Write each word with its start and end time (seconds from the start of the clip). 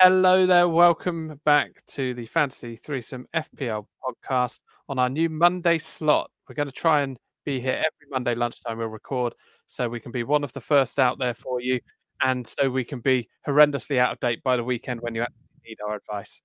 Hello 0.00 0.46
there. 0.46 0.68
Welcome 0.68 1.40
back 1.44 1.84
to 1.86 2.14
the 2.14 2.26
Fantasy 2.26 2.76
Threesome 2.76 3.26
FPL 3.34 3.86
podcast 4.00 4.60
on 4.88 4.96
our 4.96 5.08
new 5.08 5.28
Monday 5.28 5.78
slot. 5.78 6.30
We're 6.48 6.54
going 6.54 6.68
to 6.68 6.72
try 6.72 7.00
and 7.00 7.18
be 7.44 7.58
here 7.58 7.72
mm-hmm. 7.72 7.78
every 7.78 8.08
Monday 8.08 8.36
lunchtime. 8.36 8.78
We'll 8.78 8.86
record 8.86 9.34
so 9.66 9.88
we 9.88 9.98
can 9.98 10.12
be 10.12 10.22
one 10.22 10.44
of 10.44 10.52
the 10.52 10.60
first 10.60 11.00
out 11.00 11.18
there 11.18 11.34
for 11.34 11.60
you 11.60 11.80
and 12.22 12.46
so 12.46 12.70
we 12.70 12.84
can 12.84 13.00
be 13.00 13.28
horrendously 13.44 13.98
out 13.98 14.12
of 14.12 14.20
date 14.20 14.40
by 14.44 14.56
the 14.56 14.62
weekend 14.62 15.00
when 15.00 15.16
you 15.16 15.22
actually 15.22 15.48
need 15.66 15.78
our 15.84 15.96
advice. 15.96 16.42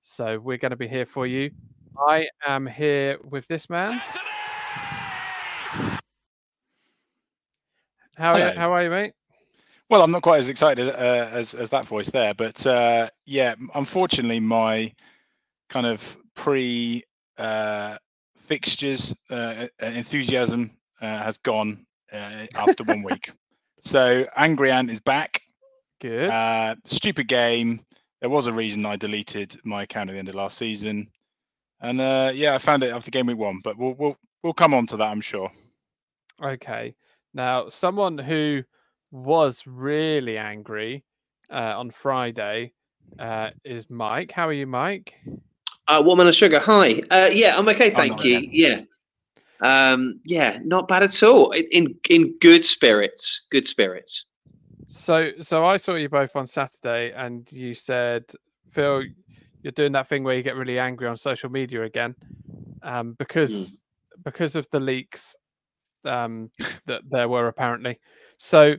So 0.00 0.38
we're 0.38 0.56
going 0.56 0.70
to 0.70 0.76
be 0.76 0.88
here 0.88 1.04
for 1.04 1.26
you. 1.26 1.50
I 1.98 2.28
am 2.46 2.66
here 2.66 3.18
with 3.22 3.46
this 3.48 3.68
man. 3.68 4.00
How, 8.16 8.32
are, 8.32 8.38
Hello. 8.38 8.54
how 8.54 8.72
are 8.72 8.82
you, 8.82 8.88
mate? 8.88 9.12
Well, 9.94 10.02
I'm 10.02 10.10
not 10.10 10.22
quite 10.22 10.40
as 10.40 10.48
excited 10.48 10.88
uh, 10.88 11.28
as 11.30 11.54
as 11.54 11.70
that 11.70 11.86
voice 11.86 12.10
there, 12.10 12.34
but 12.34 12.66
uh, 12.66 13.10
yeah, 13.26 13.54
unfortunately, 13.76 14.40
my 14.40 14.92
kind 15.68 15.86
of 15.86 16.16
pre 16.34 17.04
uh, 17.38 17.98
fixtures 18.36 19.14
uh, 19.30 19.68
uh, 19.80 19.86
enthusiasm 19.86 20.72
uh, 21.00 21.22
has 21.22 21.38
gone 21.38 21.86
uh, 22.12 22.46
after 22.56 22.82
one 22.82 23.02
week. 23.08 23.30
So 23.82 24.26
Angry 24.34 24.72
Ant 24.72 24.90
is 24.90 24.98
back. 24.98 25.42
Good. 26.00 26.28
Uh, 26.28 26.74
stupid 26.86 27.28
game. 27.28 27.78
There 28.20 28.30
was 28.30 28.48
a 28.48 28.52
reason 28.52 28.84
I 28.84 28.96
deleted 28.96 29.56
my 29.62 29.84
account 29.84 30.10
at 30.10 30.14
the 30.14 30.18
end 30.18 30.28
of 30.28 30.34
last 30.34 30.58
season, 30.58 31.08
and 31.80 32.00
uh, 32.00 32.32
yeah, 32.34 32.56
I 32.56 32.58
found 32.58 32.82
it 32.82 32.92
after 32.92 33.12
game 33.12 33.26
week 33.26 33.38
one. 33.38 33.60
But 33.62 33.78
we'll 33.78 33.94
we'll 33.94 34.16
we'll 34.42 34.54
come 34.54 34.74
on 34.74 34.88
to 34.88 34.96
that, 34.96 35.06
I'm 35.06 35.20
sure. 35.20 35.52
Okay. 36.42 36.96
Now, 37.32 37.68
someone 37.68 38.18
who 38.18 38.64
was 39.14 39.62
really 39.64 40.36
angry 40.36 41.04
uh, 41.48 41.74
on 41.78 41.90
Friday 41.90 42.72
uh, 43.18 43.50
is 43.64 43.88
Mike. 43.88 44.32
How 44.32 44.48
are 44.48 44.52
you, 44.52 44.66
Mike? 44.66 45.14
Uh, 45.86 46.02
woman 46.04 46.26
of 46.26 46.34
sugar. 46.34 46.58
Hi. 46.58 47.00
Uh, 47.10 47.30
yeah, 47.32 47.56
I'm 47.56 47.68
okay, 47.68 47.90
thank 47.90 48.24
you. 48.24 48.40
Yeah. 48.50 48.80
Um, 49.60 50.20
yeah, 50.24 50.58
not 50.64 50.88
bad 50.88 51.04
at 51.04 51.22
all. 51.22 51.52
In, 51.52 51.94
in 52.10 52.34
good 52.40 52.64
spirits. 52.64 53.42
Good 53.50 53.68
spirits. 53.68 54.26
So, 54.86 55.30
so 55.40 55.64
I 55.64 55.76
saw 55.76 55.94
you 55.94 56.08
both 56.08 56.34
on 56.34 56.46
Saturday, 56.46 57.12
and 57.12 57.50
you 57.52 57.72
said, 57.72 58.24
Phil, 58.72 59.04
you're 59.62 59.72
doing 59.72 59.92
that 59.92 60.08
thing 60.08 60.24
where 60.24 60.36
you 60.36 60.42
get 60.42 60.56
really 60.56 60.78
angry 60.78 61.06
on 61.06 61.16
social 61.16 61.50
media 61.50 61.84
again, 61.84 62.16
um, 62.82 63.14
because 63.18 63.80
because 64.24 64.56
of 64.56 64.68
the 64.70 64.80
leaks 64.80 65.36
um, 66.04 66.50
that 66.86 67.02
there 67.08 67.28
were 67.28 67.46
apparently. 67.46 67.98
So, 68.38 68.76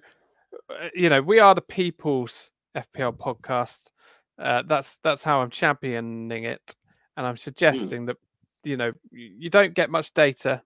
you 0.93 1.09
know, 1.09 1.21
we 1.21 1.39
are 1.39 1.55
the 1.55 1.61
people's 1.61 2.51
FPL 2.75 3.17
podcast. 3.17 3.91
Uh, 4.37 4.63
that's 4.67 4.97
that's 4.97 5.23
how 5.23 5.41
I'm 5.41 5.49
championing 5.49 6.43
it, 6.43 6.75
and 7.15 7.25
I'm 7.25 7.37
suggesting 7.37 8.05
that 8.07 8.17
you 8.63 8.77
know 8.77 8.91
you 9.11 9.49
don't 9.49 9.73
get 9.73 9.89
much 9.89 10.13
data, 10.13 10.61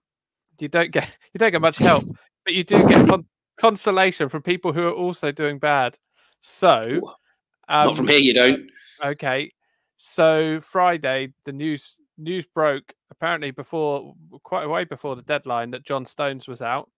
you 0.58 0.68
don't 0.68 0.90
get 0.90 1.16
you 1.34 1.38
don't 1.38 1.52
get 1.52 1.60
much 1.60 1.78
help, 1.78 2.04
but 2.44 2.54
you 2.54 2.64
do 2.64 2.86
get 2.88 3.08
con- 3.08 3.26
consolation 3.58 4.28
from 4.28 4.42
people 4.42 4.72
who 4.72 4.86
are 4.88 4.92
also 4.92 5.30
doing 5.30 5.58
bad. 5.58 5.98
So, 6.40 7.14
um, 7.68 7.88
not 7.88 7.96
from 7.96 8.08
here, 8.08 8.18
you 8.18 8.34
don't. 8.34 8.70
Okay. 9.04 9.52
So 9.98 10.60
Friday, 10.62 11.34
the 11.44 11.52
news 11.52 12.00
news 12.16 12.46
broke 12.46 12.94
apparently 13.10 13.50
before 13.50 14.14
quite 14.42 14.64
a 14.64 14.68
way 14.68 14.84
before 14.84 15.14
the 15.14 15.22
deadline 15.22 15.70
that 15.72 15.84
John 15.84 16.06
Stones 16.06 16.48
was 16.48 16.62
out. 16.62 16.90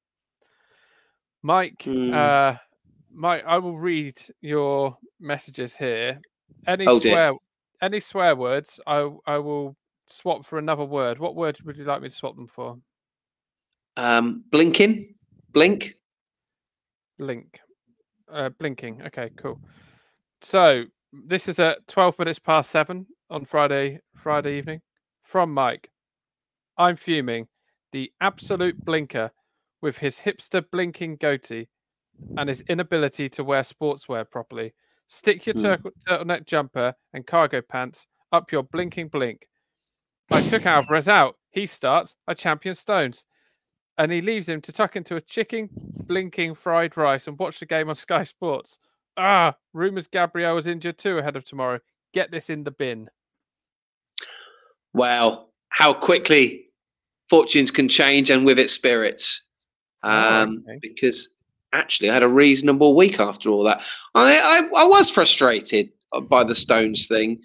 Mike, 1.43 1.83
Hmm. 1.85 2.15
uh, 2.15 2.57
Mike, 3.15 3.45
I 3.47 3.59
will 3.59 3.79
read 3.79 4.19
your 4.41 4.97
messages 5.21 5.77
here. 5.77 6.21
Any 6.67 6.87
Oh, 6.87 6.99
swear, 6.99 7.35
any 7.81 8.01
swear 8.01 8.37
words, 8.37 8.81
I 8.87 9.11
I 9.27 9.39
will 9.39 9.77
swap 10.09 10.45
for 10.45 10.59
another 10.59 10.85
word. 10.85 11.19
What 11.19 11.35
word 11.35 11.61
would 11.63 11.77
you 11.79 11.85
like 11.85 12.03
me 12.03 12.09
to 12.09 12.15
swap 12.15 12.37
them 12.37 12.47
for? 12.49 12.79
Um, 13.97 14.45
blinking. 14.51 15.15
Blink. 15.53 15.97
blink, 17.19 17.61
Uh, 18.29 18.49
blinking. 18.49 19.03
Okay, 19.03 19.31
cool. 19.37 19.61
So 20.41 20.85
this 21.13 21.47
is 21.47 21.59
at 21.59 21.87
12 21.87 22.19
minutes 22.19 22.39
past 22.39 22.71
seven 22.71 23.07
on 23.29 23.45
Friday, 23.45 24.01
Friday 24.15 24.57
evening 24.59 24.81
from 25.23 25.53
Mike. 25.53 25.91
I'm 26.79 26.97
fuming. 26.97 27.49
The 27.93 28.11
absolute 28.21 28.83
blinker 28.83 29.31
with 29.83 29.99
his 29.99 30.21
hipster 30.21 30.65
blinking 30.69 31.17
goatee 31.17 31.69
and 32.37 32.49
his 32.49 32.63
inability 32.63 33.29
to 33.31 33.45
wear 33.45 33.63
sportswear 33.63 34.29
properly. 34.29 34.75
Stick 35.09 35.47
your 35.47 35.55
Hmm. 35.55 35.63
tur- 35.63 35.93
turtleneck 36.09 36.47
jumper 36.47 36.95
and 37.13 37.27
cargo 37.27 37.61
pants 37.63 38.07
up 38.31 38.51
your 38.53 38.63
blinking 38.63 39.09
blink. 39.09 39.49
I 40.31 40.41
took 40.49 40.65
Alvarez 40.65 41.09
out. 41.09 41.37
He 41.51 41.67
starts. 41.67 42.15
I 42.27 42.35
champion 42.35 42.75
Stones. 42.75 43.25
And 43.99 44.11
he 44.11 44.23
leaves 44.23 44.49
him 44.49 44.63
to 44.63 44.73
tuck 44.73 44.97
into 44.97 45.17
a 45.17 45.21
chicken 45.21 45.69
blinking 45.75 46.55
fried 46.55 46.97
rice 46.97 47.27
and 47.27 47.39
watch 47.39 47.61
the 47.61 47.67
game 47.67 47.89
on 47.91 47.95
Sky 48.07 48.23
Sports. 48.25 48.79
Ah, 49.19 49.57
rumours 49.75 50.07
Gabriel 50.09 50.55
was 50.55 50.67
injured 50.67 50.97
too 50.97 51.19
ahead 51.19 51.37
of 51.37 51.45
tomorrow. 51.45 51.81
Get 52.15 52.31
this 52.31 52.49
in 52.49 52.65
the 52.65 52.71
bin. 52.71 53.11
Wow. 54.95 55.49
How 55.69 55.93
quickly 55.95 56.67
fortunes 57.29 57.71
can 57.71 57.89
change 57.89 58.31
and 58.31 58.45
with 58.45 58.59
it 58.59 58.71
spirits. 58.71 59.51
Oh, 60.05 60.09
Um, 60.11 60.65
okay. 60.69 60.79
Because 60.81 61.37
actually, 61.73 62.11
I 62.11 62.15
had 62.15 62.23
a 62.23 62.29
reasonable 62.29 62.95
week 62.95 63.21
after 63.21 63.51
all 63.51 63.65
that. 63.65 63.83
I, 64.15 64.39
I, 64.39 64.59
I 64.77 64.85
was 64.85 65.11
frustrated 65.11 65.91
by 66.29 66.45
the 66.45 66.55
Stones 66.55 67.07
thing, 67.07 67.41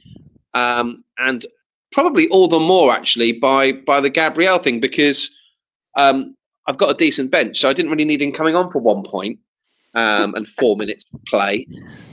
um, 0.54 1.04
and 1.18 1.46
probably 1.92 2.28
all 2.30 2.48
the 2.48 2.60
more 2.60 2.94
actually 2.94 3.34
by 3.34 3.72
by 3.72 4.02
the 4.02 4.10
Gabriel 4.10 4.60
thing 4.60 4.80
because 4.80 5.36
um, 5.96 6.36
I've 6.68 6.78
got 6.78 6.90
a 6.90 6.94
decent 6.94 7.32
bench, 7.32 7.60
so 7.60 7.70
I 7.70 7.74
didn't 7.74 7.92
really 7.92 8.06
need 8.06 8.22
him 8.22 8.32
coming 8.32 8.56
on 8.56 8.72
for 8.72 8.80
one 8.80 9.04
point 9.04 9.40
um, 9.94 10.36
and 10.36 10.48
four 10.48 10.76
minutes 10.78 11.06
of 11.14 11.24
play. 11.26 11.68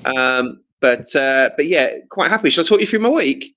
Um, 0.04 0.62
but 0.80 1.14
uh, 1.16 1.50
but 1.56 1.66
yeah, 1.66 1.88
quite 2.10 2.30
happy. 2.30 2.50
Shall 2.50 2.64
I 2.64 2.68
talk 2.68 2.80
you 2.80 2.86
through 2.86 3.00
my 3.00 3.08
week? 3.08 3.54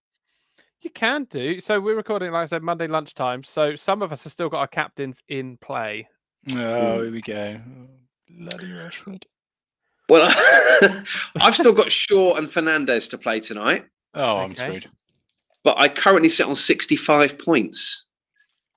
You 0.82 0.92
can 0.92 1.26
do. 1.26 1.60
So 1.60 1.82
we're 1.82 1.96
recording, 1.96 2.32
like 2.32 2.44
I 2.44 2.46
said, 2.46 2.64
Monday 2.64 2.88
lunchtime. 2.88 3.44
So 3.44 3.76
some 3.76 4.02
of 4.02 4.12
us 4.12 4.24
have 4.24 4.32
still 4.32 4.48
got 4.48 4.60
our 4.60 4.68
captains 4.68 5.22
in 5.28 5.58
play. 5.58 6.08
Oh, 6.52 7.02
here 7.02 7.12
we 7.12 7.22
go. 7.22 7.58
Bloody 8.30 8.68
Rashford. 8.72 9.24
Well, 10.10 10.30
I've 11.42 11.56
still 11.56 11.74
got 11.74 11.92
Shaw 11.92 12.36
and 12.36 12.48
Fernandes 12.48 13.10
to 13.10 13.18
play 13.18 13.40
tonight, 13.40 13.86
Oh, 14.14 14.38
I'm 14.38 14.52
Okay. 14.52 14.68
screwed. 14.80 14.88
but 15.64 15.78
I 15.78 15.90
currently 15.90 16.30
sit 16.30 16.46
on 16.48 16.56
65 16.56 17.38
points. 17.40 18.06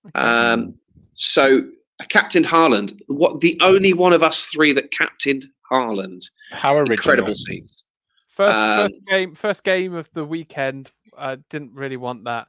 Okay. 0.09 0.19
Um, 0.21 0.75
so 1.15 1.62
I 2.00 2.05
captained 2.06 2.47
Haaland. 2.47 3.00
What 3.06 3.41
the 3.41 3.59
only 3.62 3.93
one 3.93 4.12
of 4.12 4.22
us 4.22 4.47
three 4.47 4.72
that 4.72 4.91
captained 4.91 5.47
Haaland. 5.71 6.25
How 6.53 6.77
original. 6.77 6.94
Incredible 6.94 7.34
scenes. 7.37 7.84
first, 8.27 8.59
um, 8.59 8.77
first 8.77 8.97
game, 9.09 9.34
first 9.34 9.62
game 9.65 9.94
of 9.94 10.10
the 10.15 10.25
weekend. 10.25 10.91
I 11.16 11.37
didn't 11.49 11.75
really 11.75 11.97
want 11.97 12.25
that. 12.25 12.49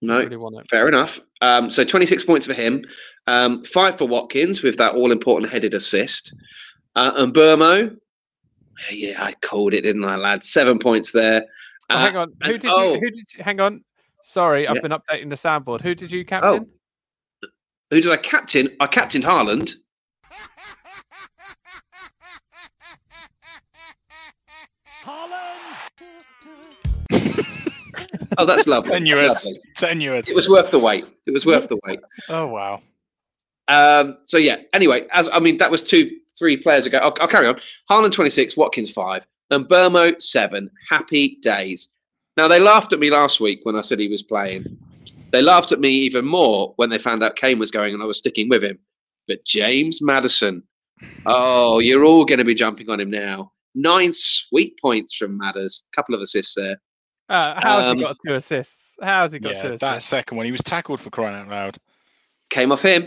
No, 0.00 0.20
really 0.20 0.36
want 0.38 0.56
it. 0.58 0.70
fair 0.70 0.88
enough. 0.88 1.20
Um, 1.42 1.68
so 1.70 1.84
26 1.84 2.24
points 2.24 2.46
for 2.46 2.54
him, 2.54 2.82
um, 3.30 3.64
five 3.64 3.96
for 3.96 4.08
Watkins 4.08 4.62
with 4.62 4.76
that 4.78 4.94
all 4.94 5.12
important 5.12 5.52
headed 5.52 5.72
assist. 5.74 6.34
Uh, 6.96 7.12
and 7.16 7.32
Mbeumo, 7.32 7.96
yeah, 8.90 9.22
I 9.22 9.34
called 9.40 9.72
it, 9.74 9.82
didn't 9.82 10.04
I, 10.04 10.16
lad? 10.16 10.42
Seven 10.44 10.78
points 10.78 11.12
there. 11.12 11.44
Oh, 11.88 11.94
Uh, 11.94 11.98
hang 11.98 12.16
on. 12.16 12.32
Who 12.44 12.52
and- 12.52 12.60
did 12.60 12.70
oh. 12.72 12.94
you? 12.94 13.00
Who 13.00 13.10
did 13.10 13.32
you? 13.36 13.44
Hang 13.44 13.60
on. 13.60 13.84
Sorry, 14.22 14.66
I've 14.66 14.76
Yeah. 14.76 14.82
been 14.82 14.90
updating 14.90 15.28
the 15.30 15.36
soundboard. 15.36 15.80
Who 15.82 15.94
did 15.94 16.10
you 16.10 16.24
captain? 16.24 16.66
Who 17.90 18.00
did 18.00 18.10
I 18.10 18.16
captain? 18.16 18.76
I 18.80 18.86
captained 18.86 19.24
Haaland. 19.24 19.74
Oh, 28.38 28.46
that's 28.46 28.66
lovely. 28.66 28.92
Tenuous. 28.92 29.44
lovely. 29.44 29.60
Tenuous. 29.76 30.30
It 30.30 30.36
was 30.36 30.48
worth 30.48 30.70
the 30.70 30.78
wait. 30.78 31.04
It 31.26 31.32
was 31.32 31.44
worth 31.46 31.68
the 31.68 31.78
wait. 31.84 32.00
Oh 32.28 32.46
wow. 32.46 32.80
Um, 33.70 34.16
so 34.24 34.36
yeah. 34.36 34.56
Anyway, 34.72 35.06
as 35.12 35.28
I 35.32 35.40
mean, 35.40 35.56
that 35.58 35.70
was 35.70 35.82
two, 35.82 36.10
three 36.38 36.56
players 36.56 36.86
ago. 36.86 36.98
I'll, 36.98 37.14
I'll 37.20 37.28
carry 37.28 37.46
on. 37.46 37.60
Haaland 37.88 38.12
twenty 38.12 38.30
six, 38.30 38.56
Watkins 38.56 38.90
five, 38.90 39.24
and 39.50 39.66
Burmo 39.66 40.20
seven. 40.20 40.70
Happy 40.88 41.38
days. 41.40 41.88
Now 42.36 42.48
they 42.48 42.58
laughed 42.58 42.92
at 42.92 42.98
me 42.98 43.10
last 43.10 43.40
week 43.40 43.60
when 43.62 43.76
I 43.76 43.80
said 43.80 43.98
he 43.98 44.08
was 44.08 44.22
playing. 44.22 44.64
They 45.32 45.42
laughed 45.42 45.70
at 45.72 45.78
me 45.80 45.90
even 45.90 46.24
more 46.24 46.72
when 46.76 46.90
they 46.90 46.98
found 46.98 47.22
out 47.22 47.36
Kane 47.36 47.58
was 47.58 47.70
going 47.70 47.94
and 47.94 48.02
I 48.02 48.06
was 48.06 48.18
sticking 48.18 48.48
with 48.48 48.64
him. 48.64 48.78
But 49.28 49.44
James 49.44 50.00
Madison, 50.02 50.64
oh, 51.26 51.78
you're 51.78 52.04
all 52.04 52.24
going 52.24 52.38
to 52.38 52.44
be 52.44 52.54
jumping 52.54 52.90
on 52.90 52.98
him 52.98 53.10
now. 53.10 53.52
Nine 53.76 54.10
sweet 54.12 54.76
points 54.80 55.14
from 55.14 55.38
Madders. 55.38 55.84
A 55.92 55.94
couple 55.94 56.16
of 56.16 56.20
assists 56.20 56.56
there. 56.56 56.80
Uh, 57.28 57.60
how's 57.60 57.86
Um, 57.86 57.98
he 57.98 58.02
got 58.02 58.16
two 58.26 58.34
assists? 58.34 58.96
How's 59.00 59.30
he 59.30 59.38
got 59.38 59.52
Yeah, 59.52 59.62
two 59.62 59.78
that 59.78 60.02
second 60.02 60.36
one, 60.36 60.46
he 60.46 60.52
was 60.52 60.62
tackled 60.62 61.00
for 61.00 61.10
crying 61.10 61.36
out 61.36 61.48
loud. 61.48 61.76
Came 62.50 62.72
off 62.72 62.82
him. 62.82 63.06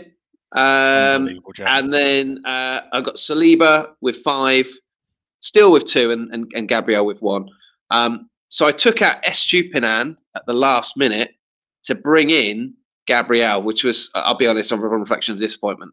Um, 0.54 1.40
And 1.58 1.92
then 1.92 2.40
uh, 2.46 2.80
I 2.92 3.00
got 3.00 3.16
Saliba 3.16 3.90
with 4.00 4.18
five, 4.22 4.66
still 5.40 5.72
with 5.72 5.84
two, 5.86 6.10
and, 6.12 6.32
and, 6.32 6.50
and 6.54 6.68
Gabriel 6.68 7.04
with 7.04 7.20
one. 7.20 7.48
Um, 7.90 8.30
so 8.48 8.66
I 8.66 8.72
took 8.72 9.02
out 9.02 9.22
Estupinan 9.24 10.16
at 10.36 10.46
the 10.46 10.52
last 10.52 10.96
minute 10.96 11.32
to 11.84 11.94
bring 11.94 12.30
in 12.30 12.74
Gabriel, 13.06 13.62
which 13.62 13.84
was, 13.84 14.10
I'll 14.14 14.36
be 14.36 14.46
honest, 14.46 14.72
on 14.72 14.80
reflection 14.80 15.34
of 15.34 15.40
disappointment. 15.40 15.92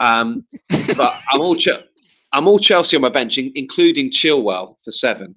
Um, 0.00 0.46
but 0.96 1.20
I'm 1.32 1.40
all 1.40 1.54
Ch- 1.56 1.68
I'm 2.32 2.46
all 2.48 2.58
Chelsea 2.58 2.96
on 2.96 3.02
my 3.02 3.08
bench, 3.08 3.38
in- 3.38 3.52
including 3.54 4.10
Chilwell 4.10 4.76
for 4.84 4.90
seven. 4.90 5.34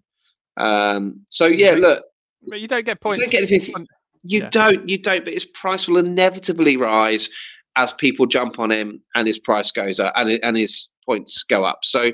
Um, 0.57 1.21
so 1.29 1.45
yeah, 1.47 1.71
look, 1.71 2.03
But 2.47 2.59
you 2.61 2.67
don't 2.67 2.85
get 2.85 2.91
you 2.91 2.95
points. 3.01 3.21
don't 3.21 3.31
get 3.31 3.49
anything. 3.49 3.75
on- 3.75 3.87
You 4.23 4.41
yeah. 4.41 4.49
don't, 4.49 4.87
you 4.89 4.97
don't. 4.97 5.23
But 5.25 5.33
his 5.33 5.45
price 5.45 5.87
will 5.87 5.97
inevitably 5.97 6.77
rise 6.77 7.29
as 7.75 7.91
people 7.93 8.25
jump 8.25 8.59
on 8.59 8.71
him, 8.71 9.01
and 9.15 9.25
his 9.27 9.39
price 9.39 9.71
goes 9.71 9.99
up, 9.99 10.13
and 10.15 10.29
and 10.43 10.57
his 10.57 10.89
points 11.05 11.43
go 11.43 11.63
up. 11.63 11.79
So, 11.83 12.11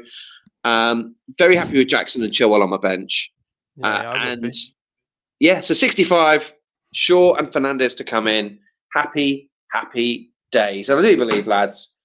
um, 0.63 1.15
very 1.37 1.55
happy 1.55 1.77
with 1.77 1.87
Jackson 1.87 2.23
and 2.23 2.31
Chilwell 2.33 2.61
on 2.63 2.69
my 2.69 2.77
bench. 2.77 3.31
Yeah, 3.75 3.87
Uh, 3.87 4.11
I 4.11 4.25
be. 4.25 4.31
and 4.45 4.53
yeah, 5.39 5.59
so 5.59 5.73
65, 5.73 6.53
Shaw 6.93 7.35
and 7.35 7.47
Fernandes 7.49 7.95
to 7.97 8.03
come 8.03 8.27
in. 8.27 8.59
Happy, 8.93 9.51
happy 9.71 10.31
days. 10.51 10.89
And 10.89 10.99
I 10.99 11.03
do 11.03 11.15
believe, 11.17 11.45
lads, 11.47 11.95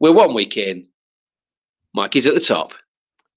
we're 0.00 0.12
one 0.12 0.34
week 0.34 0.56
in. 0.56 0.88
Mikey's 1.94 2.26
at 2.26 2.34
the 2.34 2.40
top. 2.40 2.72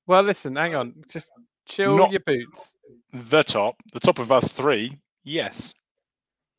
Well, 0.07 0.23
listen, 0.23 0.55
hang 0.55 0.75
on. 0.75 1.03
Just 1.09 1.29
chill 1.67 1.97
Not- 1.97 2.11
your 2.11 2.19
boots. 2.21 2.75
The 3.13 3.43
top, 3.43 3.75
the 3.93 3.99
top 4.01 4.19
of 4.19 4.29
us 4.31 4.51
three, 4.51 4.97
yes. 5.23 5.73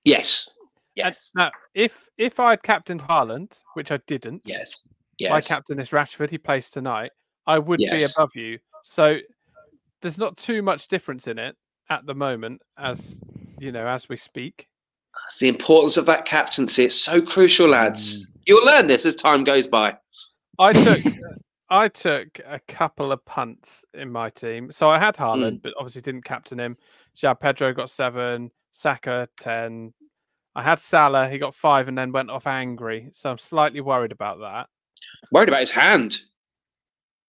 Yes. 0.04 0.48
And 0.48 0.56
Yes. 0.94 1.32
Now, 1.34 1.50
if 1.74 2.05
if 2.18 2.40
I 2.40 2.50
had 2.50 2.62
captained 2.62 3.02
Haaland, 3.02 3.60
which 3.74 3.90
I 3.92 3.98
didn't, 4.06 4.42
Yes. 4.44 4.82
my 5.20 5.40
captain 5.40 5.78
is 5.78 5.90
Rashford. 5.90 6.30
He 6.30 6.38
plays 6.38 6.70
tonight. 6.70 7.12
I 7.46 7.58
would 7.58 7.78
be 7.78 8.04
above 8.04 8.34
you. 8.34 8.58
So 8.82 9.18
there's 10.02 10.18
not 10.18 10.36
too 10.36 10.62
much 10.62 10.88
difference 10.88 11.26
in 11.26 11.38
it 11.38 11.56
at 11.90 12.06
the 12.06 12.14
moment, 12.14 12.62
as 12.76 13.20
you 13.58 13.72
know, 13.72 13.86
as 13.86 14.08
we 14.08 14.16
speak. 14.16 14.68
That's 15.24 15.38
the 15.38 15.48
importance 15.48 15.96
of 15.96 16.06
that 16.06 16.24
captaincy. 16.26 16.84
It's 16.84 16.94
so 16.94 17.20
crucial, 17.22 17.68
lads. 17.68 18.26
You'll 18.46 18.64
learn 18.64 18.86
this 18.86 19.04
as 19.06 19.16
time 19.16 19.44
goes 19.44 19.66
by. 19.66 19.96
I 20.58 20.72
took 20.72 21.00
I 21.68 21.88
took 21.88 22.38
a 22.46 22.60
couple 22.68 23.10
of 23.10 23.24
punts 23.24 23.84
in 23.92 24.12
my 24.12 24.30
team. 24.30 24.70
So 24.70 24.88
I 24.88 24.98
had 24.98 25.16
Hmm. 25.16 25.22
Haaland, 25.24 25.62
but 25.62 25.72
obviously 25.78 26.02
didn't 26.02 26.24
captain 26.24 26.58
him. 26.60 26.76
João 27.16 27.38
Pedro 27.40 27.72
got 27.72 27.90
seven, 27.90 28.50
Saka 28.72 29.28
ten. 29.40 29.92
I 30.56 30.62
had 30.62 30.78
Salah, 30.78 31.28
he 31.28 31.36
got 31.38 31.54
five 31.54 31.86
and 31.86 31.96
then 31.98 32.12
went 32.12 32.30
off 32.30 32.46
angry. 32.46 33.08
So 33.12 33.30
I'm 33.30 33.38
slightly 33.38 33.80
worried 33.82 34.10
about 34.10 34.40
that. 34.40 34.68
Worried 35.30 35.48
about 35.48 35.60
his 35.60 35.70
hand. 35.70 36.18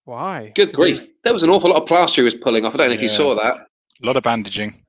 Why? 0.05 0.53
Good 0.55 0.71
grief. 0.73 0.97
was- 0.99 1.11
There 1.23 1.33
was 1.33 1.43
an 1.43 1.49
awful 1.49 1.69
lot 1.69 1.81
of 1.81 1.87
plaster 1.87 2.21
he 2.21 2.25
was 2.25 2.35
pulling 2.35 2.63
off. 2.65 2.73
I 2.73 2.77
don't 2.77 2.87
know 2.87 2.93
if 2.93 3.01
you 3.01 3.09
saw 3.09 3.35
that. 3.35 3.67
A 4.01 4.05
lot 4.05 4.15
of 4.15 4.23
bandaging. 4.23 4.83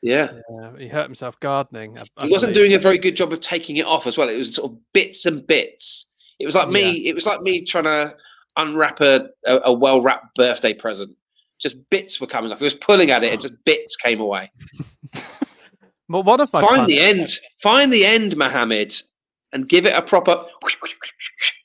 Yeah. 0.00 0.32
yeah, 0.50 0.72
he 0.78 0.88
hurt 0.88 1.04
himself 1.04 1.38
gardening. 1.40 1.98
I- 1.98 2.02
I 2.16 2.26
he 2.26 2.32
wasn't 2.32 2.54
believe. 2.54 2.70
doing 2.70 2.78
a 2.78 2.82
very 2.82 2.98
good 2.98 3.16
job 3.16 3.32
of 3.32 3.40
taking 3.40 3.76
it 3.78 3.86
off 3.86 4.06
as 4.06 4.16
well. 4.16 4.28
It 4.28 4.36
was 4.38 4.54
sort 4.54 4.70
of 4.72 4.78
bits 4.92 5.26
and 5.26 5.44
bits. 5.46 6.14
It 6.38 6.46
was 6.46 6.54
like 6.54 6.68
me. 6.68 7.06
It 7.08 7.14
was 7.14 7.26
like 7.26 7.40
me 7.42 7.64
trying 7.64 7.84
to 7.84 8.14
unwrap 8.56 9.00
a, 9.00 9.28
a, 9.46 9.60
a 9.66 9.72
well 9.72 10.00
wrapped 10.00 10.34
birthday 10.36 10.74
present. 10.74 11.16
Just 11.60 11.76
bits 11.90 12.20
were 12.20 12.26
coming 12.26 12.50
off. 12.52 12.58
He 12.58 12.64
was 12.64 12.74
pulling 12.74 13.10
at 13.10 13.22
it, 13.24 13.32
and 13.32 13.40
just 13.42 13.54
bits 13.64 13.96
came 13.96 14.20
away. 14.20 14.50
Well, 16.12 16.22
one 16.22 16.40
of 16.40 16.52
my 16.52 16.60
Find 16.60 16.86
the 16.88 16.98
punts- 16.98 17.40
end. 17.40 17.46
Find 17.62 17.92
the 17.92 18.04
end, 18.04 18.36
Mohammed, 18.36 18.94
and 19.52 19.68
give 19.68 19.86
it 19.86 19.94
a 19.94 20.02
proper 20.02 20.44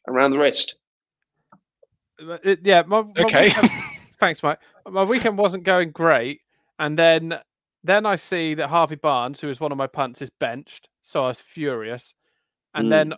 around 0.08 0.32
the 0.32 0.40
wrist. 0.40 0.76
Uh, 2.22 2.38
it- 2.44 2.60
yeah, 2.64 2.84
my, 2.88 3.02
my 3.02 3.12
Okay. 3.20 3.44
weekend- 3.50 3.70
thanks, 4.20 4.42
Mike. 4.42 4.60
My 4.90 5.04
weekend 5.04 5.38
wasn't 5.38 5.64
going 5.64 5.92
great, 5.92 6.42
and 6.80 6.98
then 6.98 7.40
then 7.84 8.06
I 8.06 8.16
see 8.16 8.54
that 8.56 8.68
Harvey 8.70 8.96
Barnes, 8.96 9.40
who 9.42 9.50
is 9.50 9.60
one 9.60 9.72
of 9.72 9.78
my 9.78 9.88
punts, 9.88 10.22
is 10.22 10.30
benched. 10.30 10.90
So 11.02 11.24
I 11.24 11.28
was 11.28 11.40
furious, 11.40 12.14
and 12.74 12.88
Mm. 12.88 12.90
then 12.90 13.14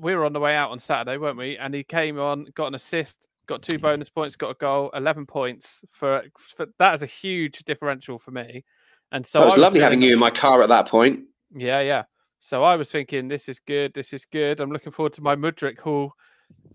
we 0.00 0.14
were 0.14 0.24
on 0.24 0.32
the 0.32 0.40
way 0.40 0.54
out 0.54 0.70
on 0.70 0.78
Saturday, 0.78 1.16
weren't 1.16 1.38
we? 1.38 1.56
And 1.56 1.74
he 1.74 1.82
came 1.84 2.18
on, 2.18 2.46
got 2.54 2.66
an 2.66 2.74
assist, 2.74 3.28
got 3.46 3.62
two 3.62 3.78
bonus 3.78 4.08
points, 4.08 4.36
got 4.36 4.50
a 4.50 4.54
goal, 4.54 4.90
eleven 4.94 5.26
points 5.26 5.82
for, 5.92 6.24
for 6.38 6.66
that 6.78 6.94
is 6.94 7.02
a 7.02 7.06
huge 7.06 7.60
differential 7.64 8.18
for 8.18 8.32
me. 8.32 8.64
And 9.12 9.26
so 9.26 9.42
it 9.42 9.44
was 9.46 9.54
I 9.54 9.62
lovely 9.62 9.80
having 9.80 10.02
you 10.02 10.12
in 10.12 10.18
my 10.18 10.30
car 10.30 10.62
at 10.62 10.68
that 10.68 10.88
point. 10.88 11.24
yeah, 11.54 11.80
yeah. 11.80 12.04
So 12.38 12.62
I 12.64 12.76
was 12.76 12.90
thinking, 12.90 13.28
this 13.28 13.48
is 13.48 13.58
good. 13.60 13.92
This 13.94 14.12
is 14.12 14.24
good. 14.24 14.60
I'm 14.60 14.70
looking 14.70 14.92
forward 14.92 15.12
to 15.14 15.22
my 15.22 15.34
Mudryk 15.34 15.78
haul 15.80 16.12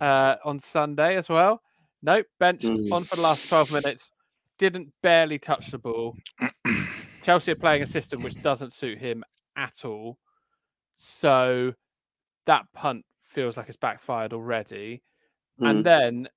uh, 0.02 0.36
on 0.44 0.60
Sunday 0.60 1.16
as 1.16 1.30
well. 1.30 1.62
Nope, 2.02 2.26
benched 2.40 2.66
Mm. 2.66 2.92
on 2.92 3.04
for 3.04 3.16
the 3.16 3.22
last 3.22 3.48
12 3.48 3.72
minutes. 3.72 4.12
Didn't 4.58 4.90
barely 5.04 5.38
touch 5.40 5.68
the 5.72 5.78
ball. 5.78 6.16
Chelsea 7.24 7.52
are 7.52 7.56
playing 7.56 7.84
a 7.84 7.86
system 7.88 8.24
which 8.24 8.42
doesn't 8.42 8.74
suit 8.74 8.98
him 8.98 9.24
at 9.56 9.86
all. 9.86 10.18
So 10.96 11.74
that 12.48 12.66
punt 12.74 13.06
feels 13.24 13.56
like 13.58 13.68
it's 13.68 13.78
backfired 13.78 14.34
already. 14.34 15.04
Mm. 15.62 15.70
And 15.70 15.86
then 15.86 16.30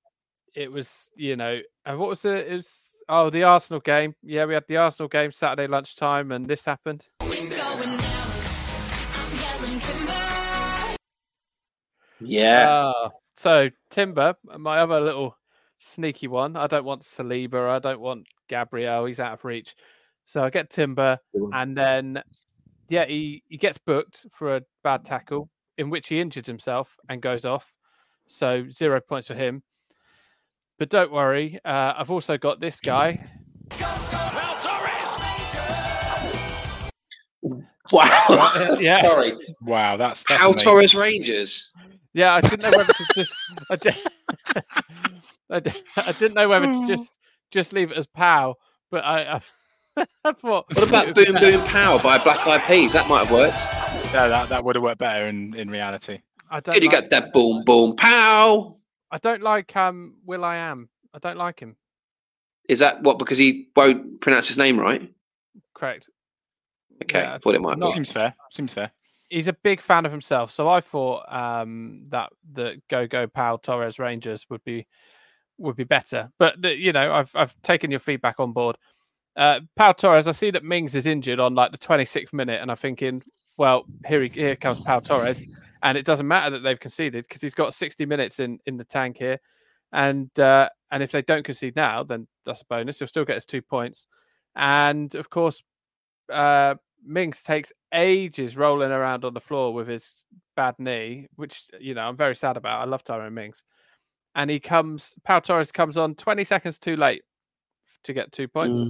it 0.53 0.71
was, 0.71 1.09
you 1.15 1.35
know, 1.35 1.59
uh, 1.85 1.95
what 1.97 2.09
was 2.09 2.23
it? 2.25 2.47
It 2.47 2.53
was, 2.53 2.94
oh, 3.09 3.29
the 3.29 3.43
Arsenal 3.43 3.79
game. 3.79 4.15
Yeah, 4.23 4.45
we 4.45 4.53
had 4.53 4.65
the 4.67 4.77
Arsenal 4.77 5.09
game 5.09 5.31
Saturday 5.31 5.67
lunchtime, 5.67 6.31
and 6.31 6.47
this 6.47 6.65
happened. 6.65 7.07
It's 7.21 7.51
going 7.51 7.97
down. 7.97 8.39
I'm 9.13 9.39
yelling 9.39 9.79
timber. 9.79 10.95
Yeah. 12.21 12.67
Ah, 12.69 13.11
so 13.35 13.69
Timber, 13.89 14.35
my 14.57 14.79
other 14.79 15.01
little 15.01 15.37
sneaky 15.79 16.27
one. 16.27 16.55
I 16.55 16.67
don't 16.67 16.85
want 16.85 17.03
Saliba. 17.03 17.69
I 17.69 17.79
don't 17.79 17.99
want 17.99 18.27
Gabriel. 18.47 19.05
He's 19.05 19.19
out 19.19 19.33
of 19.33 19.45
reach. 19.45 19.75
So 20.25 20.43
I 20.43 20.49
get 20.49 20.69
Timber, 20.69 21.19
and 21.53 21.77
then 21.77 22.23
yeah, 22.89 23.05
he 23.05 23.43
he 23.47 23.57
gets 23.57 23.77
booked 23.77 24.25
for 24.31 24.55
a 24.55 24.61
bad 24.83 25.03
tackle 25.03 25.49
in 25.77 25.89
which 25.89 26.07
he 26.07 26.19
injured 26.19 26.47
himself 26.47 26.97
and 27.09 27.21
goes 27.21 27.45
off. 27.45 27.73
So 28.27 28.67
zero 28.69 29.01
points 29.01 29.27
for 29.27 29.35
him. 29.35 29.63
But 30.77 30.89
don't 30.89 31.11
worry, 31.11 31.59
uh, 31.63 31.93
I've 31.97 32.11
also 32.11 32.37
got 32.37 32.59
this 32.59 32.79
guy. 32.81 33.29
wow. 37.91 38.75
Yeah. 38.79 39.01
Sorry. 39.01 39.33
Wow, 39.63 39.97
that's 39.97 40.23
that's 40.27 40.41
How 40.41 40.49
amazing. 40.51 40.69
Torres 40.69 40.95
Rangers. 40.95 41.71
Yeah, 42.13 42.33
I 42.33 42.41
didn't 42.41 42.63
know 42.63 42.77
whether 42.77 42.93
to 42.93 43.05
just. 43.13 43.33
I, 43.69 43.75
di- 43.75 43.95
I, 45.49 45.61
I 45.97 46.11
didn't 46.13 46.33
know 46.33 46.49
whether 46.49 46.67
to 46.67 46.87
just 46.87 47.17
just 47.51 47.73
leave 47.73 47.91
it 47.91 47.97
as 47.97 48.07
pow, 48.07 48.55
but 48.91 49.03
I, 49.03 49.35
I, 49.35 49.41
I 50.25 50.31
thought. 50.33 50.65
What 50.75 50.87
about 50.87 51.07
it 51.09 51.15
Boom 51.15 51.35
better. 51.35 51.57
Boom 51.57 51.67
Power 51.67 51.99
by 51.99 52.17
Black 52.17 52.45
Eyed 52.45 52.63
Peas? 52.63 52.93
That 52.93 53.07
might 53.07 53.27
have 53.27 53.31
worked. 53.31 53.59
Yeah, 54.13 54.27
that, 54.27 54.49
that 54.49 54.63
would 54.63 54.75
have 54.75 54.83
worked 54.83 54.99
better 54.99 55.27
in, 55.27 55.53
in 55.55 55.69
reality. 55.69 56.19
I 56.49 56.59
don't. 56.59 56.73
Good, 56.75 56.83
you 56.83 56.89
like, 56.89 57.01
got 57.01 57.09
that 57.11 57.33
boom 57.33 57.63
boom 57.65 57.95
pow. 57.95 58.77
I 59.11 59.17
don't 59.17 59.41
like 59.41 59.75
um 59.75 60.15
Will 60.25 60.43
I 60.43 60.57
Am. 60.57 60.89
I 61.13 61.19
don't 61.19 61.37
like 61.37 61.59
him. 61.59 61.75
Is 62.67 62.79
that 62.79 63.01
what? 63.03 63.19
Because 63.19 63.37
he 63.37 63.67
won't 63.75 64.21
pronounce 64.21 64.47
his 64.47 64.57
name 64.57 64.79
right. 64.79 65.11
Correct. 65.73 66.09
Okay, 67.03 67.19
Yeah, 67.19 67.37
thought 67.37 67.55
it 67.55 67.61
might 67.61 67.77
not- 67.77 67.89
be. 67.89 67.93
Seems 67.95 68.11
fair. 68.11 68.35
Seems 68.51 68.73
fair. 68.73 68.91
He's 69.29 69.47
a 69.47 69.53
big 69.53 69.81
fan 69.81 70.05
of 70.05 70.11
himself, 70.11 70.51
so 70.51 70.69
I 70.69 70.81
thought 70.81 71.25
um 71.33 72.03
that 72.09 72.31
the 72.53 72.81
Go 72.89 73.07
Go 73.07 73.27
Pal 73.27 73.57
Torres 73.57 73.99
Rangers 73.99 74.45
would 74.49 74.63
be 74.63 74.87
would 75.57 75.75
be 75.75 75.83
better. 75.83 76.31
But 76.37 76.61
the, 76.61 76.75
you 76.75 76.91
know, 76.93 77.13
I've 77.13 77.31
I've 77.35 77.55
taken 77.61 77.91
your 77.91 77.99
feedback 77.99 78.39
on 78.39 78.51
board. 78.53 78.77
Uh, 79.37 79.59
Pau 79.75 79.91
Torres, 79.91 80.27
I 80.27 80.31
see 80.31 80.49
that 80.51 80.63
Mings 80.63 80.95
is 80.95 81.05
injured 81.05 81.41
on 81.41 81.55
like 81.55 81.71
the 81.73 81.77
26th 81.77 82.31
minute, 82.31 82.61
and 82.61 82.71
I'm 82.71 82.77
thinking, 82.77 83.21
well, 83.57 83.83
here 84.07 84.21
he, 84.23 84.29
here 84.29 84.55
comes 84.55 84.79
Pau 84.79 85.01
Torres, 85.01 85.45
and 85.85 85.99
it 85.99 86.05
doesn't 86.05 86.27
matter 86.27 86.49
that 86.49 86.63
they've 86.63 86.79
conceded 86.79 87.25
because 87.27 87.41
he's 87.41 87.53
got 87.53 87.73
60 87.73 88.05
minutes 88.07 88.39
in 88.39 88.59
in 88.65 88.77
the 88.77 88.83
tank 88.83 89.17
here, 89.19 89.39
and 89.93 90.37
uh, 90.39 90.67
and 90.91 91.03
if 91.03 91.11
they 91.11 91.21
don't 91.21 91.45
concede 91.45 91.75
now, 91.75 92.03
then 92.03 92.27
that's 92.45 92.61
a 92.61 92.65
bonus. 92.65 92.97
He'll 92.99 93.07
still 93.07 93.23
get 93.23 93.35
his 93.35 93.45
two 93.45 93.61
points, 93.61 94.07
and 94.55 95.13
of 95.13 95.29
course, 95.29 95.63
uh, 96.33 96.75
Mings 97.05 97.43
takes 97.43 97.71
ages 97.93 98.57
rolling 98.57 98.91
around 98.91 99.23
on 99.23 99.35
the 99.35 99.39
floor 99.39 99.73
with 99.73 99.87
his 99.87 100.25
bad 100.55 100.75
knee, 100.79 101.27
which 101.35 101.67
you 101.79 101.93
know 101.93 102.07
I'm 102.07 102.17
very 102.17 102.35
sad 102.35 102.57
about. 102.57 102.81
I 102.81 102.85
love 102.85 103.03
Tyrone 103.03 103.35
Mings, 103.35 103.63
and 104.33 104.49
he 104.49 104.59
comes. 104.59 105.13
Pau 105.23 105.39
Torres 105.39 105.71
comes 105.71 105.97
on 105.97 106.15
20 106.15 106.43
seconds 106.43 106.79
too 106.79 106.95
late 106.95 107.21
to 108.03 108.13
get 108.13 108.31
two 108.31 108.47
points 108.47 108.89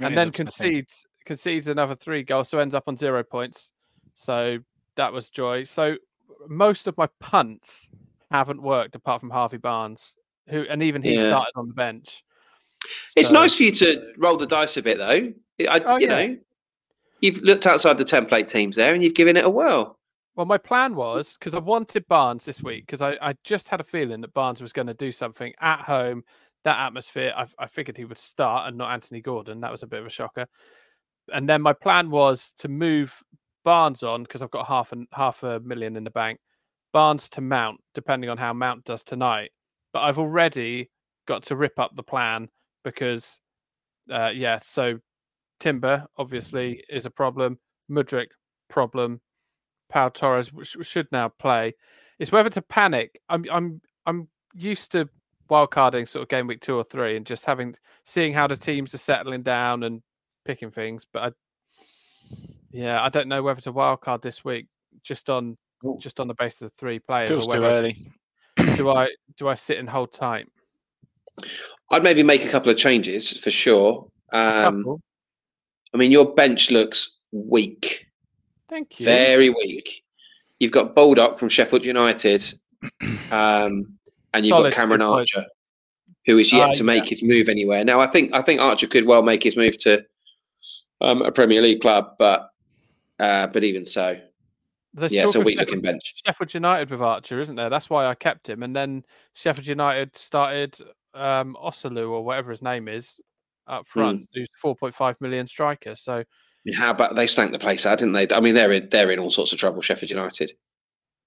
Mm. 0.00 0.06
And 0.06 0.14
is 0.14 0.16
then 0.16 0.32
concedes 0.32 1.06
concedes 1.24 1.68
another 1.68 1.94
three 1.94 2.22
goals, 2.24 2.48
so 2.48 2.58
ends 2.58 2.74
up 2.74 2.84
on 2.88 2.96
zero 2.96 3.22
points. 3.22 3.70
So 4.14 4.58
that 4.96 5.12
was 5.12 5.30
joy. 5.30 5.64
So 5.64 5.96
most 6.48 6.86
of 6.86 6.96
my 6.96 7.08
punts 7.20 7.88
haven't 8.30 8.62
worked 8.62 8.94
apart 8.94 9.20
from 9.20 9.30
Harvey 9.30 9.56
Barnes, 9.58 10.16
who 10.48 10.62
and 10.62 10.82
even 10.82 11.02
he 11.02 11.14
Yeah. 11.14 11.24
started 11.24 11.52
on 11.54 11.68
the 11.68 11.74
bench. 11.74 12.24
It's 13.16 13.30
nice 13.30 13.56
for 13.56 13.62
you 13.62 13.72
to 13.72 14.12
roll 14.18 14.36
the 14.36 14.46
dice 14.46 14.76
a 14.76 14.82
bit, 14.82 14.98
though. 14.98 15.32
I, 15.68 15.80
Oh, 15.84 15.96
you 15.96 16.06
yeah. 16.06 16.26
know, 16.26 16.38
you've 17.20 17.38
looked 17.38 17.66
outside 17.66 17.96
the 17.96 18.04
template 18.04 18.48
teams 18.48 18.76
there, 18.76 18.92
and 18.92 19.02
you've 19.02 19.14
given 19.14 19.36
it 19.36 19.44
a 19.44 19.50
whirl. 19.50 19.98
Well, 20.36 20.46
my 20.46 20.58
plan 20.58 20.96
was 20.96 21.36
because 21.38 21.54
I 21.54 21.60
wanted 21.60 22.08
Barnes 22.08 22.44
this 22.44 22.60
week 22.62 22.86
because 22.86 23.00
I, 23.00 23.16
I 23.22 23.36
just 23.44 23.68
had 23.68 23.80
a 23.80 23.84
feeling 23.84 24.20
that 24.22 24.34
Barnes 24.34 24.60
was 24.60 24.72
going 24.72 24.88
to 24.88 24.94
do 24.94 25.12
something 25.12 25.54
at 25.60 25.82
home, 25.82 26.24
that 26.64 26.78
atmosphere, 26.78 27.32
I, 27.36 27.46
I 27.58 27.66
figured 27.68 27.96
he 27.96 28.04
would 28.04 28.18
start 28.18 28.66
and 28.66 28.76
not 28.76 28.90
Anthony 28.90 29.20
Gordon. 29.20 29.60
That 29.60 29.70
was 29.70 29.82
a 29.84 29.86
bit 29.86 30.00
of 30.00 30.06
a 30.06 30.10
shocker. 30.10 30.46
And 31.32 31.48
then 31.48 31.62
my 31.62 31.72
plan 31.72 32.10
was 32.10 32.52
to 32.58 32.68
move 32.68 33.22
Barnes 33.64 34.02
on 34.02 34.22
because 34.22 34.42
I've 34.42 34.50
got 34.50 34.66
half 34.66 34.92
an 34.92 35.06
half 35.12 35.42
a 35.42 35.60
million 35.60 35.96
in 35.96 36.04
the 36.04 36.10
bank. 36.10 36.38
Barnes 36.92 37.28
to 37.30 37.40
Mount, 37.40 37.80
depending 37.92 38.30
on 38.30 38.38
how 38.38 38.52
Mount 38.52 38.84
does 38.84 39.02
tonight. 39.02 39.50
But 39.92 40.00
I've 40.00 40.18
already 40.18 40.90
got 41.26 41.44
to 41.44 41.56
rip 41.56 41.78
up 41.78 41.96
the 41.96 42.02
plan 42.02 42.48
because, 42.84 43.40
uh, 44.10 44.30
yeah. 44.34 44.58
So 44.62 44.98
Timber 45.58 46.06
obviously 46.16 46.84
is 46.88 47.06
a 47.06 47.10
problem. 47.10 47.58
Mudryk 47.90 48.28
problem. 48.68 49.20
Pau 49.88 50.08
Torres 50.08 50.50
sh- 50.62 50.76
should 50.82 51.08
now 51.10 51.28
play. 51.28 51.74
It's 52.18 52.32
whether 52.32 52.50
to 52.50 52.62
panic. 52.62 53.20
I'm 53.28 53.44
I'm 53.50 53.80
I'm 54.06 54.28
used 54.54 54.92
to 54.92 55.08
wildcarding 55.50 56.08
sort 56.08 56.22
of 56.22 56.28
game 56.28 56.46
week 56.46 56.60
two 56.60 56.76
or 56.76 56.84
three 56.84 57.16
and 57.16 57.26
just 57.26 57.44
having 57.44 57.74
seeing 58.04 58.32
how 58.32 58.46
the 58.46 58.56
teams 58.56 58.94
are 58.94 58.98
settling 58.98 59.42
down 59.42 59.82
and 59.82 60.02
picking 60.44 60.70
things. 60.70 61.06
But 61.10 61.22
I, 61.22 61.30
yeah, 62.74 63.00
I 63.02 63.08
don't 63.08 63.28
know 63.28 63.42
whether 63.42 63.60
to 63.62 63.72
wildcard 63.72 64.20
this 64.20 64.44
week 64.44 64.66
just 65.02 65.30
on 65.30 65.56
Ooh. 65.84 65.96
just 66.00 66.18
on 66.18 66.26
the 66.26 66.34
basis 66.34 66.62
of 66.62 66.70
the 66.70 66.74
three 66.76 66.98
players. 66.98 67.28
Feels 67.28 67.46
or 67.46 67.54
too 67.54 67.60
whether 67.60 67.66
I 67.66 67.78
early. 67.78 67.96
do 68.76 68.90
I 68.90 69.08
do 69.36 69.48
I 69.48 69.54
sit 69.54 69.78
and 69.78 69.88
hold 69.88 70.12
tight? 70.12 70.48
I'd 71.90 72.02
maybe 72.02 72.24
make 72.24 72.44
a 72.44 72.48
couple 72.48 72.70
of 72.70 72.76
changes 72.76 73.38
for 73.38 73.50
sure. 73.52 74.08
Um, 74.32 74.82
couple. 74.82 75.00
I 75.92 75.98
mean, 75.98 76.10
your 76.10 76.34
bench 76.34 76.72
looks 76.72 77.20
weak, 77.30 78.06
Thank 78.68 78.98
you. 78.98 79.04
very 79.04 79.50
weak. 79.50 80.02
You've 80.58 80.72
got 80.72 80.96
Baldock 80.96 81.38
from 81.38 81.48
Sheffield 81.48 81.84
United, 81.84 82.42
um, 83.30 83.86
and 84.32 84.44
you've 84.44 84.48
Solid, 84.48 84.70
got 84.70 84.76
Cameron 84.76 85.00
good 85.00 85.06
point. 85.06 85.30
Archer, 85.34 85.46
who 86.26 86.38
is 86.38 86.52
yet 86.52 86.70
Ah, 86.70 86.72
to 86.72 86.84
make 86.84 87.04
his 87.04 87.22
move 87.22 87.48
anywhere. 87.48 87.84
Now, 87.84 88.00
I 88.00 88.08
think 88.08 88.32
I 88.32 88.42
think 88.42 88.60
Archer 88.60 88.88
could 88.88 89.06
well 89.06 89.22
make 89.22 89.44
his 89.44 89.56
move 89.56 89.78
to 89.78 90.04
um, 91.00 91.22
a 91.22 91.30
Premier 91.30 91.62
League 91.62 91.80
club, 91.80 92.14
but 92.18 92.48
uh, 93.18 93.46
but 93.48 93.64
even 93.64 93.84
so, 93.86 94.18
There's 94.92 95.12
yeah, 95.12 95.24
it's 95.24 95.34
a 95.34 95.40
of 95.40 95.44
weak 95.46 95.58
Sheffield- 95.58 95.68
looking 95.76 95.82
bench. 95.82 96.14
Sheffield 96.26 96.54
United 96.54 96.90
with 96.90 97.00
Archer, 97.02 97.40
isn't 97.40 97.56
there? 97.56 97.70
That's 97.70 97.90
why 97.90 98.06
I 98.06 98.14
kept 98.14 98.48
him. 98.48 98.62
And 98.62 98.74
then 98.74 99.04
Sheffield 99.34 99.66
United 99.66 100.16
started 100.16 100.78
um, 101.14 101.56
Osalu 101.62 102.10
or 102.10 102.24
whatever 102.24 102.50
his 102.50 102.62
name 102.62 102.88
is 102.88 103.20
up 103.66 103.86
front, 103.88 104.28
who's 104.34 104.48
4.5 104.62 105.16
million 105.20 105.46
striker. 105.46 105.94
So 105.96 106.24
How 106.76 106.90
about 106.90 107.14
they 107.16 107.26
stank 107.26 107.52
the 107.52 107.58
place 107.58 107.86
out, 107.86 107.98
didn't 107.98 108.12
they? 108.14 108.26
I 108.30 108.40
mean, 108.40 108.54
they're 108.54 108.72
in, 108.72 108.88
they're 108.90 109.10
in 109.10 109.18
all 109.18 109.30
sorts 109.30 109.52
of 109.52 109.58
trouble. 109.58 109.80
Sheffield 109.80 110.10
United, 110.10 110.52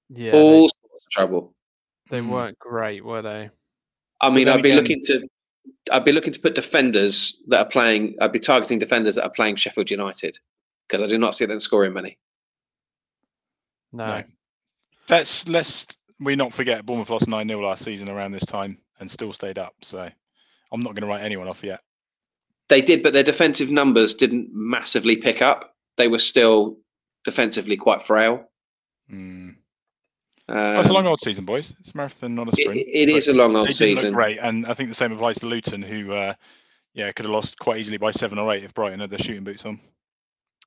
yeah, 0.09 0.31
they, 0.31 0.41
all 0.41 0.69
sorts 0.69 1.05
of 1.05 1.11
trouble. 1.11 1.53
they 2.09 2.19
Hmm. 2.19 2.29
weren't 2.29 2.59
great, 2.59 3.03
were 3.03 3.21
they? 3.21 3.49
I 4.21 4.29
mean, 4.29 4.47
I'd 4.47 4.61
be 4.63 4.69
again- 4.71 4.81
looking 4.83 5.01
to, 5.05 5.27
I'd 5.91 6.05
be 6.05 6.11
looking 6.11 6.33
to 6.33 6.39
put 6.39 6.55
defenders 6.55 7.43
that 7.47 7.59
are 7.59 7.69
playing. 7.69 8.15
I'd 8.21 8.31
be 8.31 8.39
targeting 8.39 8.79
defenders 8.79 9.15
that 9.15 9.23
are 9.23 9.31
playing 9.31 9.55
Sheffield 9.57 9.89
United 9.91 10.37
because 10.87 11.03
I 11.03 11.07
do 11.07 11.17
not 11.17 11.35
see 11.35 11.45
them 11.45 11.59
scoring 11.59 11.93
many. 11.93 12.17
No. 13.91 14.07
No. 14.07 14.23
Let's 15.09 15.47
let's 15.47 15.87
we 16.19 16.35
not 16.35 16.53
forget 16.53 16.85
Bournemouth 16.85 17.09
lost 17.09 17.27
nine 17.27 17.47
0 17.47 17.61
last 17.61 17.83
season 17.83 18.09
around 18.09 18.31
this 18.31 18.45
time 18.45 18.77
and 18.99 19.09
still 19.09 19.33
stayed 19.33 19.57
up. 19.57 19.73
So 19.81 20.09
I'm 20.71 20.81
not 20.81 20.95
going 20.95 21.01
to 21.03 21.07
write 21.07 21.23
anyone 21.23 21.47
off 21.47 21.63
yet. 21.63 21.81
They 22.69 22.81
did, 22.81 23.03
but 23.03 23.13
their 23.13 23.23
defensive 23.23 23.69
numbers 23.71 24.13
didn't 24.15 24.49
massively 24.51 25.17
pick 25.17 25.41
up. 25.41 25.73
They 25.95 26.07
were 26.09 26.19
still 26.19 26.77
defensively 27.23 27.77
quite 27.77 28.03
frail. 28.03 28.49
Mm. 29.11 29.49
Um, 29.49 29.57
Oh, 30.49 30.79
it's 30.79 30.89
a 30.89 30.93
long 30.93 31.05
old 31.05 31.19
season, 31.21 31.43
boys. 31.43 31.73
It's 31.79 31.91
a 31.93 31.97
marathon, 31.97 32.35
not 32.35 32.47
a 32.47 32.51
sprint. 32.53 32.77
it 32.77 33.07
but 33.07 33.15
is 33.15 33.27
a 33.27 33.33
long 33.33 33.55
old 33.57 33.67
didn't 33.67 33.77
season. 33.77 34.11
look 34.11 34.15
great, 34.15 34.39
and 34.41 34.65
I 34.65 34.73
think 34.73 34.89
the 34.89 34.95
same 34.95 35.11
applies 35.11 35.39
to 35.39 35.45
Luton, 35.45 35.81
who 35.81 36.13
uh, 36.13 36.33
yeah 36.93 37.11
could 37.11 37.25
have 37.25 37.33
lost 37.33 37.59
quite 37.59 37.79
easily 37.79 37.97
by 37.97 38.11
seven 38.11 38.37
or 38.37 38.53
eight 38.53 38.63
if 38.63 38.73
Brighton 38.73 39.01
had 39.01 39.09
their 39.09 39.19
shooting 39.19 39.43
boots 39.43 39.65
on. 39.65 39.79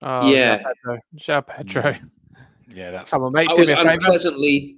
Oh, 0.02 0.30
Yeah. 0.30 0.58
João 0.58 0.64
Pedro. 0.84 1.00
João 1.16 1.46
Pedro. 1.46 2.08
Yeah, 2.74 2.90
that's 2.92 3.10
Come 3.10 3.24
on, 3.24 3.32
mate. 3.32 3.48
I 3.50 3.54
Do 3.54 3.60
was 3.60 3.68
me 3.70 3.76
favour. 3.76 3.90
unpleasantly, 3.90 4.76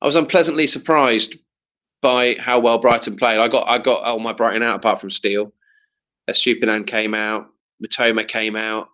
I 0.00 0.06
was 0.06 0.16
unpleasantly 0.16 0.66
surprised 0.66 1.34
by 2.02 2.36
how 2.38 2.60
well 2.60 2.78
Brighton 2.78 3.16
played. 3.16 3.38
I 3.38 3.48
got 3.48 3.66
I 3.68 3.78
got 3.78 4.02
all 4.04 4.18
my 4.20 4.32
Brighton 4.32 4.62
out 4.62 4.76
apart 4.76 5.00
from 5.00 5.10
Steele. 5.10 5.52
Stupinan 6.30 6.86
came 6.86 7.14
out, 7.14 7.48
Mitoma 7.84 8.26
came 8.26 8.54
out. 8.56 8.88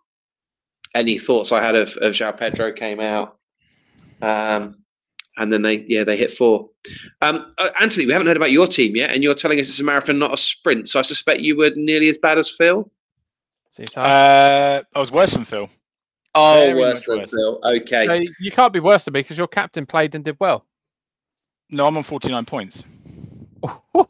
Any 0.95 1.19
thoughts 1.19 1.53
I 1.53 1.63
had 1.63 1.75
of 1.75 1.97
of 1.99 2.13
João 2.15 2.37
Pedro 2.39 2.73
came 2.73 3.01
out, 3.01 3.37
um, 4.23 4.83
and 5.37 5.53
then 5.53 5.63
they 5.63 5.85
yeah 5.89 6.05
they 6.05 6.17
hit 6.17 6.31
four. 6.33 6.71
Um, 7.21 7.55
uh, 7.59 7.69
Anthony, 7.81 8.07
we 8.07 8.13
haven't 8.13 8.29
heard 8.29 8.37
about 8.37 8.51
your 8.51 8.67
team 8.67 8.97
yet, 8.97 9.11
and 9.11 9.23
you're 9.23 9.35
telling 9.35 9.59
us 9.61 9.69
it's 9.69 9.81
a 9.81 9.85
marathon, 9.85 10.19
not 10.19 10.33
a 10.35 10.37
sprint. 10.37 10.89
So 10.89 10.99
I 10.99 11.03
suspect 11.03 11.41
you 11.41 11.57
were 11.57 11.71
nearly 11.77 12.09
as 12.09 12.19
bad 12.19 12.39
as 12.39 12.49
Phil. 12.51 12.91
Seems 13.73 13.95
hard. 13.95 14.07
uh, 14.09 14.83
I 14.95 14.99
was 14.99 15.11
worse 15.11 15.33
than 15.35 15.45
Phil. 15.45 15.69
Oh, 16.35 16.55
very 16.55 16.79
worse 16.81 17.05
than 17.07 17.19
worse. 17.19 17.31
Phil. 17.31 17.61
Okay. 17.65 18.07
So 18.07 18.33
you 18.41 18.51
can't 18.51 18.73
be 18.73 18.81
worse 18.81 19.05
than 19.05 19.13
me 19.13 19.21
because 19.21 19.37
your 19.39 19.49
captain 19.49 19.87
played 19.87 20.15
and 20.15 20.25
did 20.25 20.37
well. 20.39 20.65
No, 21.71 21.87
I'm 21.87 21.97
on 21.97 22.03
49 22.03 22.45
points. 22.45 22.85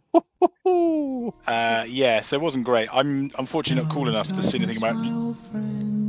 Uh, 1.47 1.85
yeah, 1.87 2.21
so 2.21 2.35
it 2.37 2.43
wasn't 2.43 2.65
great. 2.65 2.89
I'm 2.93 3.31
unfortunately 3.39 3.85
not 3.85 3.93
cool 3.93 4.09
enough 4.09 4.27
to 4.29 4.43
see 4.43 4.59
anything 4.59 4.79
about. 4.79 4.97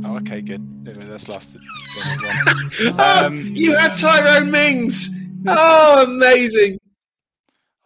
Oh, 0.06 0.16
okay, 0.18 0.40
good. 0.40 0.84
That's 0.84 1.28
lasted. 1.28 1.60
Oh, 1.98 2.94
Um, 3.26 3.38
you 3.54 3.76
had 3.76 3.96
Tyrone 3.96 4.50
Mings. 4.50 5.08
Oh, 5.46 6.04
amazing. 6.04 6.78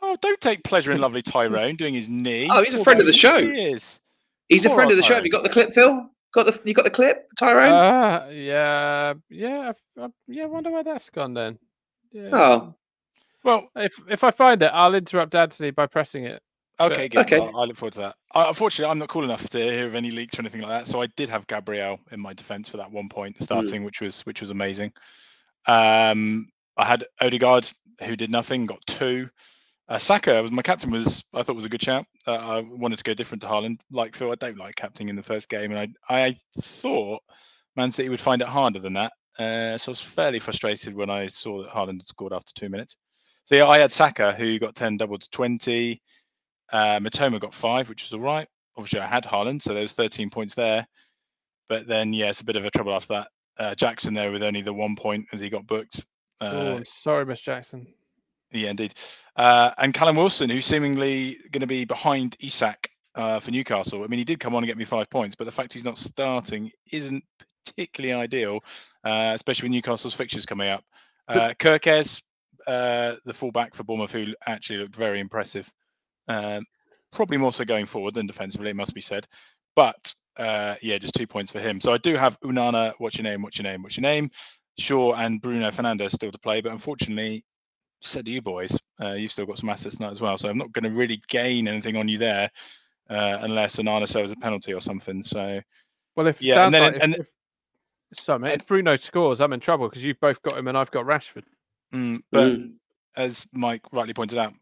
Oh, 0.01 0.17
don't 0.23 0.41
take 0.41 0.63
pleasure 0.65 0.93
in 0.93 1.01
lovely 1.01 1.21
Tyrone 1.21 1.77
doing 1.77 1.93
his 1.95 2.09
knee. 2.09 2.49
Oh, 2.51 2.63
he's 2.63 2.75
a 2.75 2.83
friend 2.85 3.01
of 3.01 3.07
the 3.07 3.13
show. 3.13 3.41
He 3.41 3.51
is. 3.67 4.01
He's 4.49 4.64
a 4.64 4.71
friend 4.71 4.90
of 4.90 4.97
the 4.97 5.02
show. 5.02 5.14
Have 5.14 5.25
you 5.25 5.31
got 5.33 5.43
the 5.43 5.49
clip, 5.50 5.73
Phil? 5.73 6.09
Got 6.35 6.45
the 6.47 6.61
you 6.64 6.75
got 6.75 6.85
the 6.85 6.90
clip, 6.90 7.26
Tyrone? 7.38 7.73
Uh, 7.73 8.28
yeah, 8.31 9.14
yeah, 9.31 9.73
I- 9.99 10.02
I- 10.05 10.09
yeah. 10.26 10.43
I 10.45 10.47
wonder 10.47 10.71
where 10.71 10.85
that's 10.85 11.09
gone 11.11 11.35
then. 11.35 11.59
Yeah. 12.12 12.31
oh, 12.33 12.75
Well, 13.45 13.71
If 13.76 13.95
if 14.09 14.25
I 14.25 14.31
find 14.31 14.62
it, 14.62 14.71
I'll 14.73 14.95
interrupt 14.95 15.35
Anthony 15.35 15.71
by 15.71 15.87
pressing 15.87 16.25
it. 16.25 16.43
okay, 16.81 17.09
good. 17.09 17.21
Okay. 17.26 17.37
I'll, 17.38 17.57
I 17.57 17.64
look 17.64 17.76
forward 17.76 17.95
to 17.95 17.99
that. 18.00 18.17
Uh, 18.35 18.45
unfortunately, 18.49 18.90
I'm 18.90 18.99
not 18.99 19.09
cool 19.09 19.25
enough 19.25 19.49
to 19.50 19.59
hear 19.59 19.87
of 19.87 19.95
any 19.95 20.11
leaks 20.11 20.38
or 20.38 20.43
anything 20.43 20.61
like 20.61 20.71
that. 20.71 20.87
So 20.87 21.00
I 21.02 21.07
did 21.17 21.28
have 21.31 21.47
Gabriel 21.47 21.99
in 22.12 22.21
my 22.21 22.35
defence 22.35 22.69
for 22.69 22.76
that 22.76 22.90
one 22.90 23.09
point 23.09 23.37
starting, 23.43 23.83
which 23.85 24.00
was 24.00 24.21
which 24.26 24.40
was 24.40 24.50
amazing. 24.50 24.93
Um, 25.67 26.47
I 26.76 26.85
had 26.85 27.05
Odegaard 27.21 27.71
who 28.05 28.17
did 28.17 28.31
nothing, 28.31 28.67
got 28.67 28.81
two. 28.87 29.28
Uh, 29.88 29.99
Saka, 29.99 30.47
my 30.50 30.61
captain 30.62 30.90
was 30.90 31.25
I 31.33 31.42
thought 31.42 31.57
was 31.57 31.64
a 31.64 31.71
good 31.71 31.83
shout. 31.83 32.04
Uh, 32.26 32.33
I 32.35 32.61
wanted 32.61 32.99
to 32.99 33.04
go 33.04 33.14
different 33.14 33.40
to 33.42 33.49
Haaland. 33.49 33.80
Like 33.90 34.14
Phil, 34.14 34.30
I 34.30 34.35
don't 34.35 34.59
like 34.59 34.76
captaining 34.76 35.11
in 35.11 35.16
the 35.16 35.23
first 35.23 35.49
game, 35.49 35.73
and 35.73 35.95
I 36.09 36.26
I 36.26 36.37
thought 36.61 37.23
Man 37.76 37.90
City 37.90 38.09
would 38.09 38.21
find 38.21 38.42
it 38.42 38.49
harder 38.49 38.80
than 38.80 38.92
that. 38.95 39.12
Uh, 39.38 39.78
so 39.78 39.90
I 39.90 39.92
was 39.92 40.00
fairly 40.00 40.40
frustrated 40.40 40.95
when 40.95 41.11
I 41.11 41.28
saw 41.28 41.62
that 41.62 41.71
Haaland 41.71 42.00
had 42.00 42.09
scored 42.09 42.33
after 42.33 42.52
two 42.54 42.68
minutes. 42.68 42.97
So 43.45 43.54
yeah, 43.54 43.66
I 43.66 43.78
had 43.78 43.92
Saka 43.92 44.33
who 44.33 44.59
got 44.59 44.75
ten, 44.75 44.99
doubled 44.99 45.23
to 45.23 45.30
twenty. 45.30 46.02
Uh, 46.71 46.99
Mitoma 46.99 47.40
got 47.40 47.54
five, 47.54 47.88
which 47.88 48.02
was 48.02 48.12
all 48.12 48.21
right. 48.21 48.47
Obviously, 48.76 49.00
I 49.00 49.07
had 49.07 49.25
Haaland, 49.25 49.62
so 49.62 49.73
there 49.73 49.83
was 49.83 49.95
13 49.95 50.28
points 50.28 50.54
there. 50.54 50.87
But 51.68 51.87
then, 51.87 52.12
yeah, 52.12 52.28
it's 52.28 52.42
a 52.42 52.45
bit 52.45 52.57
of 52.57 52.64
a 52.66 52.71
trouble 52.71 52.95
after 52.95 53.14
that. 53.14 53.28
Uh, 53.59 53.75
Jackson 53.75 54.12
there 54.12 54.30
with 54.30 54.42
only 54.42 54.61
the 54.61 54.73
one 54.73 54.95
point 54.95 55.26
as 55.33 55.40
he 55.40 55.49
got 55.49 55.66
booked. 55.66 56.04
oh, 56.42 56.47
Uh, 56.47 56.76
I'm 56.76 56.85
sorry, 56.85 57.25
Miss 57.25 57.40
Jackson. 57.40 57.87
Yeah, 58.52 58.71
indeed. 58.71 58.95
Uh, 59.37 59.73
and 59.78 59.93
Callum 59.93 60.17
Wilson, 60.17 60.50
who's 60.50 60.67
seemingly 60.67 61.37
going 61.52 61.61
to 61.61 61.67
be 61.67 61.85
behind 61.85 62.37
Isak 62.40 62.90
uh, 63.14 63.40
for 63.40 63.50
Newcastle. 63.50 64.02
I 64.02 64.07
mean, 64.07 64.19
he 64.19 64.25
did 64.25 64.40
come 64.40 64.55
on 64.55 64.62
and 64.62 64.69
get 64.69 64.78
me 64.78 64.85
five 64.85 65.11
points, 65.11 65.37
but 65.37 65.45
the 65.45 65.52
fact 65.52 65.73
he's 65.73 65.85
not 65.85 65.99
starting 65.99 66.71
isn't 66.93 67.25
particularly 67.64 68.14
ideal, 68.14 68.61
uh, 69.05 69.33
especially 69.35 69.67
with 69.67 69.73
Newcastle's 69.73 70.14
fixtures 70.14 70.47
coming 70.47 70.69
up. 70.69 70.85
Uh, 71.26 71.52
Kerkez, 71.59 72.23
uh, 72.67 73.17
the 73.26 73.35
fullback 73.35 73.75
for 73.75 73.85
Bournemouth, 73.85 74.12
who 74.12 74.35
actually 74.47 74.78
looked 74.78 74.97
very 74.97 75.21
impressive. 75.21 75.71
Um, 76.26 76.64
probably 77.12 77.37
more 77.37 77.52
so 77.52 77.64
going 77.64 77.87
forward 77.87 78.14
than 78.14 78.26
defensively, 78.26 78.71
it 78.71 78.76
must 78.76 78.95
be 78.95 79.00
said. 79.00 79.26
But 79.76 80.14
uh, 80.37 80.76
yeah, 80.81 80.99
just 80.99 81.14
two 81.14 81.26
points 81.26 81.52
for 81.52 81.61
him. 81.61 81.81
So 81.81 81.93
I 81.93 81.99
do 81.99 82.14
have 82.17 82.38
Onana, 82.40 82.95
what's 82.99 83.17
your 83.17 83.25
name, 83.25 83.43
what's 83.43 83.59
your 83.59 83.64
name, 83.64 83.83
what's 83.83 83.97
your 83.97 84.02
name? 84.02 84.31
Shaw 84.78 85.14
and 85.14 85.40
Bruno 85.40 85.71
Fernandes 85.71 86.12
still 86.12 86.31
to 86.31 86.38
play, 86.38 86.61
but 86.61 86.73
unfortunately, 86.73 87.45
said 88.00 88.25
to 88.26 88.31
you 88.31 88.40
boys, 88.43 88.78
uh, 89.00 89.12
you've 89.12 89.33
still 89.33 89.47
got 89.47 89.59
some 89.59 89.69
assets 89.69 89.97
tonight 89.97 90.11
as 90.12 90.21
well. 90.21 90.38
So 90.38 90.49
I'm 90.49 90.59
not 90.59 90.73
going 90.73 90.85
to 90.85 90.97
really 90.99 91.21
gain 91.28 91.67
anything 91.69 91.97
on 91.97 92.09
you 92.09 92.19
there 92.19 92.50
uh, 93.11 93.38
unless 93.43 93.76
Onana 93.76 94.09
serves 94.09 94.31
a 94.33 94.37
penalty 94.37 94.73
or 94.75 94.81
something. 94.81 95.23
So 95.23 95.61
Well, 96.17 96.26
if 96.26 96.40
Yeah, 96.43 96.67
and 96.67 96.73
sounds 96.73 96.73
then- 96.73 96.83
like 96.83 96.95
if, 96.97 97.02
and- 97.02 97.14
if, 97.17 97.28
sorry, 98.19 98.38
mate, 98.40 98.52
and- 98.52 98.62
if 98.62 98.69
Bruno 98.69 98.97
scores, 98.97 99.40
I'm 99.40 99.52
in 99.52 99.61
trouble 99.61 99.88
because 99.88 100.05
you've 100.05 100.21
both 100.21 100.40
got 100.43 100.57
him 100.59 100.69
and 100.69 100.76
I've 100.78 100.90
got 100.90 101.05
Rashford. 101.07 101.45
mm, 101.93 102.21
but 102.33 102.52
Mm. 102.55 102.75
as 103.17 103.47
Mike 103.52 103.83
rightly 103.93 104.14
pointed 104.14 104.38
out, 104.38 104.52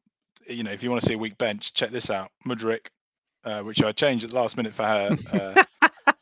you 0.49 0.63
know, 0.63 0.71
if 0.71 0.83
you 0.83 0.91
want 0.91 1.03
to 1.03 1.09
see 1.09 1.15
a 1.15 1.19
weak 1.19 1.37
bench, 1.39 1.75
check 1.75 1.91
this 1.91 2.09
out. 2.11 2.31
Mudryk, 2.47 2.87
uh, 3.45 3.63
which 3.63 3.83
I 3.83 3.93
changed 3.93 4.25
at 4.25 4.31
the 4.31 4.37
last 4.37 4.57
minute 4.57 4.75
for 4.75 4.85
her. 4.85 5.65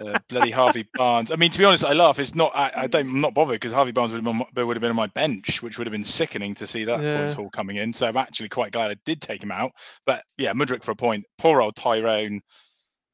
Uh, 0.00 0.18
bloody 0.28 0.50
Harvey 0.50 0.88
Barnes. 0.94 1.30
I 1.30 1.36
mean, 1.36 1.50
to 1.50 1.58
be 1.58 1.64
honest, 1.64 1.84
I 1.84 1.92
laugh. 1.92 2.18
It's 2.18 2.34
not. 2.34 2.52
I, 2.54 2.72
I 2.74 2.86
don't. 2.86 3.06
I'm 3.06 3.20
not 3.20 3.34
bothered 3.34 3.54
because 3.60 3.72
Harvey 3.72 3.92
Barnes 3.92 4.12
would 4.12 4.24
have, 4.24 4.24
been, 4.24 4.46
on- 4.56 4.66
would 4.66 4.76
have 4.76 4.80
been 4.80 4.90
on 4.90 4.96
my 4.96 5.08
bench, 5.08 5.62
which 5.62 5.76
would 5.76 5.86
have 5.86 5.92
been 5.92 6.04
sickening 6.04 6.54
to 6.54 6.66
see 6.66 6.84
that 6.84 7.02
Yeah. 7.02 7.32
haul 7.34 7.50
coming 7.50 7.76
in. 7.76 7.92
So 7.92 8.06
I'm 8.06 8.16
actually 8.16 8.48
quite 8.48 8.72
glad 8.72 8.90
I 8.90 8.96
did 9.04 9.20
take 9.20 9.42
him 9.42 9.52
out. 9.52 9.72
But 10.06 10.22
yeah, 10.38 10.52
Mudryk 10.54 10.82
for 10.82 10.92
a 10.92 10.96
point. 10.96 11.26
Poor 11.36 11.60
old 11.60 11.76
Tyrone 11.76 12.40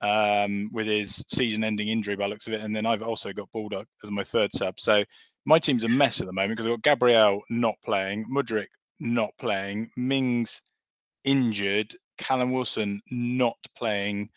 um, 0.00 0.71
with 0.73 0.87
his 0.87 1.25
season-ending 1.28 1.88
injury 1.88 2.16
by 2.16 2.25
the 2.25 2.28
looks 2.28 2.47
of 2.47 2.52
it, 2.52 2.61
and 2.61 2.75
then 2.76 2.87
I've 2.87 3.02
also 3.02 3.33
got 3.33 3.50
Baldock 3.52 3.88
as 4.05 4.11
my 4.11 4.23
third 4.23 4.52
sub. 4.52 4.78
So 4.78 5.05
my 5.45 5.59
team's 5.59 5.85
a 5.85 5.88
mess 5.88 6.21
at 6.21 6.26
the 6.26 6.33
moment 6.33 6.52
because 6.52 6.66
I've 6.66 6.83
got 6.83 6.99
Gabriel 6.99 7.43
not 7.50 7.76
playing, 7.85 8.26
Mudryk 8.31 8.66
not 9.00 9.31
playing, 9.38 9.90
Mings 9.97 10.62
injured, 11.25 11.95
Callum 12.19 12.52
Wilson 12.52 13.00
not 13.11 13.57
playing, 13.76 14.31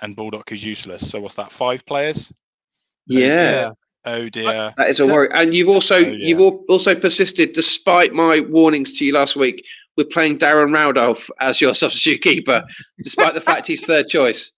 and 0.00 0.16
Baldock 0.16 0.52
is 0.52 0.64
useless. 0.64 1.10
So 1.10 1.20
what's 1.20 1.34
that? 1.34 1.52
Five 1.52 1.84
players? 1.86 2.32
Yeah. 3.06 3.72
Oh 4.04 4.28
dear. 4.28 4.74
That 4.76 4.88
is 4.88 5.00
a 5.00 5.06
worry, 5.06 5.28
and 5.32 5.54
you've 5.54 5.68
also 5.68 5.96
Oh, 5.96 5.98
you've 5.98 6.40
also 6.68 6.94
persisted, 6.94 7.52
despite 7.52 8.12
my 8.12 8.40
warnings 8.40 8.98
to 8.98 9.04
you 9.04 9.14
last 9.14 9.34
week, 9.36 9.64
with 9.96 10.10
playing 10.10 10.38
Darren 10.38 10.74
Randolph 10.74 11.30
as 11.40 11.60
your 11.60 11.74
substitute 11.82 12.22
keeper, 12.22 12.62
despite 13.02 13.34
the 13.34 13.40
fact 13.40 13.66
he's 13.66 13.84
third 13.84 14.08
choice. 14.08 14.52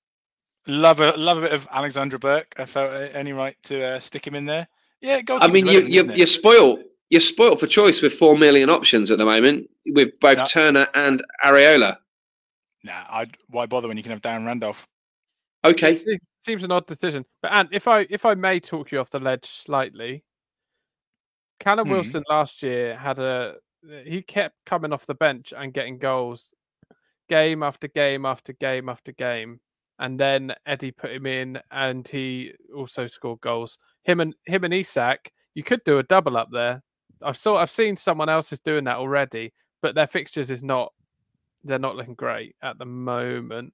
Love 0.67 0.99
a 0.99 1.13
love 1.13 1.39
a 1.39 1.43
bit 1.43 1.53
of 1.53 1.69
Alexandra 1.73 2.19
Burke. 2.19 2.55
I 2.59 2.65
felt 2.65 2.91
uh, 2.91 3.09
any 3.13 3.33
right 3.33 3.57
to 3.65 3.83
uh, 3.85 3.99
stick 4.01 4.27
him 4.27 4.35
in 4.35 4.47
there. 4.47 4.67
Yeah, 5.01 5.23
go. 5.23 5.39
I 5.39 5.47
mean, 5.47 5.67
you, 5.67 5.73
goalkeeper's 5.73 5.75
relevant, 5.75 5.93
you 5.93 6.01
isn't 6.01 6.11
it? 6.11 6.17
you're 6.19 6.27
spoiled. 6.27 6.81
You're 7.09 7.21
spoiled 7.21 7.61
for 7.61 7.69
choice 7.69 8.03
with 8.03 8.15
four 8.15 8.37
million 8.37 8.69
options 8.69 9.13
at 9.13 9.19
the 9.19 9.25
moment, 9.25 9.71
with 9.87 10.19
both 10.21 10.39
Yeah. 10.39 10.45
Turner 10.47 10.87
and 10.93 11.23
Areola. 11.45 11.99
Nah, 12.83 13.05
I'd, 13.09 13.37
why 13.49 13.67
bother 13.67 13.87
when 13.87 13.97
you 13.97 14.03
can 14.03 14.11
have 14.11 14.23
Darren 14.23 14.45
Randolph? 14.45 14.89
Okay, 15.71 15.93
It 15.93 15.97
se- 15.99 16.19
seems 16.41 16.65
an 16.65 16.73
odd 16.73 16.87
decision. 16.87 17.25
But 17.43 17.53
Ant, 17.53 17.69
if 17.73 17.89
I 17.89 18.07
if 18.11 18.25
I 18.25 18.35
may 18.35 18.61
talk 18.61 18.93
you 18.93 18.99
off 19.01 19.11
the 19.11 19.19
ledge 19.21 19.47
slightly, 19.47 20.25
Callum 21.61 21.87
Hmm. 21.89 21.95
Wilson 21.95 22.25
last 22.29 22.63
year 22.63 22.97
had 22.97 23.19
a 23.19 23.57
he 24.05 24.21
kept 24.23 24.57
coming 24.65 24.93
off 24.93 25.07
the 25.07 25.15
bench 25.15 25.53
and 25.57 25.73
getting 25.73 25.99
goals 25.99 26.53
game 27.29 27.63
after 27.63 27.89
game 27.89 28.27
after 28.27 28.53
game 28.53 28.89
after 28.89 29.13
game. 29.13 29.61
And 29.99 30.21
then 30.21 30.55
Eddie 30.67 30.93
put 30.93 31.11
him 31.13 31.25
in 31.27 31.59
and 31.71 32.07
he 32.07 32.53
also 32.75 33.07
scored 33.07 33.41
goals. 33.41 33.79
Him 34.05 34.21
and 34.21 34.35
him 34.45 34.65
and 34.65 34.75
Isak, 34.75 35.33
you 35.55 35.63
could 35.63 35.83
do 35.85 35.99
a 35.99 36.03
double 36.03 36.37
up 36.37 36.49
there. 36.53 36.83
I've 37.23 37.39
saw 37.39 37.57
I've 37.57 37.71
seen 37.71 37.97
someone 37.97 38.29
else 38.29 38.53
is 38.53 38.61
doing 38.61 38.85
that 38.85 38.97
already, 38.99 39.55
but 39.81 39.95
their 39.95 40.07
fixtures 40.07 40.51
is 40.51 40.63
not 40.63 40.93
they're 41.65 41.79
not 41.79 41.97
looking 41.97 42.15
great 42.15 42.55
at 42.63 42.79
the 42.79 42.85
moment. 42.85 43.73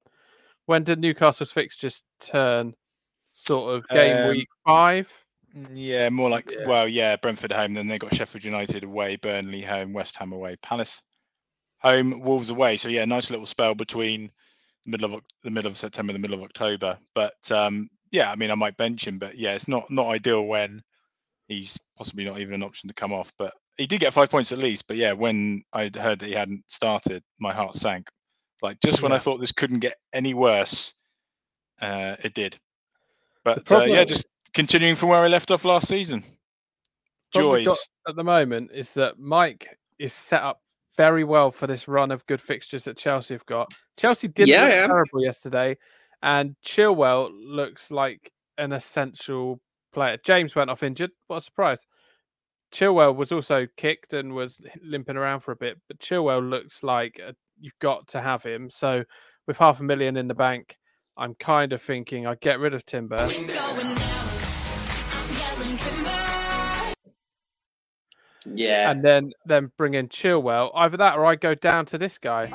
When 0.72 0.84
did 0.84 1.00
Newcastle's 1.00 1.52
fixtures 1.52 2.02
turn? 2.18 2.74
Sort 3.34 3.76
of 3.76 3.86
game 3.88 4.16
Um, 4.24 4.30
week 4.30 4.48
five. 4.66 5.12
Mm, 5.54 5.68
Yeah, 5.74 6.08
more 6.08 6.30
like 6.30 6.50
Yeah. 6.50 6.66
well, 6.66 6.88
yeah, 6.88 7.16
Brentford 7.16 7.52
home. 7.52 7.74
Then 7.74 7.88
they 7.88 7.98
got 7.98 8.14
Sheffield 8.14 8.42
United 8.42 8.82
away, 8.82 9.16
Burnley 9.16 9.60
home, 9.60 9.92
West 9.92 10.16
Ham 10.16 10.32
away, 10.32 10.56
Palace 10.62 11.02
home, 11.82 12.20
Wolves 12.20 12.48
away. 12.48 12.78
So 12.78 12.88
yeah, 12.88 13.04
nice 13.04 13.28
little 13.28 13.44
spell 13.44 13.74
between 13.74 14.30
the 14.86 14.92
middle 14.92 15.14
of 15.14 15.22
the 15.44 15.50
middle 15.50 15.70
of 15.70 15.76
September, 15.76 16.12
and 16.12 16.16
the 16.16 16.26
middle 16.26 16.38
of 16.42 16.42
October. 16.42 16.98
But 17.14 17.34
um, 17.50 17.90
yeah, 18.10 18.32
I 18.32 18.36
mean, 18.36 18.50
I 18.50 18.54
might 18.54 18.78
bench 18.78 19.06
him, 19.06 19.18
but 19.18 19.36
yeah, 19.36 19.52
it's 19.52 19.68
not 19.68 19.90
not 19.90 20.06
ideal 20.06 20.46
when 20.46 20.82
he's 21.48 21.78
possibly 21.98 22.24
not 22.24 22.40
even 22.40 22.54
an 22.54 22.62
option 22.62 22.88
to 22.88 22.94
come 22.94 23.12
off. 23.12 23.30
But 23.36 23.52
he 23.76 23.86
did 23.86 24.00
get 24.00 24.14
five 24.14 24.30
points 24.30 24.52
at 24.52 24.58
least. 24.58 24.86
But 24.88 24.96
yeah, 24.96 25.12
when 25.12 25.64
I 25.74 25.90
heard 25.94 26.20
that 26.20 26.26
he 26.28 26.32
hadn't 26.32 26.64
started, 26.66 27.22
my 27.38 27.52
heart 27.52 27.74
sank. 27.74 28.08
Like 28.62 28.80
just 28.80 29.02
when 29.02 29.12
I 29.12 29.18
thought 29.18 29.40
this 29.40 29.52
couldn't 29.52 29.80
get 29.80 29.96
any 30.12 30.34
worse, 30.34 30.94
uh, 31.80 32.16
it 32.22 32.34
did. 32.34 32.58
But 33.44 33.70
uh, 33.72 33.80
yeah, 33.84 34.04
just 34.04 34.26
continuing 34.54 34.94
from 34.94 35.08
where 35.08 35.18
I 35.18 35.26
left 35.28 35.50
off 35.50 35.64
last 35.64 35.88
season. 35.88 36.22
problem 37.32 37.64
Joys. 37.64 37.66
got 37.66 37.78
at 38.10 38.16
the 38.16 38.24
moment 38.24 38.70
is 38.72 38.94
that 38.94 39.18
Mike 39.18 39.78
is 39.98 40.12
set 40.12 40.42
up 40.42 40.60
very 40.96 41.24
well 41.24 41.50
for 41.50 41.66
this 41.66 41.88
run 41.88 42.10
of 42.10 42.24
good 42.26 42.40
fixtures 42.40 42.84
that 42.84 42.96
Chelsea 42.96 43.34
have 43.34 43.46
got. 43.46 43.72
Chelsea 43.96 44.28
didn't 44.28 44.50
Yeah, 44.50 44.62
look 44.64 44.70
I 44.72 44.76
am. 44.76 44.88
terrible 44.88 45.22
yesterday, 45.24 45.76
and 46.22 46.54
Chilwell 46.64 47.30
looks 47.32 47.90
like 47.90 48.30
an 48.58 48.72
essential 48.72 49.60
player. 49.92 50.18
James 50.22 50.54
went 50.54 50.70
off 50.70 50.82
injured. 50.82 51.10
What 51.26 51.38
a 51.38 51.40
surprise! 51.40 51.86
Chilwell 52.72 53.14
was 53.16 53.32
also 53.32 53.66
kicked 53.76 54.12
and 54.12 54.34
was 54.34 54.60
limping 54.82 55.16
around 55.16 55.40
for 55.40 55.52
a 55.52 55.56
bit, 55.56 55.80
but 55.88 55.98
Chilwell 55.98 56.48
looks 56.48 56.82
like 56.82 57.18
a, 57.18 57.34
you've 57.62 57.78
got 57.80 58.08
to 58.08 58.20
have 58.20 58.42
him. 58.42 58.68
So, 58.68 59.04
with 59.46 59.58
half 59.58 59.80
a 59.80 59.82
million 59.82 60.16
in 60.16 60.28
the 60.28 60.34
bank, 60.34 60.76
I'm 61.16 61.34
kind 61.34 61.72
of 61.72 61.82
thinking 61.82 62.26
I 62.26 62.34
get 62.34 62.58
rid 62.58 62.74
of 62.74 62.84
Timber. 62.84 63.28
It's 63.30 63.50
going 63.50 63.94
down. 63.94 64.22
I'm 65.12 65.36
yelling 65.36 65.76
timber. 65.76 66.94
yeah, 68.54 68.90
and 68.90 69.04
then 69.04 69.32
then 69.46 69.72
bring 69.76 69.94
in 69.94 70.08
Chilwell. 70.08 70.70
Either 70.74 70.96
that 70.96 71.16
or 71.16 71.26
I 71.26 71.36
go 71.36 71.54
down 71.54 71.86
to 71.86 71.98
this 71.98 72.18
guy. 72.18 72.52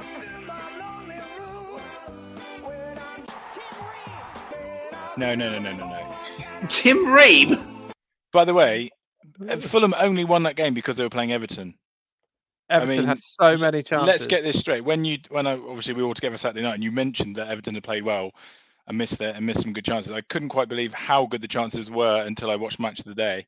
No, 5.18 5.34
no, 5.34 5.50
no, 5.50 5.60
no, 5.60 5.76
no, 5.76 5.88
no. 5.88 6.68
Tim 6.68 7.12
Ream. 7.12 7.92
By 8.32 8.46
the 8.46 8.54
way, 8.54 8.90
Fulham 9.62 9.96
only 10.00 10.26
won 10.26 10.44
that 10.44 10.56
game 10.56 10.76
because 10.76 10.98
they 10.98 11.04
were 11.04 11.10
playing 11.10 11.32
Everton. 11.32 11.74
Everton 12.70 12.98
mean, 12.98 13.08
had 13.08 13.20
so 13.20 13.58
many 13.58 13.82
chances. 13.82 14.08
Let's 14.08 14.28
get 14.28 14.44
this 14.44 14.60
straight. 14.60 14.84
When 14.84 15.06
you, 15.06 15.18
when 15.30 15.48
I 15.48 15.54
obviously 15.54 15.94
we 15.94 16.02
were 16.02 16.10
all 16.10 16.14
together 16.14 16.38
Saturday 16.38 16.64
night, 16.64 16.76
and 16.76 16.84
you 16.84 16.92
mentioned 16.92 17.38
that 17.38 17.48
Everton 17.48 17.76
had 17.76 17.84
played 17.84 18.04
well 18.04 18.32
and 18.88 18.98
missed 18.98 19.22
it 19.22 19.36
and 19.36 19.46
missed 19.46 19.62
some 19.62 19.74
good 19.74 19.86
chances. 19.86 20.12
I 20.12 20.22
couldn't 20.22 20.50
quite 20.50 20.70
believe 20.70 20.94
how 20.94 21.26
good 21.26 21.42
the 21.42 21.48
chances 21.48 21.90
were 21.90 22.24
until 22.26 22.52
I 22.52 22.56
watched 22.56 22.80
Match 22.80 23.00
of 23.00 23.06
the 23.06 23.16
Day. 23.16 23.46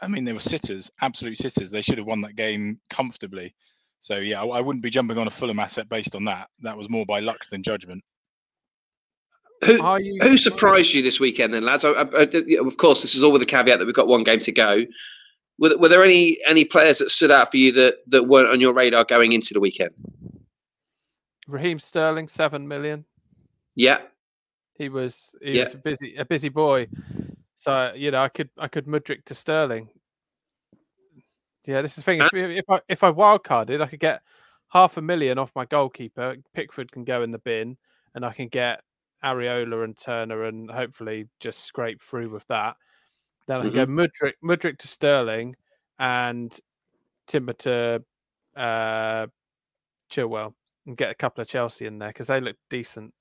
I 0.00 0.08
mean, 0.08 0.24
they 0.24 0.32
were 0.32 0.40
sitters, 0.40 0.90
absolute 1.00 1.38
sitters. 1.38 1.70
They 1.70 1.82
should 1.82 1.98
have 1.98 2.06
won 2.06 2.20
that 2.22 2.36
game 2.36 2.80
comfortably. 2.90 3.54
So 4.00 4.16
yeah, 4.16 4.42
I, 4.42 4.46
I 4.46 4.60
wouldn't 4.60 4.82
be 4.82 4.90
jumping 4.90 5.18
on 5.18 5.26
a 5.26 5.30
Fulham 5.30 5.58
asset 5.58 5.88
based 5.88 6.14
on 6.14 6.24
that. 6.24 6.48
That 6.60 6.76
was 6.76 6.88
more 6.88 7.06
by 7.06 7.20
luck 7.20 7.46
than 7.50 7.62
judgment. 7.62 8.02
Who, 9.64 9.82
Are 9.82 10.00
you? 10.00 10.18
who 10.22 10.36
surprised 10.36 10.92
you 10.92 11.02
this 11.02 11.18
weekend, 11.18 11.54
then, 11.54 11.62
lads? 11.64 11.84
I, 11.84 11.90
I, 11.90 12.02
I- 12.02 12.66
of 12.66 12.76
course, 12.76 13.00
this 13.02 13.14
is 13.14 13.22
all 13.22 13.32
with 13.32 13.40
the 13.40 13.46
caveat 13.46 13.78
that 13.78 13.86
we've 13.86 13.94
got 13.94 14.06
one 14.06 14.22
game 14.22 14.40
to 14.40 14.52
go. 14.52 14.84
Were, 15.58 15.76
were 15.78 15.88
there 15.88 16.04
any 16.04 16.38
any 16.46 16.64
players 16.64 16.98
that 16.98 17.10
stood 17.10 17.30
out 17.30 17.50
for 17.50 17.56
you 17.56 17.72
that, 17.72 17.96
that 18.08 18.24
weren't 18.24 18.48
on 18.48 18.60
your 18.60 18.72
radar 18.74 19.04
going 19.04 19.32
into 19.32 19.54
the 19.54 19.60
weekend? 19.60 19.94
Raheem 21.48 21.78
Sterling, 21.78 22.28
seven 22.28 22.66
million. 22.68 23.04
Yeah, 23.74 23.98
He 24.74 24.88
was 24.88 25.34
he 25.42 25.52
Yeah. 25.52 25.64
was 25.64 25.74
a 25.74 25.78
busy 25.78 26.16
a 26.16 26.24
busy 26.24 26.48
boy. 26.48 26.88
So 27.54 27.92
you 27.96 28.10
know, 28.10 28.22
I 28.22 28.28
could 28.28 28.50
I 28.58 28.68
could 28.68 28.86
Mudryk 28.86 29.24
to 29.26 29.34
Sterling. 29.34 29.88
Yeah, 31.66 31.82
this 31.82 31.92
is 31.92 31.96
the 31.96 32.02
thing. 32.02 32.20
If, 32.20 32.32
if 32.32 32.64
I 32.70 32.80
if 32.88 33.02
I 33.04 33.10
wildcarded, 33.10 33.80
I 33.82 33.86
could 33.86 34.00
get 34.00 34.22
half 34.68 34.96
a 34.96 35.02
million 35.02 35.38
off 35.38 35.52
my 35.54 35.64
goalkeeper. 35.64 36.36
Pickford 36.54 36.92
can 36.92 37.04
go 37.04 37.22
in 37.22 37.32
the 37.32 37.38
bin, 37.38 37.76
and 38.14 38.24
I 38.24 38.32
can 38.32 38.48
get 38.48 38.82
Areola 39.24 39.84
and 39.84 39.96
Turner, 39.96 40.44
and 40.44 40.70
hopefully 40.70 41.28
just 41.40 41.64
scrape 41.64 42.00
through 42.02 42.30
with 42.30 42.46
that. 42.48 42.76
Then 43.46 43.60
I 43.60 43.62
can 43.64 43.72
go 43.72 43.86
Mudryk 43.86 44.32
Mudryk 44.44 44.78
to 44.78 44.88
Sterling, 44.88 45.56
and 45.98 46.56
Timber 47.26 47.52
to 47.54 48.02
uh, 48.56 49.26
Chilwell, 50.10 50.54
and 50.86 50.96
get 50.96 51.10
a 51.10 51.14
couple 51.14 51.42
of 51.42 51.48
Chelsea 51.48 51.86
in 51.86 51.98
there 51.98 52.08
because 52.08 52.26
they 52.26 52.40
look 52.40 52.56
decent. 52.70 53.12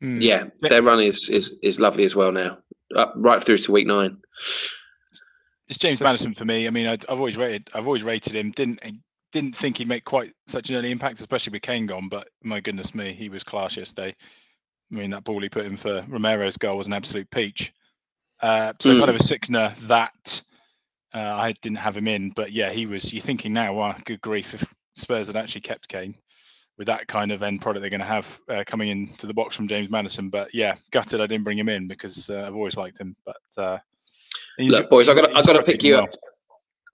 Hmm. 0.00 0.20
yeah, 0.20 0.44
Yeah. 0.60 0.68
their 0.68 0.82
run 0.82 1.00
is 1.00 1.28
is 1.30 1.58
is 1.62 1.80
lovely 1.80 2.04
as 2.04 2.14
well 2.14 2.32
now, 2.32 2.58
up 2.96 3.14
right 3.16 3.42
through 3.42 3.58
to 3.58 3.72
week 3.72 3.86
nine. 3.86 4.18
It's 5.68 5.78
James 5.78 6.00
So 6.00 6.04
Madison 6.04 6.34
for 6.34 6.44
me. 6.44 6.66
I 6.66 6.70
mean, 6.70 6.86
I'd, 6.86 7.04
I've 7.08 7.18
always 7.18 7.36
rated, 7.36 7.70
I've 7.72 7.86
always 7.86 8.02
rated 8.04 8.34
him. 8.34 8.50
Didn't 8.50 8.80
didn't 9.32 9.56
think 9.56 9.78
he'd 9.78 9.88
make 9.88 10.04
quite 10.04 10.32
such 10.46 10.68
an 10.70 10.76
early 10.76 10.90
impact, 10.90 11.20
especially 11.20 11.52
with 11.52 11.62
Kane 11.62 11.86
gone. 11.86 12.08
But 12.08 12.28
my 12.42 12.60
goodness 12.60 12.94
me, 12.94 13.12
he 13.12 13.28
was 13.28 13.42
class 13.42 13.76
yesterday. 13.76 14.14
I 14.92 14.94
mean, 14.94 15.10
that 15.10 15.24
ball 15.24 15.40
he 15.40 15.48
put 15.48 15.64
in 15.64 15.76
for 15.76 16.04
Romero's 16.08 16.58
goal 16.58 16.76
was 16.76 16.86
an 16.86 16.92
absolute 16.92 17.30
peach. 17.30 17.72
Uh, 18.42 18.72
so 18.80 18.90
Mm. 18.90 18.98
kind 18.98 19.10
of 19.10 19.16
a 19.16 19.22
sickener 19.22 19.72
that 19.82 20.42
uh, 21.14 21.18
I 21.18 21.52
didn't 21.62 21.78
have 21.78 21.96
him 21.96 22.08
in. 22.08 22.30
But 22.30 22.52
yeah, 22.52 22.70
he 22.70 22.86
was. 22.86 23.12
You're 23.12 23.22
thinking 23.22 23.52
now, 23.52 23.72
wow, 23.74 23.94
good 24.04 24.20
grief, 24.20 24.54
if 24.54 24.64
Spurs 24.96 25.28
had 25.28 25.36
actually 25.36 25.60
kept 25.62 25.88
Kane 25.88 26.16
with 26.78 26.86
that 26.86 27.06
kind 27.06 27.30
of 27.30 27.42
end 27.42 27.60
product 27.60 27.82
they're 27.82 27.90
going 27.90 28.00
to 28.00 28.06
have 28.06 28.40
uh, 28.48 28.64
coming 28.66 28.88
into 28.88 29.26
the 29.26 29.34
box 29.34 29.54
from 29.54 29.68
James 29.68 29.90
Madison. 29.90 30.30
But 30.30 30.52
yeah, 30.54 30.74
gutted 30.90 31.20
I 31.20 31.26
didn't 31.26 31.44
bring 31.44 31.58
him 31.58 31.68
in 31.68 31.86
because 31.86 32.30
uh, 32.30 32.44
I've 32.46 32.54
always 32.54 32.76
liked 32.76 32.98
him. 32.98 33.14
But 33.24 33.36
uh, 33.62 33.78
Look, 34.58 34.90
boys, 34.90 35.08
I 35.08 35.14
got 35.14 35.30
I 35.30 35.34
he's 35.34 35.46
got 35.46 35.52
to 35.54 35.62
pick 35.62 35.82
you 35.82 35.96
and 35.96 36.04
up. 36.04 36.14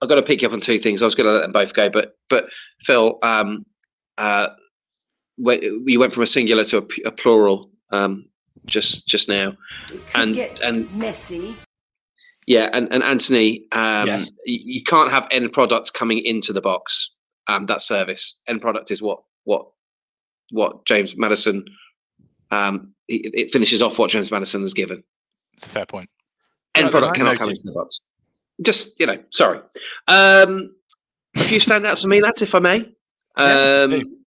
I've 0.01 0.09
got 0.09 0.15
to 0.15 0.21
pick 0.21 0.41
you 0.41 0.47
up 0.47 0.53
on 0.53 0.61
two 0.61 0.79
things. 0.79 1.01
I 1.01 1.05
was 1.05 1.15
going 1.15 1.27
to 1.27 1.33
let 1.33 1.41
them 1.41 1.51
both 1.51 1.73
go, 1.73 1.89
but 1.89 2.15
but 2.29 2.45
Phil, 2.81 3.19
um, 3.21 3.65
uh, 4.17 4.49
wh- 5.43 5.61
you 5.61 5.99
went 5.99 6.13
from 6.13 6.23
a 6.23 6.27
singular 6.27 6.63
to 6.65 6.87
a 7.05 7.11
plural 7.11 7.71
um, 7.91 8.28
just 8.65 9.07
just 9.07 9.27
now, 9.27 9.55
And- 10.15 10.35
get 10.35 10.59
and- 10.61 10.91
messy. 10.95 11.55
yeah. 12.47 12.69
And 12.73 12.91
and 12.91 13.03
Anthony, 13.03 13.65
um, 13.71 14.07
Yes. 14.07 14.31
you, 14.45 14.59
you 14.79 14.83
can't 14.83 15.11
have 15.11 15.27
end 15.31 15.51
products 15.53 15.91
coming 15.91 16.19
into 16.19 16.53
the 16.53 16.61
box. 16.61 17.11
Um, 17.47 17.65
that 17.65 17.81
service 17.81 18.37
end 18.47 18.61
product 18.61 18.91
is 18.91 19.01
what 19.01 19.23
what 19.43 19.67
what 20.51 20.85
James 20.85 21.15
Madison 21.17 21.65
um, 22.51 22.93
it, 23.07 23.31
it 23.33 23.51
finishes 23.51 23.81
off 23.81 23.97
what 23.99 24.09
James 24.11 24.31
Madison 24.31 24.61
has 24.61 24.73
given. 24.73 25.03
It's 25.53 25.65
a 25.65 25.69
fair 25.69 25.85
point. 25.85 26.09
End 26.75 26.85
Right, 26.85 26.91
product 26.91 27.09
right. 27.11 27.17
cannot 27.17 27.39
come 27.39 27.49
into 27.49 27.61
the 27.65 27.71
box. 27.73 27.99
Just 28.61 28.99
you 28.99 29.05
know, 29.05 29.17
sorry. 29.29 29.59
Um, 30.07 30.75
a 31.35 31.39
few 31.39 31.59
standouts 31.59 32.01
for 32.01 32.07
me, 32.07 32.21
lads, 32.21 32.41
if 32.41 32.53
I 32.55 32.59
may. 32.59 32.91
Yeah, 33.37 33.81
Um, 33.83 33.89
do. 33.91 34.17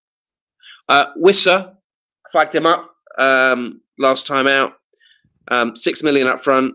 uh, 0.88 1.06
Wissa 1.22 1.76
flagged 2.30 2.54
him 2.54 2.64
up 2.66 2.94
um, 3.18 3.81
last 3.98 4.26
time 4.26 4.46
out. 4.46 4.74
Um, 5.48 5.76
six 5.76 6.02
million 6.02 6.26
up 6.26 6.42
front. 6.44 6.74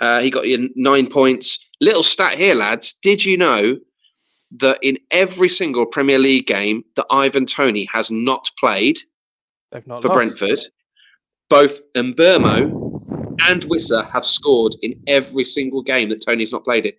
Uh, 0.00 0.20
he 0.20 0.30
got 0.30 0.46
you 0.46 0.70
nine 0.74 1.06
points. 1.06 1.68
Little 1.80 2.02
stat 2.02 2.36
here, 2.36 2.54
lads. 2.54 2.94
Did 3.02 3.24
you 3.24 3.36
know 3.36 3.76
that 4.58 4.78
in 4.82 4.98
every 5.10 5.48
single 5.48 5.86
Premier 5.86 6.18
League 6.18 6.46
game 6.46 6.84
that 6.96 7.06
Ivan 7.10 7.46
Toney 7.46 7.88
has 7.92 8.10
not 8.10 8.50
played 8.58 8.98
not 9.86 10.02
for 10.02 10.08
lost. 10.08 10.38
Brentford, 10.38 10.60
both 11.48 11.80
Mbeumo 11.94 13.38
and 13.48 13.62
Wissa 13.62 14.10
have 14.10 14.24
scored 14.26 14.74
in 14.82 15.02
every 15.06 15.44
single 15.44 15.82
game 15.82 16.08
that 16.10 16.24
Toney's 16.24 16.52
not 16.52 16.64
played 16.64 16.84
it. 16.86 16.98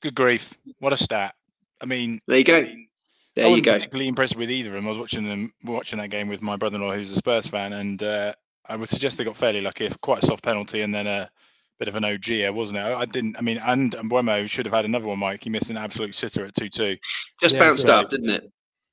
Good 0.00 0.14
grief! 0.14 0.54
What 0.78 0.92
a 0.92 0.96
stat. 0.96 1.34
I 1.80 1.86
mean, 1.86 2.18
There 2.26 2.38
you 2.38 2.44
go. 2.44 2.56
I 2.56 2.86
There 3.34 3.44
you 3.44 3.50
wasn't 3.50 3.64
go. 3.66 3.72
particularly 3.74 4.08
impressed 4.08 4.36
with 4.36 4.50
either 4.50 4.70
of 4.70 4.74
them. 4.76 4.86
I 4.86 4.90
was 4.90 4.98
watching 4.98 5.28
them 5.28 5.52
watching 5.64 5.98
that 5.98 6.08
game 6.10 6.28
with 6.28 6.40
my 6.40 6.56
brother-in-law, 6.56 6.94
who's 6.94 7.10
a 7.10 7.16
Spurs 7.16 7.46
fan, 7.46 7.72
and 7.72 8.02
uh, 8.02 8.32
I 8.68 8.76
would 8.76 8.88
suggest 8.88 9.16
they 9.18 9.24
got 9.24 9.36
fairly 9.36 9.60
lucky. 9.60 9.88
Quite 10.00 10.22
a 10.22 10.26
soft 10.26 10.42
penalty, 10.42 10.82
and 10.82 10.94
then 10.94 11.06
a 11.06 11.30
bit 11.78 11.88
of 11.88 11.96
an 11.96 12.04
OG, 12.04 12.54
wasn't 12.54 12.78
it? 12.78 12.82
I 12.82 13.00
I 13.00 13.04
didn't. 13.04 13.36
I 13.38 13.40
mean, 13.40 13.58
and 13.58 13.92
Mbeumo 13.92 14.48
should 14.48 14.66
have 14.66 14.74
had 14.74 14.84
another 14.84 15.06
one. 15.06 15.18
Mike, 15.18 15.44
he 15.44 15.50
missed 15.50 15.70
an 15.70 15.76
absolute 15.76 16.14
sitter 16.14 16.44
at 16.44 16.54
two-two. 16.54 16.96
Just 17.40 17.54
Yeah, 17.54 17.60
bounced 17.60 17.84
great. 17.86 17.94
up, 17.94 18.10
didn't 18.10 18.30
it? 18.30 18.50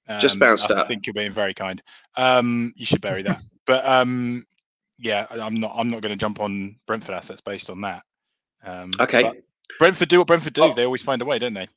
Um, 0.08 0.22
Just 0.22 0.40
bounced 0.40 0.70
I 0.70 0.76
up. 0.76 0.86
I 0.86 0.88
think 0.88 1.08
you're 1.08 1.16
being 1.16 1.32
very 1.32 1.54
kind. 1.56 1.82
Um, 2.16 2.74
you 2.76 2.86
should 2.86 3.02
bury 3.02 3.24
that. 3.24 3.40
but 3.66 3.86
um, 3.86 4.46
yeah, 5.00 5.26
I- 5.30 5.40
I'm 5.42 5.56
not. 5.56 5.74
I'm 5.76 5.90
not 5.90 6.02
going 6.02 6.12
to 6.14 6.18
jump 6.20 6.40
on 6.40 6.76
Brentford 6.86 7.16
assets 7.16 7.42
based 7.42 7.70
on 7.70 7.82
that. 7.82 8.04
Um, 8.64 8.92
Okay. 9.00 9.32
Brentford 9.80 10.10
do 10.10 10.20
what 10.20 10.28
Brentford 10.28 10.54
do. 10.54 10.62
Oh. 10.64 10.74
They 10.74 10.86
always 10.86 11.02
find 11.02 11.22
a 11.22 11.26
way, 11.26 11.40
don't 11.40 11.56
they? 11.56 11.68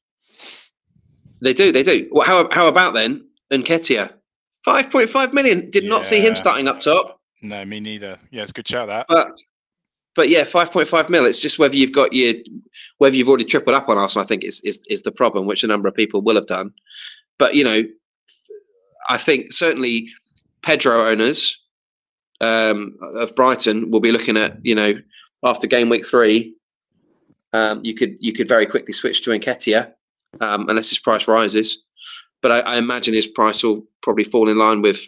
They 1.41 1.55
do, 1.55 1.73
they 1.73 1.83
do. 1.83 2.09
Well, 2.11 2.27
how, 2.27 2.49
how 2.51 2.67
about 2.67 2.95
then 2.95 3.29
Nketiah? 3.53 4.13
5.5 4.67 5.33
million. 5.33 5.71
Did 5.71 5.85
not 5.85 6.05
see 6.05 6.21
him 6.21 6.35
starting 6.37 6.69
up 6.69 6.81
top. 6.81 7.18
No, 7.43 7.65
me 7.65 7.81
neither. 7.81 8.19
Yeah, 8.31 8.43
it's 8.43 8.51
a 8.51 8.55
good 8.55 8.69
shout 8.69 8.89
that. 8.89 9.07
But 9.09 9.33
but 10.15 10.29
yeah, 10.29 10.43
5.5 10.43 11.11
mil. 11.11 11.27
It's 11.27 11.39
just 11.39 11.59
whether 11.59 11.77
you've 11.77 11.93
got 11.93 12.13
your 12.13 12.35
whether 12.99 13.15
you've 13.15 13.29
already 13.29 13.45
tripled 13.45 13.77
up 13.77 13.89
on 13.89 13.99
Arsenal, 13.99 14.25
I 14.25 14.29
think 14.29 14.45
is, 14.45 14.61
is 14.63 14.81
is 14.89 15.03
the 15.03 15.13
problem, 15.13 15.47
which 15.47 15.65
a 15.65 15.69
number 15.69 15.89
of 15.89 15.95
people 15.95 16.23
will 16.23 16.35
have 16.35 16.47
done. 16.47 16.73
But 17.39 17.55
you 17.55 17.65
know, 17.65 17.83
I 19.09 19.17
think 19.17 19.53
certainly 19.53 20.09
Pedro 20.63 21.09
owners 21.09 21.57
um, 22.41 22.97
of 23.17 23.35
Brighton 23.35 23.91
will 23.91 24.01
be 24.01 24.13
looking 24.13 24.37
at, 24.37 24.65
you 24.65 24.75
know, 24.75 24.95
after 25.45 25.67
game 25.67 25.89
week 25.89 26.07
three, 26.07 26.55
um, 27.53 27.81
you 27.85 27.95
could 27.95 28.17
you 28.21 28.33
could 28.33 28.49
very 28.49 28.67
quickly 28.67 28.93
switch 28.93 29.23
to 29.23 29.31
Nketiah 29.31 29.93
um, 30.41 30.69
unless 30.69 30.91
his 30.91 30.99
price 30.99 31.29
rises. 31.29 31.85
But 32.43 32.53
I, 32.53 32.61
I 32.61 32.77
imagine 32.77 33.15
his 33.15 33.27
price 33.27 33.63
will 33.63 33.85
probably 34.03 34.25
fall 34.25 34.49
in 34.49 34.59
line 34.59 34.83
with 34.83 35.01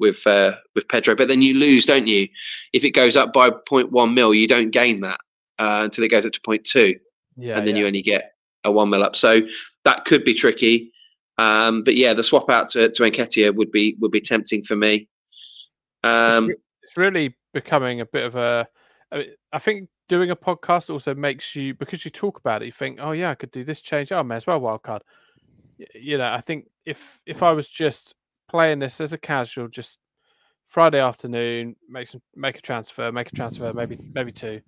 with 0.00 0.26
uh, 0.26 0.56
with 0.74 0.88
Pedro. 0.88 1.14
But 1.14 1.28
then 1.28 1.42
you 1.42 1.54
lose, 1.54 1.86
don't 1.86 2.06
you? 2.06 2.28
If 2.72 2.84
it 2.84 2.90
goes 2.90 3.16
up 3.16 3.32
by 3.32 3.50
0.1 3.50 4.14
mil, 4.14 4.34
you 4.34 4.48
don't 4.48 4.70
gain 4.70 5.00
that 5.02 5.20
uh, 5.58 5.82
until 5.84 6.04
it 6.04 6.08
goes 6.08 6.26
up 6.26 6.32
to 6.32 6.40
0.2 6.40 6.98
Yeah, 7.36 7.58
and 7.58 7.66
then 7.66 7.76
yeah. 7.76 7.80
you 7.80 7.86
only 7.86 8.02
get 8.02 8.32
a 8.64 8.72
one 8.72 8.90
mil 8.90 9.04
up. 9.04 9.14
So 9.14 9.42
that 9.84 10.04
could 10.04 10.24
be 10.24 10.34
tricky. 10.34 10.92
Um, 11.38 11.84
but 11.84 11.96
yeah, 11.96 12.12
the 12.12 12.24
swap 12.24 12.50
out 12.50 12.68
to, 12.70 12.90
to 12.90 13.02
Nketiah 13.02 13.54
would 13.54 13.70
be 13.70 13.96
would 14.00 14.10
be 14.10 14.20
tempting 14.20 14.62
for 14.62 14.76
me. 14.76 15.08
Um, 16.02 16.50
it's 16.82 16.96
really 16.96 17.36
becoming 17.52 18.00
a 18.00 18.06
bit 18.06 18.24
of 18.24 18.34
a. 18.36 18.66
I 19.12 19.18
mean, 19.18 19.26
I 19.52 19.58
think 19.58 19.88
doing 20.08 20.30
a 20.30 20.36
podcast 20.36 20.90
also 20.90 21.14
makes 21.14 21.54
you 21.54 21.74
because 21.74 22.04
you 22.04 22.10
talk 22.10 22.38
about 22.38 22.62
it. 22.62 22.66
You 22.66 22.72
think, 22.72 22.98
oh 23.00 23.12
yeah, 23.12 23.30
I 23.30 23.34
could 23.34 23.50
do 23.50 23.64
this 23.64 23.80
change. 23.80 24.12
Oh, 24.12 24.18
I 24.18 24.22
may 24.22 24.36
as 24.36 24.46
well 24.46 24.60
wild 24.60 24.82
card. 24.82 25.02
You 25.94 26.18
know, 26.18 26.30
I 26.30 26.40
think 26.40 26.66
if 26.84 27.20
if 27.26 27.42
I 27.42 27.52
was 27.52 27.66
just 27.66 28.14
playing 28.50 28.80
this 28.80 29.00
as 29.00 29.12
a 29.12 29.18
casual, 29.18 29.68
just 29.68 29.98
Friday 30.68 31.00
afternoon, 31.00 31.76
make 31.88 32.08
some 32.08 32.20
make 32.34 32.58
a 32.58 32.60
transfer, 32.60 33.10
make 33.12 33.28
a 33.28 33.34
transfer, 33.34 33.72
maybe 33.72 33.98
maybe 34.14 34.32
two, 34.32 34.60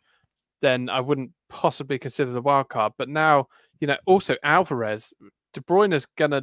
then 0.61 0.89
I 0.89 1.01
wouldn't 1.01 1.33
possibly 1.49 1.99
consider 1.99 2.33
the 2.33 2.41
wild 2.43 2.69
card. 2.69 2.93
But 2.97 3.09
now, 3.09 3.49
you 3.81 3.87
know, 3.87 3.97
also 4.07 4.37
Alvarez, 4.43 5.13
De 5.53 5.61
Bruyne 5.61 5.93
is 5.93 6.07
gonna 6.17 6.43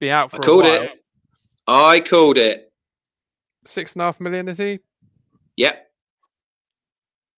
be 0.00 0.10
out 0.10 0.30
for 0.30 0.36
I 0.36 0.38
a 0.38 0.42
called 0.42 0.64
while. 0.64 0.82
it. 0.82 1.04
I 1.66 2.00
called 2.00 2.38
it. 2.38 2.72
Six 3.64 3.94
and 3.94 4.02
a 4.02 4.06
half 4.06 4.20
million 4.20 4.48
is 4.48 4.58
he? 4.58 4.78
Yep. 5.56 5.86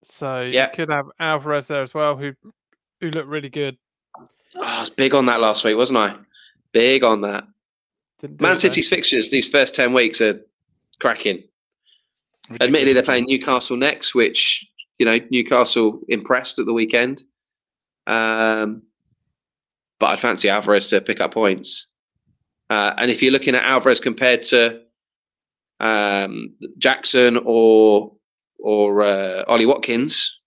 So 0.04 0.42
Yeah. 0.42 0.66
you 0.66 0.72
could 0.74 0.88
have 0.90 1.06
Alvarez 1.18 1.68
there 1.68 1.82
as 1.82 1.94
well, 1.94 2.16
who 2.16 2.32
who 3.00 3.10
looked 3.10 3.28
really 3.28 3.48
good. 3.48 3.76
Oh, 4.56 4.62
I 4.62 4.80
was 4.80 4.90
big 4.90 5.14
on 5.14 5.26
that 5.26 5.40
last 5.40 5.64
week, 5.64 5.76
wasn't 5.76 5.98
I? 5.98 6.16
Big 6.72 7.02
on 7.04 7.20
that. 7.22 7.44
Man 8.22 8.30
it, 8.32 8.38
though. 8.38 8.58
City's 8.58 8.88
fixtures 8.88 9.30
these 9.30 9.48
first 9.48 9.74
ten 9.74 9.92
weeks 9.92 10.20
are 10.20 10.40
cracking. 11.00 11.44
Admittedly, 12.60 12.94
they're 12.94 13.02
playing 13.02 13.26
Newcastle 13.28 13.76
next, 13.76 14.14
which 14.14 14.66
you 14.98 15.06
know 15.06 15.18
Newcastle 15.30 16.00
impressed 16.08 16.58
at 16.58 16.66
the 16.66 16.72
weekend. 16.72 17.22
Um, 18.06 18.82
but 19.98 20.10
I'd 20.10 20.20
fancy 20.20 20.48
Alvarez 20.48 20.88
to 20.88 21.00
pick 21.00 21.20
up 21.20 21.34
points. 21.34 21.86
Uh, 22.68 22.94
and 22.96 23.10
if 23.10 23.22
you're 23.22 23.32
looking 23.32 23.54
at 23.54 23.64
Alvarez 23.64 24.00
compared 24.00 24.42
to 24.42 24.80
um, 25.78 26.54
Jackson 26.78 27.38
or 27.44 28.12
or 28.58 29.02
uh, 29.02 29.44
Ollie 29.46 29.66
Watkins, 29.66 30.38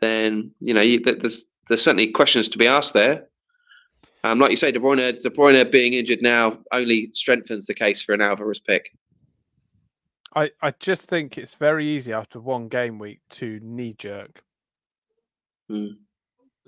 then 0.00 0.52
you 0.60 0.74
know 0.74 0.80
you, 0.80 1.00
there's 1.00 1.44
there's 1.68 1.82
certainly 1.82 2.10
questions 2.12 2.48
to 2.50 2.58
be 2.58 2.66
asked 2.66 2.94
there. 2.94 3.28
Um, 4.24 4.38
like 4.38 4.50
you 4.50 4.56
say, 4.56 4.72
De 4.72 4.80
Bruyne, 4.80 5.20
De 5.22 5.28
Bruyne 5.28 5.70
being 5.70 5.92
injured 5.92 6.22
now 6.22 6.58
only 6.72 7.10
strengthens 7.12 7.66
the 7.66 7.74
case 7.74 8.00
for 8.00 8.14
an 8.14 8.22
Alvarez 8.22 8.58
pick. 8.58 8.90
I, 10.34 10.50
I 10.62 10.72
just 10.80 11.02
think 11.02 11.36
it's 11.36 11.54
very 11.54 11.86
easy 11.86 12.12
after 12.12 12.40
one 12.40 12.68
game 12.68 12.98
week 12.98 13.20
to 13.30 13.60
knee 13.62 13.94
jerk. 13.96 14.42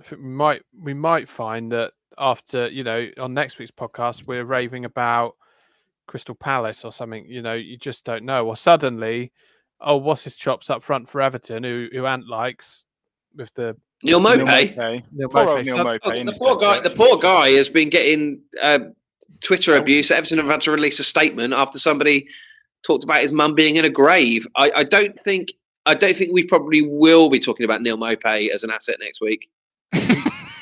Think 0.02 0.20
We 0.20 0.28
might 0.28 0.62
we 0.80 0.92
might 0.92 1.30
find 1.30 1.72
that 1.72 1.92
after 2.18 2.68
you 2.68 2.84
know 2.84 3.08
on 3.18 3.32
next 3.32 3.58
week's 3.58 3.70
podcast 3.70 4.26
we're 4.26 4.44
raving 4.44 4.84
about 4.84 5.36
Crystal 6.06 6.34
Palace 6.34 6.84
or 6.84 6.92
something. 6.92 7.24
You 7.26 7.40
know, 7.40 7.54
you 7.54 7.78
just 7.78 8.04
don't 8.04 8.24
know. 8.24 8.46
Or 8.46 8.56
suddenly, 8.56 9.32
oh, 9.80 9.96
what's 9.96 10.24
his 10.24 10.34
chops 10.34 10.68
up 10.68 10.82
front 10.82 11.08
for 11.08 11.22
Everton, 11.22 11.64
who 11.64 11.88
who 11.90 12.04
Ant 12.04 12.28
likes 12.28 12.84
with 13.34 13.54
the 13.54 13.78
Neal 14.06 14.20
Neal 14.20 14.38
Maupay. 14.46 14.74
Maupay. 14.76 15.02
Neal 15.12 15.28
Poor 15.28 15.42
Maupay. 15.44 15.56
old 15.56 15.66
Neal 15.66 15.76
So- 15.76 15.84
Maupay 15.84 16.24
the 16.24 16.32
poor 16.38 16.56
guy. 16.56 16.80
The 16.80 16.90
poor 16.90 17.18
guy 17.18 17.50
has 17.52 17.68
been 17.68 17.90
getting 17.90 18.40
uh, 18.62 18.78
Twitter 19.42 19.74
Oh. 19.74 19.78
abuse. 19.78 20.10
Everton 20.10 20.38
have 20.38 20.46
had 20.46 20.60
to 20.62 20.70
release 20.70 20.98
a 21.00 21.04
statement 21.04 21.52
after 21.52 21.78
somebody 21.78 22.28
talked 22.84 23.04
about 23.04 23.20
his 23.22 23.32
mum 23.32 23.54
being 23.54 23.76
in 23.76 23.84
a 23.84 23.90
grave. 23.90 24.46
I, 24.56 24.70
I 24.76 24.84
don't 24.84 25.18
think. 25.18 25.52
I 25.88 25.94
don't 25.94 26.16
think 26.16 26.32
we 26.32 26.44
probably 26.44 26.82
will 26.82 27.30
be 27.30 27.38
talking 27.38 27.64
about 27.64 27.80
Neal 27.82 27.96
Maupay 27.96 28.48
as 28.50 28.64
an 28.64 28.70
asset 28.70 28.96
next 29.00 29.20
week. 29.20 29.48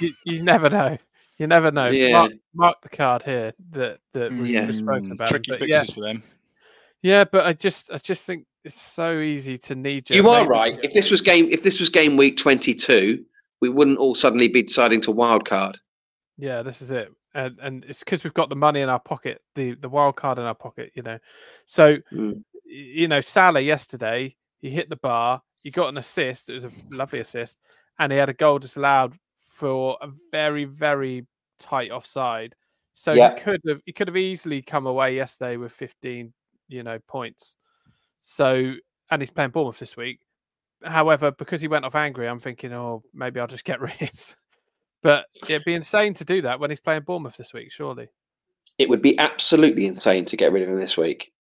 you, 0.01 0.13
you 0.25 0.43
never 0.43 0.69
know. 0.69 0.99
You 1.39 1.47
never 1.47 1.71
know. 1.71 1.89
Yeah. 1.89 2.13
Mark, 2.13 2.33
mark 2.55 2.81
the 2.83 2.89
card 2.91 3.23
here 3.23 3.53
that 3.71 3.99
that 4.13 4.33
we've, 4.33 4.47
Yeah. 4.49 4.67
we've 4.67 4.77
spoken 4.77 5.09
Mm, 5.09 5.13
about. 5.13 5.29
Tricky 5.29 5.51
but 5.53 5.59
fixtures 5.61 5.89
yeah, 5.89 5.95
for 5.95 6.01
them. 6.01 6.23
yeah, 7.03 7.25
but 7.25 7.47
I 7.47 7.53
just 7.55 7.91
I 7.91 7.99
just 7.99 8.25
think 8.27 8.47
it's 8.65 8.81
so 8.81 9.19
easy 9.21 9.59
to 9.59 9.75
knee 9.75 10.01
jerk. 10.03 10.17
You 10.17 10.29
are 10.29 10.47
right. 10.47 10.79
If 10.83 10.93
this 10.93 11.11
was 11.11 11.21
game, 11.23 11.49
if 11.51 11.63
this 11.63 11.81
was 11.81 11.89
game 11.89 12.17
week 12.17 12.37
twenty-two, 12.37 13.25
we 13.65 13.71
wouldn't 13.71 13.97
all 13.99 14.15
suddenly 14.15 14.49
be 14.49 14.63
deciding 14.63 15.01
to 15.01 15.11
wild 15.11 15.49
card. 15.49 15.79
Yeah, 16.37 16.63
this 16.63 16.83
is 16.83 16.91
it, 16.91 17.11
and 17.35 17.59
and 17.63 17.85
it's 17.89 18.01
because 18.01 18.23
we've 18.25 18.35
got 18.35 18.51
the 18.51 18.57
money 18.57 18.83
in 18.83 18.91
our 18.91 19.01
pocket, 19.01 19.41
the 19.55 19.75
the 19.75 19.89
wild 19.89 20.17
card 20.17 20.39
in 20.39 20.45
our 20.45 20.55
pocket, 20.55 20.93
you 20.95 21.03
know. 21.03 21.19
So, 21.65 21.97
Mm. 22.13 22.45
you 22.65 23.09
know, 23.09 23.23
Salah 23.23 23.61
yesterday, 23.61 24.37
he 24.61 24.69
hit 24.69 24.91
the 24.91 24.97
bar, 24.97 25.41
he 25.63 25.71
got 25.71 25.89
an 25.89 25.97
assist. 25.97 26.51
It 26.51 26.55
was 26.55 26.67
a 26.67 26.71
lovely 26.91 27.21
assist, 27.21 27.59
and 27.99 28.13
he 28.13 28.19
had 28.19 28.29
a 28.29 28.35
goal 28.35 28.59
disallowed 28.59 29.15
for 29.41 29.97
a 30.03 30.09
very 30.31 30.65
very 30.67 31.27
tight 31.59 31.91
offside. 31.91 32.55
So 32.95 33.13
Yeah. 33.13 33.35
he 33.35 33.41
could 33.41 33.61
have 33.67 33.81
he 33.87 33.93
could 33.93 34.09
have 34.09 34.17
easily 34.17 34.61
come 34.61 34.87
away 34.87 35.17
yesterday 35.17 35.57
with 35.57 35.73
fifteen, 35.73 36.35
you 36.69 36.83
know, 36.83 36.99
points. 37.09 37.57
So, 38.21 38.75
and 39.11 39.23
he's 39.23 39.31
playing 39.31 39.51
Bournemouth 39.51 39.79
this 39.79 39.97
week. 39.97 40.21
However, 40.85 41.31
because 41.33 41.61
he 41.61 41.69
went 41.69 41.85
off 41.85 41.95
angry, 41.95 42.29
I'm 42.29 42.41
thinking, 42.41 42.73
oh, 42.73 43.03
maybe 43.15 43.41
I'll 43.41 43.47
just 43.47 43.65
get 43.65 43.81
rid. 43.83 44.11
But 45.03 45.27
it'd 45.49 45.65
be 45.65 45.75
insane 45.75 46.15
to 46.15 46.25
do 46.25 46.43
that 46.43 46.61
when 46.61 46.71
he's 46.71 46.81
playing 46.81 47.03
Bournemouth 47.03 47.37
this 47.37 47.53
week, 47.53 47.73
surely. 47.73 48.09
It 48.79 48.89
would 48.89 49.03
be 49.03 49.19
absolutely 49.19 49.87
insane 49.87 50.25
to 50.27 50.37
get 50.37 50.53
rid 50.53 50.63
of 50.63 50.69
him 50.71 50.79
this 50.79 50.97
week. 50.97 51.33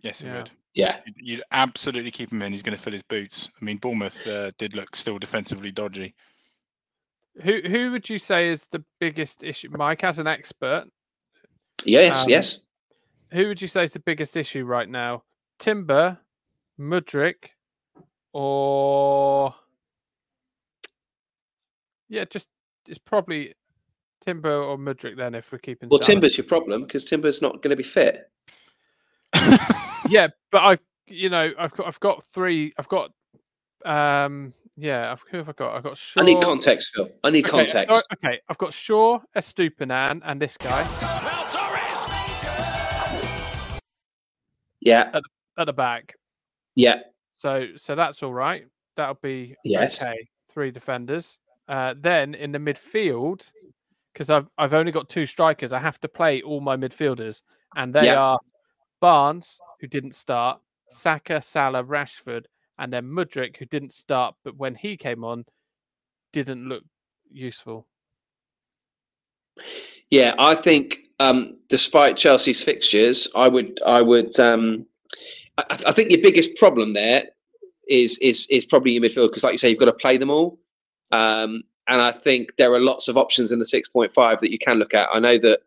Yes, 0.00 0.22
it 0.24 0.28
Yeah. 0.28 0.36
would. 0.38 0.50
Yeah, 0.74 0.96
You'd, 1.06 1.16
you'd 1.18 1.42
absolutely 1.52 2.10
keep 2.10 2.32
him 2.32 2.42
in. 2.42 2.52
He's 2.52 2.62
going 2.62 2.76
to 2.76 2.82
fill 2.82 2.92
his 2.92 3.02
boots. 3.04 3.48
I 3.60 3.64
mean, 3.64 3.78
Bournemouth 3.78 4.26
uh, 4.26 4.50
did 4.58 4.74
look 4.74 4.96
still 4.96 5.18
defensively 5.18 5.70
dodgy. 5.70 6.14
Who 7.42 7.60
who 7.66 7.90
would 7.92 8.08
you 8.10 8.18
say 8.18 8.48
is 8.48 8.66
the 8.70 8.84
biggest 9.00 9.42
issue? 9.42 9.68
Mike, 9.72 10.04
as 10.04 10.18
an 10.18 10.26
expert, 10.26 10.84
yes, 11.84 12.24
Um, 12.24 12.28
yes. 12.28 12.60
who 13.32 13.48
would 13.48 13.62
you 13.62 13.68
say 13.68 13.84
is 13.84 13.92
the 13.92 14.00
biggest 14.00 14.36
issue 14.36 14.64
right 14.64 14.88
now? 14.88 15.24
Timber 15.58 16.18
Mudryk, 16.78 17.50
or 18.34 19.54
yeah, 22.08 22.24
just 22.26 22.48
it's 22.86 22.98
probably 22.98 23.54
Timber 24.20 24.52
or 24.54 24.76
Mudryk 24.76 25.16
then 25.16 25.34
if 25.34 25.50
we're 25.50 25.58
keeping. 25.58 25.88
Well, 25.88 25.98
Salah. 26.00 26.06
Timber's 26.06 26.36
your 26.36 26.46
problem 26.46 26.82
because 26.84 27.04
Timber's 27.06 27.40
not 27.40 27.62
going 27.62 27.70
to 27.70 27.76
be 27.76 27.82
fit. 27.82 28.30
Yeah, 30.10 30.28
but 30.52 30.58
I, 30.58 30.78
you 31.06 31.30
know, 31.30 31.50
I've 31.58 31.72
got 31.72 31.86
I've 31.86 31.98
got 31.98 32.22
three. 32.26 32.74
I've 32.76 32.88
got 32.88 33.10
um 33.86 34.52
yeah. 34.76 35.12
I've, 35.12 35.24
who 35.30 35.38
have 35.38 35.48
I 35.48 35.52
got? 35.52 35.74
I've 35.74 35.82
got 35.82 35.96
Shaw. 35.96 36.20
I 36.20 36.24
need 36.24 36.42
context, 36.42 36.92
Phil. 36.94 37.08
I 37.24 37.30
need 37.30 37.46
Okay, 37.46 37.50
context. 37.50 37.94
so- 37.96 38.02
okay, 38.22 38.38
I've 38.46 38.58
got 38.58 38.74
Shaw, 38.74 39.20
Estupinan, 39.34 40.20
and 40.22 40.42
this 40.42 40.58
guy 40.58 40.82
Yeah, 44.80 45.10
at 45.56 45.64
the 45.66 45.72
back. 45.72 46.16
yeah. 46.74 46.96
So 47.34 47.68
so 47.76 47.94
that's 47.94 48.22
all 48.22 48.32
right. 48.32 48.66
That'll 48.96 49.18
be 49.22 49.56
Yes. 49.64 50.00
okay. 50.00 50.28
Three 50.52 50.70
defenders. 50.70 51.38
Uh, 51.68 51.94
then 51.98 52.34
in 52.34 52.52
the 52.52 52.58
midfield, 52.58 53.50
because 54.12 54.30
I've 54.30 54.46
I've 54.56 54.74
only 54.74 54.92
got 54.92 55.08
two 55.08 55.26
strikers, 55.26 55.72
I 55.72 55.78
have 55.80 56.00
to 56.00 56.08
play 56.08 56.42
all 56.42 56.60
my 56.60 56.76
midfielders, 56.76 57.42
and 57.74 57.94
they 57.94 58.06
Yeah. 58.06 58.20
are 58.20 58.38
Barnes, 59.00 59.60
who 59.80 59.86
didn't 59.86 60.14
start, 60.14 60.60
Saka, 60.88 61.42
Salah, 61.42 61.84
Rashford, 61.84 62.44
and 62.78 62.92
then 62.92 63.04
Mudryk, 63.04 63.56
who 63.56 63.66
didn't 63.66 63.92
start, 63.92 64.34
but 64.44 64.56
when 64.56 64.74
he 64.74 64.96
came 64.96 65.24
on, 65.24 65.44
didn't 66.32 66.68
look 66.68 66.84
useful. 67.30 67.86
Yeah, 70.10 70.34
I 70.38 70.54
think 70.54 71.00
um, 71.20 71.58
despite 71.68 72.16
Chelsea's 72.16 72.62
fixtures, 72.62 73.28
I 73.34 73.48
would, 73.48 73.80
I 73.84 74.02
would, 74.02 74.38
um, 74.40 74.86
I, 75.58 75.78
I 75.86 75.92
think 75.92 76.10
your 76.10 76.22
biggest 76.22 76.56
problem 76.56 76.94
there 76.94 77.24
is 77.88 78.18
is 78.18 78.46
is 78.50 78.64
probably 78.64 78.92
your 78.92 79.02
midfield 79.02 79.28
because, 79.28 79.44
like 79.44 79.52
you 79.52 79.58
say, 79.58 79.70
you've 79.70 79.78
got 79.78 79.86
to 79.86 79.92
play 79.92 80.16
them 80.16 80.30
all. 80.30 80.58
Um, 81.12 81.62
and 81.86 82.00
I 82.00 82.12
think 82.12 82.56
there 82.56 82.72
are 82.72 82.80
lots 82.80 83.08
of 83.08 83.16
options 83.16 83.52
in 83.52 83.58
the 83.58 83.66
six 83.66 83.88
point 83.88 84.14
five 84.14 84.40
that 84.40 84.50
you 84.50 84.58
can 84.58 84.78
look 84.78 84.94
at. 84.94 85.08
I 85.12 85.20
know 85.20 85.38
that 85.38 85.60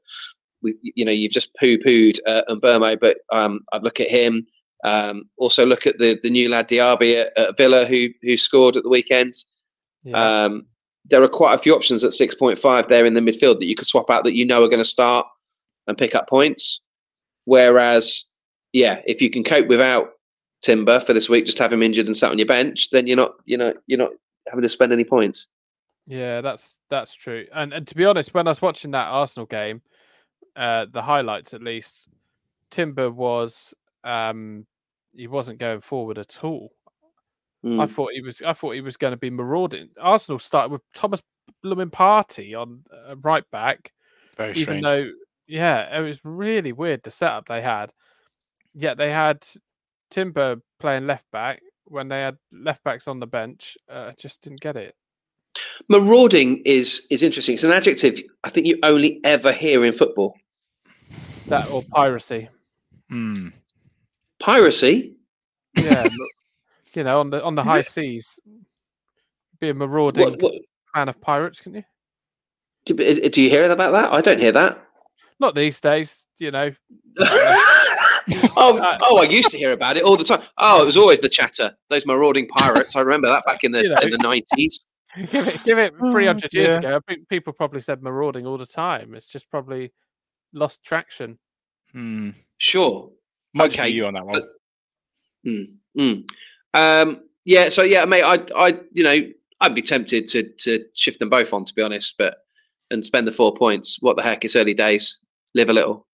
we, 0.61 0.75
you 0.81 1.05
know, 1.05 1.11
you've 1.11 1.31
just 1.31 1.55
poo 1.55 1.77
pooed 1.77 2.19
uh, 2.25 2.43
Burmo, 2.49 2.99
but 2.99 3.17
um, 3.31 3.61
I'd 3.71 3.83
look 3.83 3.99
at 3.99 4.09
him. 4.09 4.47
Um, 4.83 5.29
also, 5.37 5.65
look 5.65 5.85
at 5.85 5.97
the 5.99 6.19
the 6.23 6.29
new 6.29 6.49
lad 6.49 6.67
Diaby 6.67 7.21
at, 7.21 7.37
at 7.37 7.57
Villa 7.57 7.85
who 7.85 8.09
who 8.21 8.37
scored 8.37 8.75
at 8.75 8.83
the 8.83 8.89
weekend. 8.89 9.35
Yeah. 10.03 10.45
Um, 10.45 10.65
there 11.09 11.23
are 11.23 11.29
quite 11.29 11.53
a 11.53 11.61
few 11.61 11.73
options 11.73 12.03
at 12.03 12.11
6.5 12.11 12.89
there 12.89 13.05
in 13.05 13.13
the 13.13 13.21
midfield 13.21 13.59
that 13.59 13.65
you 13.65 13.75
could 13.75 13.87
swap 13.87 14.09
out 14.09 14.23
that 14.25 14.33
you 14.33 14.45
know 14.45 14.63
are 14.63 14.67
going 14.67 14.77
to 14.77 14.85
start 14.85 15.25
and 15.87 15.97
pick 15.97 16.15
up 16.15 16.27
points. 16.27 16.81
Whereas, 17.45 18.26
yeah, 18.73 19.01
if 19.05 19.21
you 19.21 19.29
can 19.29 19.43
cope 19.43 19.67
without 19.67 20.11
Timber 20.61 20.99
for 20.99 21.13
this 21.13 21.29
week, 21.29 21.45
just 21.45 21.59
have 21.59 21.71
him 21.73 21.83
injured 21.83 22.05
and 22.07 22.17
sat 22.17 22.31
on 22.31 22.37
your 22.37 22.47
bench, 22.47 22.89
then 22.89 23.07
you're 23.07 23.17
not, 23.17 23.33
you 23.45 23.57
know, 23.57 23.73
you're 23.87 23.99
not 23.99 24.11
having 24.47 24.63
to 24.63 24.69
spend 24.69 24.91
any 24.91 25.03
points. 25.03 25.47
Yeah, 26.05 26.41
that's 26.41 26.77
that's 26.89 27.13
true. 27.13 27.45
And 27.53 27.73
and 27.73 27.85
to 27.87 27.95
be 27.95 28.05
honest, 28.05 28.33
when 28.33 28.47
I 28.47 28.51
was 28.51 28.61
watching 28.61 28.91
that 28.91 29.07
Arsenal 29.07 29.45
game, 29.45 29.81
uh, 30.55 30.85
the 30.91 31.01
highlights 31.01 31.53
at 31.53 31.61
least, 31.61 32.07
Timber 32.71 33.11
was 33.11 33.73
um 34.03 34.65
he 35.15 35.27
wasn't 35.27 35.59
going 35.59 35.81
forward 35.81 36.17
at 36.17 36.43
all. 36.43 36.71
I 37.65 37.67
Mm. 37.67 37.89
thought 37.89 38.11
he 38.13 38.21
was 38.21 38.41
I 38.41 38.53
thought 38.53 38.75
he 38.75 38.81
was 38.81 38.97
going 38.97 39.11
to 39.11 39.17
be 39.17 39.29
marauding. 39.31 39.89
Arsenal 39.99 40.39
started 40.39 40.71
with 40.71 40.81
Thomas 40.93 41.21
Blooming 41.63 41.89
Partey 41.89 42.55
on 42.59 42.83
uh, 43.09 43.15
right 43.17 43.43
back, 43.51 43.91
Very 44.37 44.51
even 44.51 44.63
strange. 44.63 44.83
though 44.83 45.09
yeah, 45.47 45.97
it 45.97 46.01
was 46.01 46.19
really 46.23 46.71
weird 46.71 47.03
the 47.03 47.11
setup 47.11 47.47
they 47.47 47.61
had. 47.61 47.91
Yet 48.79 48.97
they 48.97 49.11
had 49.11 49.43
Timber 50.11 50.57
playing 50.79 51.07
left 51.07 51.25
back 51.31 51.61
when 51.85 52.09
they 52.09 52.21
had 52.21 52.37
left 52.51 52.83
backs 52.83 53.07
on 53.07 53.19
the 53.19 53.25
bench. 53.25 53.75
Uh, 53.91 54.11
I 54.11 54.13
just 54.15 54.43
didn't 54.43 54.61
get 54.61 54.75
it. 54.75 54.95
Marauding 55.89 56.57
is 56.63 57.07
is 57.09 57.23
interesting. 57.23 57.55
It's 57.55 57.63
an 57.63 57.71
adjective 57.71 58.21
I 58.43 58.51
think 58.51 58.67
you 58.67 58.77
only 58.83 59.19
ever 59.23 59.51
hear 59.51 59.83
in 59.83 59.97
football. 59.97 60.37
That 61.47 61.71
or 61.71 61.81
piracy. 61.91 62.49
Hmm. 63.09 63.47
Piracy. 64.39 65.15
Yeah, 65.75 66.07
you 66.93 67.03
know, 67.03 67.19
on 67.19 67.31
the 67.31 67.43
on 67.43 67.55
the 67.55 67.63
Is 67.63 67.67
high 67.67 67.79
it- 67.79 67.87
seas, 67.87 68.39
be 69.59 69.69
a 69.69 69.73
marauding 69.73 70.23
What, 70.23 70.39
what, 70.39 70.53
clan 70.93 71.09
of 71.09 71.19
pirates, 71.19 71.61
can 71.61 71.73
you? 71.73 71.83
do, 72.85 72.93
do 73.29 73.41
you 73.41 73.49
hear 73.49 73.63
about 73.71 73.91
that? 73.93 74.13
I 74.13 74.21
don't 74.21 74.39
hear 74.39 74.51
that. 74.51 74.83
Not 75.39 75.55
these 75.55 75.81
days, 75.81 76.27
you 76.37 76.51
know. 76.51 76.71
oh, 78.57 78.97
oh! 79.01 79.17
I 79.19 79.23
used 79.23 79.49
to 79.51 79.57
hear 79.57 79.71
about 79.71 79.97
it 79.97 80.03
all 80.03 80.17
the 80.17 80.23
time. 80.23 80.41
Oh, 80.57 80.81
it 80.81 80.85
was 80.85 80.97
always 80.97 81.19
the 81.19 81.29
chatter. 81.29 81.75
Those 81.89 82.05
marauding 82.05 82.47
pirates. 82.47 82.95
I 82.95 83.01
remember 83.01 83.27
that 83.29 83.43
back 83.45 83.63
in 83.63 83.71
the 83.71 83.81
You 83.83 83.89
know. 83.89 83.95
in 84.01 84.11
the 84.11 84.17
nineties. 84.17 84.83
give 85.31 85.47
it, 85.47 85.63
give 85.63 85.77
it 85.77 85.93
Oh, 86.01 86.11
three 86.11 86.25
hundred 86.25 86.53
years 86.53 86.67
dear. 86.67 86.77
ago. 86.79 86.97
I 86.97 86.99
think 87.13 87.29
people 87.29 87.53
probably 87.53 87.81
said 87.81 88.03
marauding 88.03 88.45
all 88.45 88.57
the 88.57 88.65
time. 88.65 89.15
It's 89.15 89.25
just 89.27 89.49
probably 89.49 89.93
lost 90.53 90.83
traction. 90.83 91.39
Hmm. 91.93 92.31
Sure. 92.57 93.09
Might 93.53 93.67
just 93.67 93.79
Okay, 93.79 93.89
you 93.89 94.05
on 94.05 94.13
that 94.15 94.25
one. 94.25 94.41
but- 94.41 94.49
Mm. 95.97 96.23
Um, 96.73 97.21
yeah. 97.45 97.69
So 97.69 97.83
yeah, 97.83 98.03
mate. 98.05 98.23
I, 98.23 98.39
I, 98.55 98.79
you 98.91 99.03
know, 99.03 99.17
I'd 99.61 99.73
be 99.75 99.81
tempted 99.81 100.27
to 100.29 100.43
to 100.43 100.85
shift 100.93 101.19
them 101.19 101.29
both 101.29 101.53
on, 101.53 101.63
to 101.63 101.73
be 101.73 101.81
honest, 101.81 102.15
but 102.17 102.35
and 102.91 103.03
spend 103.05 103.27
the 103.27 103.31
four 103.31 103.55
points. 103.55 103.97
What 104.01 104.17
the 104.17 104.23
heck? 104.23 104.43
It's 104.43 104.55
early 104.57 104.73
days. 104.73 105.19
Live 105.55 105.69
a 105.69 105.73
little. 105.73 106.05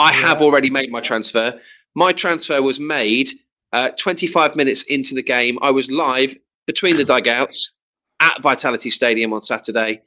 I 0.00 0.12
have 0.12 0.40
already 0.40 0.70
made 0.70 0.90
my 0.90 1.00
transfer. 1.00 1.60
My 1.94 2.12
transfer 2.12 2.62
was 2.62 2.80
made 2.80 3.28
uh, 3.72 3.90
25 3.98 4.56
minutes 4.56 4.82
into 4.84 5.14
the 5.14 5.22
game. 5.22 5.58
I 5.60 5.70
was 5.70 5.90
live 5.90 6.34
between 6.66 6.96
the 6.96 7.04
dugouts 7.04 7.74
at 8.20 8.40
Vitality 8.42 8.90
Stadium 8.90 9.32
on 9.34 9.42
Saturday, 9.42 10.00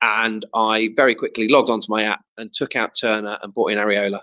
and 0.00 0.44
I 0.54 0.90
very 0.96 1.14
quickly 1.14 1.48
logged 1.48 1.68
onto 1.68 1.86
my 1.90 2.04
app 2.04 2.24
and 2.38 2.52
took 2.52 2.74
out 2.74 2.92
Turner 2.98 3.38
and 3.42 3.52
bought 3.52 3.72
in 3.72 3.78
Areola 3.78 4.20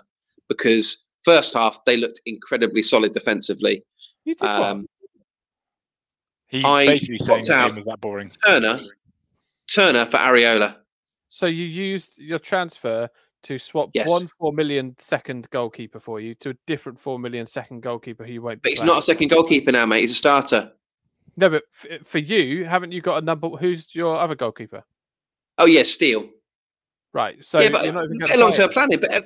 because 0.48 1.08
first 1.24 1.54
half 1.54 1.78
they 1.86 1.96
looked 1.96 2.20
incredibly 2.26 2.82
solid 2.82 3.12
defensively. 3.12 3.84
You 4.24 4.34
did 4.34 4.42
what? 4.44 4.50
Um, 4.62 4.86
He 6.48 6.64
I 6.64 6.86
basically 6.86 7.18
saying 7.18 7.44
swapped 7.44 7.46
the 7.46 7.54
out- 7.54 7.66
game 7.68 7.76
was 7.76 7.86
that 7.86 8.00
boring. 8.00 8.30
Turner, 8.44 8.76
Turner 9.72 10.06
for 10.06 10.16
Areola. 10.18 10.76
So 11.28 11.46
you 11.46 11.64
used 11.64 12.18
your 12.18 12.38
transfer 12.40 13.08
to 13.44 13.58
swap 13.58 13.90
Yes. 13.94 14.08
one 14.08 14.28
four 14.38 14.52
million 14.52 14.94
second 14.98 15.48
goalkeeper 15.50 16.00
for 16.00 16.20
you 16.20 16.34
to 16.36 16.50
a 16.50 16.54
different 16.66 16.98
four 17.00 17.18
million 17.18 17.46
second 17.46 17.82
goalkeeper 17.82 18.24
who 18.24 18.32
you 18.32 18.42
won't. 18.42 18.62
But 18.62 18.70
he's 18.70 18.78
playing. 18.80 18.88
not 18.88 18.98
a 18.98 19.02
second 19.02 19.28
goalkeeper 19.28 19.72
now, 19.72 19.86
mate. 19.86 20.00
He's 20.00 20.12
a 20.12 20.14
starter. 20.14 20.72
No, 21.36 21.48
but 21.50 21.62
f- 21.84 22.06
for 22.06 22.18
you, 22.18 22.64
haven't 22.66 22.92
you 22.92 23.00
got 23.00 23.22
a 23.22 23.24
number? 23.24 23.48
Who's 23.48 23.94
your 23.94 24.20
other 24.20 24.34
goalkeeper? 24.34 24.84
Oh 25.58 25.66
yeah, 25.66 25.82
Steele. 25.82 26.28
Right. 27.12 27.44
So 27.44 27.60
yeah, 27.60 27.70
but 27.70 27.84
you're 27.84 27.92
not 27.92 28.04
even 28.04 28.18
bit 28.18 28.38
long 28.38 28.52
term 28.52 28.70
planning. 28.70 29.00
But 29.00 29.12
uh, 29.12 29.20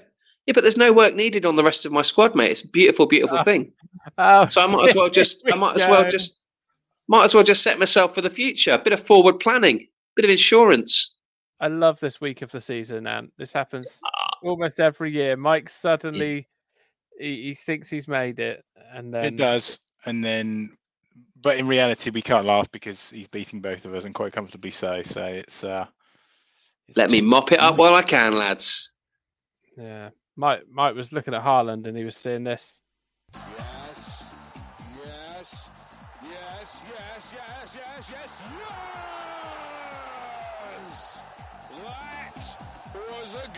yeah, 0.47 0.53
but 0.55 0.63
there's 0.63 0.77
no 0.77 0.93
work 0.93 1.15
needed 1.15 1.45
on 1.45 1.57
the 1.57 1.65
rest 1.65 1.85
of 1.87 1.93
my 1.93 2.03
squad, 2.03 2.35
mate. 2.35 2.53
It's 2.53 2.63
a 2.63 2.69
beautiful, 2.69 3.07
beautiful 3.07 3.39
Ah, 3.39 3.45
thing. 3.45 3.73
Oh, 4.19 4.47
So 4.49 4.61
I 4.63 4.67
might 4.67 4.91
as 4.91 4.95
well 4.95 5.11
just, 5.21 5.43
I 5.51 5.57
might 5.57 5.77
as 5.77 5.83
well 5.89 6.09
just, 6.09 6.43
might 7.09 7.25
as 7.25 7.35
well 7.35 7.43
just 7.45 7.63
set 7.63 7.79
myself 7.79 8.15
for 8.15 8.21
the 8.23 8.31
future. 8.31 8.73
A 8.73 8.79
bit 8.79 8.93
of 8.93 9.05
forward 9.07 9.41
planning, 9.41 9.81
a 9.81 9.87
bit 10.15 10.25
of 10.25 10.31
insurance. 10.31 11.16
I 11.61 11.69
love 11.69 12.01
this 12.01 12.21
week 12.21 12.43
of 12.43 12.51
the 12.51 12.61
season, 12.61 13.07
and 13.07 13.31
this 13.39 13.53
happens 13.53 14.01
Ah. 14.05 14.37
almost 14.43 14.79
every 14.79 15.11
year. 15.11 15.37
Mike 15.37 15.69
suddenly 15.69 16.49
he, 17.19 17.43
he 17.45 17.55
thinks 17.55 17.89
he's 17.89 18.09
made 18.09 18.41
it, 18.41 18.65
and 18.93 19.13
then 19.13 19.25
it 19.25 19.37
does, 19.37 19.79
and 20.05 20.23
then, 20.23 20.71
but 21.41 21.57
in 21.57 21.67
reality, 21.67 22.11
we 22.11 22.23
can't 22.23 22.45
laugh 22.45 22.71
because 22.73 23.11
he's 23.11 23.29
beating 23.29 23.61
both 23.61 23.85
of 23.87 23.95
us 23.95 24.05
and 24.05 24.15
quite 24.15 24.33
comfortably 24.33 24.71
so. 24.71 25.03
So 25.03 25.25
it's. 25.25 25.65
uh 25.65 25.87
it's 26.89 26.97
Let 26.97 27.11
me 27.11 27.21
mop 27.21 27.51
it 27.53 27.59
up 27.59 27.77
while 27.79 27.95
I 27.95 28.03
can, 28.03 28.35
lads. 28.35 28.91
Yeah, 29.77 30.11
Mike 30.37 30.63
Mike 30.71 30.95
was 30.95 31.13
looking 31.13 31.35
at 31.35 31.43
Haaland, 31.43 31.87
and 31.87 31.97
he 31.97 32.05
was 32.05 32.17
seeing 32.17 32.45
this. 32.45 32.83
Yes, 33.35 34.31
yes, 35.05 35.71
yes, 36.31 36.85
yes, 36.89 37.35
yes, 37.35 37.77
yes, 37.77 38.11
yes, 38.11 38.37
yes! 38.59 39.26
That 41.85 42.35
was 42.95 43.35
a 43.35 43.49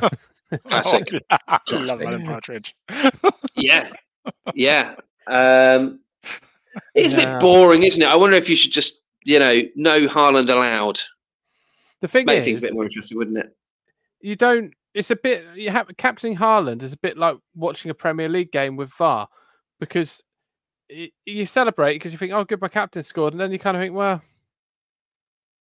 goal. 0.00 0.10
Classic. 0.68 1.08
Oh, 1.12 1.18
yeah. 1.30 1.38
I 1.48 1.60
love 1.70 2.02
Alan 2.02 2.24
Partridge. 2.24 2.74
Yeah, 3.54 3.90
yeah. 4.54 4.94
Um, 5.26 6.00
it's 6.94 7.14
a 7.14 7.16
bit 7.16 7.40
boring, 7.40 7.82
isn't 7.82 8.02
it? 8.02 8.06
I 8.06 8.16
wonder 8.16 8.36
if 8.36 8.48
you 8.48 8.56
should 8.56 8.72
just, 8.72 9.02
you 9.24 9.38
know, 9.38 9.62
no 9.76 10.06
Haaland 10.06 10.50
allowed. 10.50 11.00
The 12.00 12.08
thing 12.08 12.26
Make 12.26 12.40
is, 12.40 12.44
things 12.44 12.58
a 12.60 12.66
bit 12.66 12.74
more 12.74 12.84
interesting, 12.84 13.18
wouldn't 13.18 13.38
it? 13.38 13.56
you 14.22 14.36
don't. 14.36 14.72
It's 14.94 15.10
a 15.10 15.16
bit. 15.16 15.44
You 15.56 15.70
have 15.70 15.88
captaining 15.96 16.38
Haaland 16.38 16.82
is 16.82 16.92
a 16.92 16.98
bit 16.98 17.16
like 17.18 17.36
watching 17.54 17.90
a 17.90 17.94
Premier 17.94 18.28
League 18.28 18.52
game 18.52 18.76
with 18.76 18.90
VAR, 18.90 19.28
because 19.80 20.22
y 20.90 21.10
you 21.24 21.46
celebrate 21.46 21.94
because 21.94 22.12
you 22.12 22.18
think, 22.18 22.32
"Oh, 22.32 22.44
good, 22.44 22.60
my 22.60 22.68
captain 22.68 23.02
scored," 23.02 23.34
and 23.34 23.40
then 23.40 23.52
you 23.52 23.58
kind 23.58 23.76
of 23.76 23.82
think, 23.82 23.94
"Well, 23.94 24.22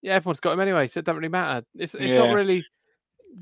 yeah, 0.02 0.14
everyone's 0.14 0.40
got 0.40 0.54
him 0.54 0.60
anyway, 0.60 0.88
so 0.88 1.00
it 1.00 1.06
doesn't 1.06 1.18
really 1.18 1.30
matter." 1.30 1.66
It's 1.76 1.96
it's 1.96 2.14
Yeah. 2.14 2.26
not 2.26 2.34
really. 2.36 2.66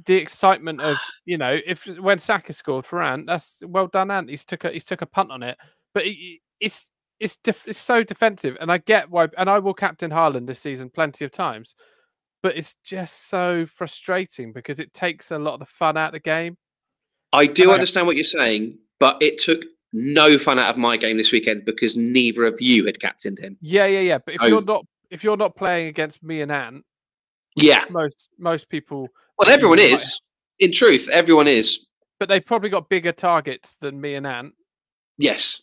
the 0.06 0.16
excitement 0.16 0.80
of 0.82 0.98
you 1.26 1.38
know 1.38 1.58
if 1.66 1.86
when 2.00 2.20
Saka 2.20 2.54
scored 2.54 2.86
for 2.86 3.02
Ant, 3.02 3.26
that's 3.28 3.58
well 3.66 3.88
done, 3.88 4.12
Ant. 4.12 4.30
He's 4.30 4.46
took 4.46 4.64
a 4.64 4.70
he's 4.72 4.86
took 4.86 5.02
a 5.02 5.06
punt 5.08 5.32
on 5.32 5.42
it, 5.44 5.58
but 5.94 6.06
it, 6.06 6.40
it's 6.60 6.88
it's 7.20 7.36
def- 7.38 7.68
it's 7.68 7.80
so 7.80 8.04
defensive, 8.04 8.56
and 8.62 8.72
I 8.72 8.78
get 8.78 9.10
why, 9.10 9.28
and 9.38 9.50
I 9.50 9.60
will 9.60 9.74
captain 9.74 10.12
Haaland 10.12 10.48
this 10.48 10.60
season 10.60 10.90
plenty 10.90 11.26
of 11.26 11.32
times, 11.32 11.76
but 12.44 12.56
it's 12.56 12.76
just 12.84 13.28
so 13.30 13.66
frustrating 13.66 14.54
because 14.54 14.80
it 14.80 14.94
takes 14.94 15.32
a 15.32 15.40
lot 15.40 15.56
of 15.56 15.60
the 15.60 15.66
fun 15.66 15.98
out 15.98 16.10
of 16.10 16.14
the 16.14 16.20
game. 16.20 16.56
I 17.34 17.46
do 17.48 17.72
I- 17.72 17.74
understand 17.74 18.08
what 18.08 18.16
you're 18.16 18.24
saying, 18.24 18.78
but 19.00 19.18
it 19.22 19.38
took 19.40 19.64
no 19.92 20.38
fun 20.38 20.60
out 20.60 20.70
of 20.70 20.78
my 20.78 20.96
game 20.98 21.18
this 21.18 21.32
weekend 21.32 21.66
because 21.66 21.98
neither 21.98 22.46
of 22.46 22.62
you 22.62 22.86
had 22.86 23.00
captained 23.02 23.40
him. 23.40 23.58
Yeah, 23.60 23.88
yeah, 23.88 24.02
yeah. 24.02 24.20
But 24.24 24.36
if 24.36 24.42
Oh. 24.44 24.46
you're 24.46 24.62
not 24.62 24.86
if 25.10 25.24
you're 25.24 25.38
not 25.38 25.56
playing 25.56 25.88
against 25.88 26.22
me 26.24 26.42
and 26.42 26.52
Ant, 26.52 26.86
Yeah. 27.56 27.86
most 27.90 28.30
most 28.38 28.70
people, 28.70 29.08
Well, 29.38 29.50
everyone 29.50 29.80
Right. 29.80 29.92
is. 29.94 30.22
In 30.60 30.72
truth, 30.72 31.08
everyone 31.10 31.48
is. 31.48 31.86
but 32.20 32.28
they've 32.28 32.46
probably 32.46 32.70
got 32.70 32.90
bigger 32.90 33.14
targets 33.14 33.78
than 33.78 34.02
me 34.02 34.16
and 34.16 34.28
Ant. 34.28 34.54
Yes. 35.18 35.62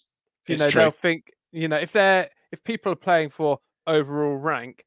you 0.49 0.55
It's 0.55 0.63
know 0.63 0.71
true. 0.71 0.83
they'll 0.83 0.91
think 0.91 1.33
you 1.53 1.69
know 1.69 1.77
if 1.77 1.93
they're 1.93 2.31
if 2.53 2.63
people 2.65 2.93
are 2.93 2.97
playing 2.97 3.29
for 3.31 3.59
overall 3.87 4.37
rank 4.37 4.85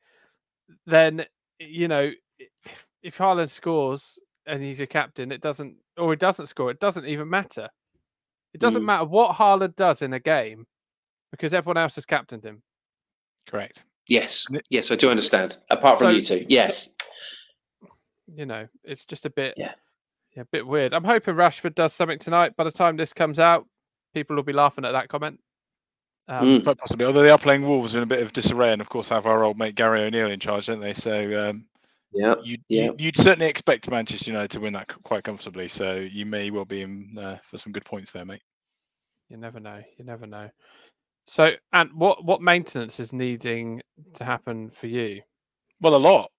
then 0.85 1.25
you 1.59 1.87
know 1.87 2.11
if, 2.65 2.87
if 3.03 3.17
Haaland 3.17 3.49
scores 3.49 4.19
and 4.45 4.63
he's 4.63 4.79
your 4.79 4.87
captain 4.87 5.31
it 5.31 5.41
doesn't 5.41 5.75
or 5.97 6.11
he 6.11 6.15
doesn't 6.15 6.45
score 6.47 6.71
it 6.71 6.79
doesn't 6.79 7.05
even 7.05 7.29
matter 7.29 7.69
it 8.53 8.59
doesn't 8.61 8.81
Mm. 8.83 8.85
matter 8.85 9.05
what 9.05 9.35
Haaland 9.35 9.75
does 9.75 10.01
in 10.01 10.13
a 10.13 10.19
game 10.19 10.65
because 11.31 11.53
everyone 11.53 11.77
else 11.77 11.95
has 11.95 12.05
captained 12.05 12.43
him 12.45 12.63
Correct. 13.47 13.83
Yes. 14.09 14.45
Yes, 14.69 14.91
I 14.91 14.95
do 14.95 15.09
understand. 15.09 15.57
Apart 15.69 15.97
from 15.99 16.07
So- 16.07 16.09
you 16.09 16.21
two. 16.21 16.45
Yes. 16.49 16.89
you 18.35 18.45
know 18.45 18.67
it's 18.83 19.05
just 19.05 19.25
a 19.25 19.29
bit 19.31 19.55
Yeah. 19.57 19.73
yeah, 20.35 20.43
a 20.43 20.45
bit 20.45 20.67
weird 20.67 20.93
i'm 20.93 21.03
hoping 21.03 21.33
rashford 21.33 21.73
does 21.73 21.93
something 21.93 22.19
tonight 22.19 22.55
by 22.55 22.63
the 22.63 22.71
time 22.71 22.95
this 22.95 23.11
comes 23.11 23.39
out 23.39 23.65
people 24.13 24.35
will 24.35 24.43
be 24.43 24.53
laughing 24.53 24.85
at 24.85 24.91
that 24.91 25.09
comment 25.09 25.39
um, 26.27 26.45
Mm. 26.59 26.63
Quite 26.63 26.77
possibly. 26.77 27.07
Although 27.07 27.23
they 27.23 27.31
are 27.31 27.39
playing 27.39 27.65
Wolves 27.65 27.95
in 27.95 28.03
a 28.03 28.05
bit 28.05 28.21
of 28.21 28.31
disarray, 28.33 28.71
and 28.71 28.81
of 28.81 28.87
course 28.87 29.09
have 29.09 29.25
our 29.25 29.43
old 29.43 29.57
mate 29.57 29.73
Gary 29.73 30.01
O'Neill 30.03 30.29
in 30.29 30.39
charge, 30.39 30.67
don't 30.67 30.79
they? 30.79 30.93
So 30.93 31.49
um, 31.49 31.65
Yeah. 32.13 32.35
you'd, 32.43 32.61
Yeah. 32.69 32.83
you'd, 32.83 33.01
you'd 33.01 33.17
certainly 33.17 33.47
expect 33.47 33.89
Manchester 33.89 34.29
United 34.29 34.51
to 34.51 34.59
win 34.59 34.73
that 34.73 34.91
c- 34.91 34.97
quite 35.01 35.23
comfortably. 35.23 35.67
So 35.67 35.95
you 35.95 36.27
may 36.27 36.51
well 36.51 36.65
be 36.65 36.83
in 36.83 37.17
uh, 37.17 37.39
for 37.41 37.57
some 37.57 37.73
good 37.73 37.83
points 37.83 38.11
there, 38.11 38.25
mate. 38.25 38.43
You 39.29 39.37
never 39.37 39.59
know. 39.59 39.81
You 39.97 40.05
never 40.05 40.27
know. 40.27 40.51
So, 41.29 41.51
and 41.73 41.93
what 41.93 42.25
what 42.25 42.41
maintenance 42.41 42.99
is 42.99 43.13
needing 43.13 43.83
to 44.15 44.23
happen 44.23 44.71
for 44.71 44.87
you? 44.87 45.21
Well, 45.79 45.95
a 45.95 45.97
lot. 45.97 46.31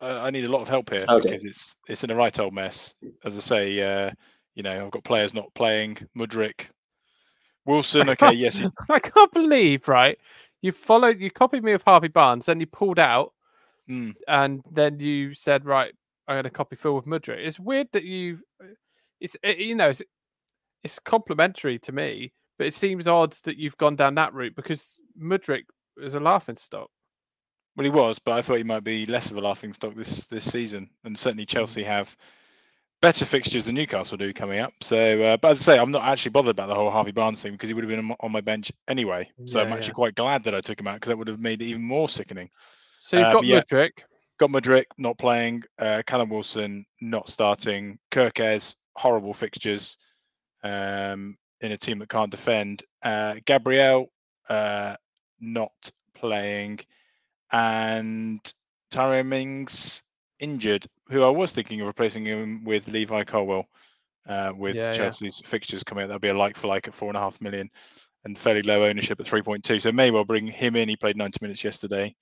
Uh, 0.00 0.18
I 0.22 0.30
need 0.30 0.46
a 0.46 0.50
lot 0.50 0.62
of 0.62 0.68
help 0.68 0.88
here 0.88 1.04
dear. 1.06 1.20
because 1.20 1.44
it's 1.44 1.76
it's 1.88 2.04
in 2.04 2.10
a 2.10 2.14
right 2.14 2.36
old 2.40 2.54
mess. 2.54 2.94
As 3.22 3.36
I 3.36 3.40
say, 3.40 3.82
uh, 3.82 4.10
you 4.54 4.62
know, 4.62 4.86
I've 4.86 4.92
got 4.92 5.04
players 5.04 5.34
not 5.34 5.52
playing. 5.52 5.98
Mudryk, 6.16 6.68
Wilson. 7.66 8.08
Okay, 8.08 8.32
yes, 8.32 8.56
he, 8.56 8.68
I 8.88 8.98
can't 8.98 9.30
believe, 9.30 9.86
right? 9.88 10.16
You 10.62 10.72
followed, 10.72 11.20
you 11.20 11.30
copied 11.30 11.62
me 11.62 11.72
of 11.72 11.82
Harvey 11.82 12.08
Barnes, 12.08 12.46
then 12.46 12.60
you 12.60 12.66
pulled 12.66 12.98
out, 12.98 13.34
mm, 13.90 14.14
and 14.26 14.62
then 14.72 15.00
you 15.00 15.34
said, 15.34 15.66
right, 15.66 15.92
I'm 16.26 16.36
going 16.36 16.44
to 16.44 16.50
copy 16.50 16.76
Phil 16.76 16.94
with 16.94 17.04
Mudryk. 17.04 17.44
It's 17.44 17.60
weird 17.60 17.88
that 17.92 18.04
you, 18.04 18.38
it's 19.20 19.36
it, 19.42 19.58
you 19.58 19.74
know, 19.74 19.90
it's 19.90 20.00
it's 20.82 20.98
complimentary 20.98 21.78
to 21.80 21.92
me, 21.92 22.32
but 22.60 22.66
it 22.66 22.74
seems 22.74 23.08
odd 23.08 23.32
that 23.44 23.56
you've 23.56 23.78
gone 23.78 23.96
down 23.96 24.16
that 24.16 24.34
route 24.34 24.54
because 24.54 25.00
Mudryk 25.18 25.62
is 25.96 26.12
a 26.12 26.20
laughing 26.20 26.56
stock. 26.56 26.90
well, 27.74 27.84
he 27.86 27.90
was, 27.90 28.18
but 28.18 28.32
I 28.32 28.42
thought 28.42 28.58
he 28.58 28.64
might 28.64 28.84
be 28.84 29.06
less 29.06 29.30
of 29.30 29.38
a 29.38 29.40
laughing 29.40 29.72
stock 29.72 29.94
this 29.94 30.26
this 30.26 30.52
season, 30.52 30.90
and 31.04 31.18
certainly 31.18 31.46
Chelsea 31.46 31.82
have 31.84 32.14
better 33.00 33.24
fixtures 33.24 33.64
than 33.64 33.76
Newcastle 33.76 34.18
do 34.18 34.34
coming 34.34 34.58
up. 34.58 34.74
So, 34.82 35.22
uh, 35.22 35.36
but 35.38 35.52
as 35.52 35.66
I 35.66 35.72
say, 35.72 35.78
I'm 35.78 35.90
not 35.90 36.04
actually 36.04 36.32
bothered 36.32 36.50
about 36.50 36.68
the 36.68 36.74
whole 36.74 36.90
Harvey 36.90 37.12
Barnes 37.12 37.40
thing 37.40 37.52
because 37.52 37.70
he 37.70 37.72
would 37.72 37.82
have 37.82 37.88
been 37.88 38.14
on 38.20 38.30
my- 38.30 38.42
bench 38.42 38.70
anyway. 38.88 39.30
So 39.46 39.58
I'm 39.58 39.72
actually 39.72 39.86
yeah. 39.86 39.92
quite 39.94 40.14
glad 40.16 40.44
that 40.44 40.54
I 40.54 40.60
took 40.60 40.78
him 40.78 40.86
out 40.86 40.96
because 40.96 41.08
that 41.08 41.16
would 41.16 41.28
have 41.28 41.40
made 41.40 41.62
it 41.62 41.64
even 41.64 41.82
more 41.82 42.10
sickening. 42.10 42.50
So 42.98 43.16
you've 43.16 43.26
Uh, 43.28 43.32
got 43.32 43.46
yeah. 43.46 43.60
Mudryk. 43.62 43.92
got 44.38 44.50
Mudryk 44.50 44.84
not 44.98 45.16
playing, 45.16 45.62
uh, 45.78 46.02
Callum 46.06 46.28
Wilson 46.28 46.84
not 47.00 47.26
starting, 47.26 47.98
Kerkez 48.10 48.74
horrible 48.96 49.32
fixtures 49.32 49.96
um, 50.62 51.38
in 51.60 51.72
a 51.72 51.76
team 51.76 51.98
that 51.98 52.08
can't 52.08 52.30
defend, 52.30 52.82
uh, 53.02 53.36
Gabriel 53.44 54.10
uh, 54.48 54.96
not 55.40 55.72
playing, 56.14 56.80
and 57.52 58.40
Tyrone 58.90 59.28
Mings 59.28 60.02
injured, 60.38 60.86
who 61.08 61.22
I 61.22 61.30
was 61.30 61.52
thinking 61.52 61.80
of 61.80 61.86
replacing 61.86 62.24
him 62.24 62.64
with 62.64 62.88
Levi 62.88 63.24
Colwill. 63.24 63.66
Uh, 64.28 64.52
with 64.54 64.76
Yeah, 64.76 64.86
yeah. 64.86 64.92
Chelsea's 64.92 65.42
fixtures 65.44 65.82
coming 65.82 66.04
out, 66.04 66.08
that'll 66.08 66.20
be 66.20 66.28
a 66.28 66.34
like 66.34 66.56
for 66.56 66.68
like 66.68 66.86
at 66.86 66.94
four 66.94 67.08
and 67.08 67.16
a 67.16 67.20
half 67.20 67.40
million 67.40 67.70
and 68.24 68.36
fairly 68.36 68.62
low 68.62 68.84
ownership 68.84 69.18
at 69.18 69.26
3.2. 69.26 69.80
So 69.80 69.90
may 69.92 70.10
well 70.10 70.24
bring 70.24 70.46
him 70.46 70.76
in. 70.76 70.88
He 70.88 70.96
played 70.96 71.16
90 71.16 71.38
minutes 71.40 71.64
yesterday 71.64 72.14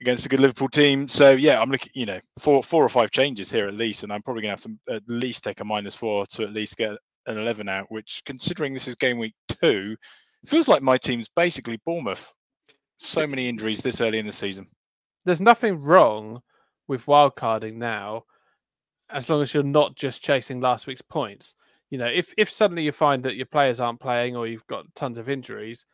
against 0.00 0.26
a 0.26 0.28
good 0.28 0.40
Liverpool 0.40 0.68
team. 0.68 1.08
So 1.08 1.30
yeah, 1.30 1.60
I'm 1.60 1.70
looking, 1.70 1.92
you 1.94 2.06
know, 2.06 2.20
four 2.38 2.62
four 2.62 2.84
or 2.84 2.88
five 2.88 3.10
changes 3.10 3.50
here 3.50 3.68
at 3.68 3.74
least, 3.74 4.02
and 4.02 4.12
I'm 4.12 4.22
probably 4.22 4.42
gonna 4.42 4.52
have 4.52 4.60
some 4.60 4.78
at 4.88 5.02
least 5.06 5.44
take 5.44 5.60
a 5.60 5.64
minus 5.64 5.94
four 5.94 6.26
to 6.26 6.42
at 6.42 6.52
least 6.52 6.76
get 6.76 6.96
an 7.26 7.38
11 7.38 7.68
out. 7.68 7.86
Which, 7.90 8.22
considering 8.26 8.74
this 8.74 8.88
is 8.88 8.94
game 8.94 9.18
week 9.18 9.34
two, 9.48 9.96
feels 10.46 10.68
like 10.68 10.82
my 10.82 10.98
team's 10.98 11.28
basically 11.34 11.80
Bournemouth. 11.86 12.32
So 12.98 13.26
many 13.26 13.48
injuries 13.48 13.80
this 13.80 14.00
early 14.00 14.18
in 14.18 14.26
the 14.26 14.32
season. 14.32 14.66
there's 15.24 15.40
nothing 15.40 15.80
wrong 15.80 16.40
with 16.88 17.06
wildcarding 17.06 17.74
now, 17.74 18.24
as 19.10 19.28
long 19.30 19.42
as 19.42 19.54
you're 19.54 19.62
not 19.62 19.96
just 19.96 20.22
chasing 20.22 20.60
last 20.60 20.86
week's 20.86 21.02
points. 21.02 21.54
You 21.90 21.98
know, 21.98 22.06
if 22.06 22.32
if 22.38 22.50
suddenly 22.50 22.84
you 22.84 22.92
find 22.92 23.22
that 23.24 23.36
your 23.36 23.46
players 23.46 23.80
aren't 23.80 24.00
playing 24.00 24.36
or 24.36 24.46
you've 24.46 24.66
got 24.66 24.94
tons 24.94 25.18
of 25.18 25.28
injuries, 25.28 25.84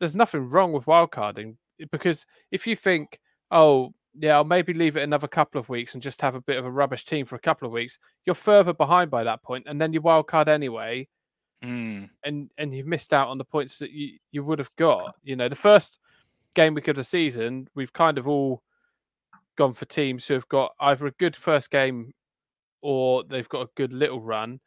there's 0.00 0.16
nothing 0.16 0.48
wrong 0.48 0.72
with 0.72 0.86
wildcarding 0.86 1.56
because 1.90 2.26
if 2.50 2.66
you 2.66 2.76
think, 2.76 3.18
oh 3.50 3.92
yeah, 4.14 4.34
I'll 4.34 4.44
maybe 4.44 4.74
leave 4.74 4.96
it 4.96 5.02
another 5.02 5.28
couple 5.28 5.60
of 5.60 5.68
weeks 5.68 5.94
and 5.94 6.02
just 6.02 6.20
have 6.20 6.34
a 6.34 6.40
bit 6.40 6.58
of 6.58 6.64
a 6.64 6.70
rubbish 6.70 7.04
team 7.04 7.26
for 7.26 7.36
a 7.36 7.40
couple 7.40 7.66
of 7.66 7.72
weeks, 7.72 7.98
you're 8.26 8.34
further 8.34 8.72
behind 8.72 9.10
by 9.10 9.24
that 9.24 9.42
point, 9.42 9.66
and 9.66 9.80
then 9.80 9.92
you 9.92 10.00
wildcard 10.02 10.48
anyway, 10.48 11.08
Mm, 11.62 12.10
and 12.24 12.50
and 12.58 12.74
you've 12.74 12.86
missed 12.86 13.12
out 13.12 13.28
on 13.28 13.38
the 13.38 13.44
points 13.44 13.78
that 13.78 13.92
you 13.92 14.18
you 14.32 14.44
would 14.44 14.58
have 14.58 14.74
got. 14.76 15.14
You 15.22 15.36
know, 15.36 15.48
the 15.48 15.54
first 15.54 15.98
game 16.54 16.74
week 16.74 16.88
of 16.88 16.96
the 16.96 17.04
season, 17.04 17.68
we've 17.74 17.92
kind 17.92 18.18
of 18.18 18.26
all 18.26 18.62
gone 19.56 19.74
for 19.74 19.84
teams 19.84 20.26
who 20.26 20.34
have 20.34 20.48
got 20.48 20.72
either 20.80 21.06
a 21.06 21.12
good 21.12 21.36
first 21.36 21.70
game 21.70 22.12
or 22.80 23.22
they've 23.22 23.48
got 23.48 23.62
a 23.62 23.70
good 23.76 23.92
little 23.92 24.20
run. 24.20 24.60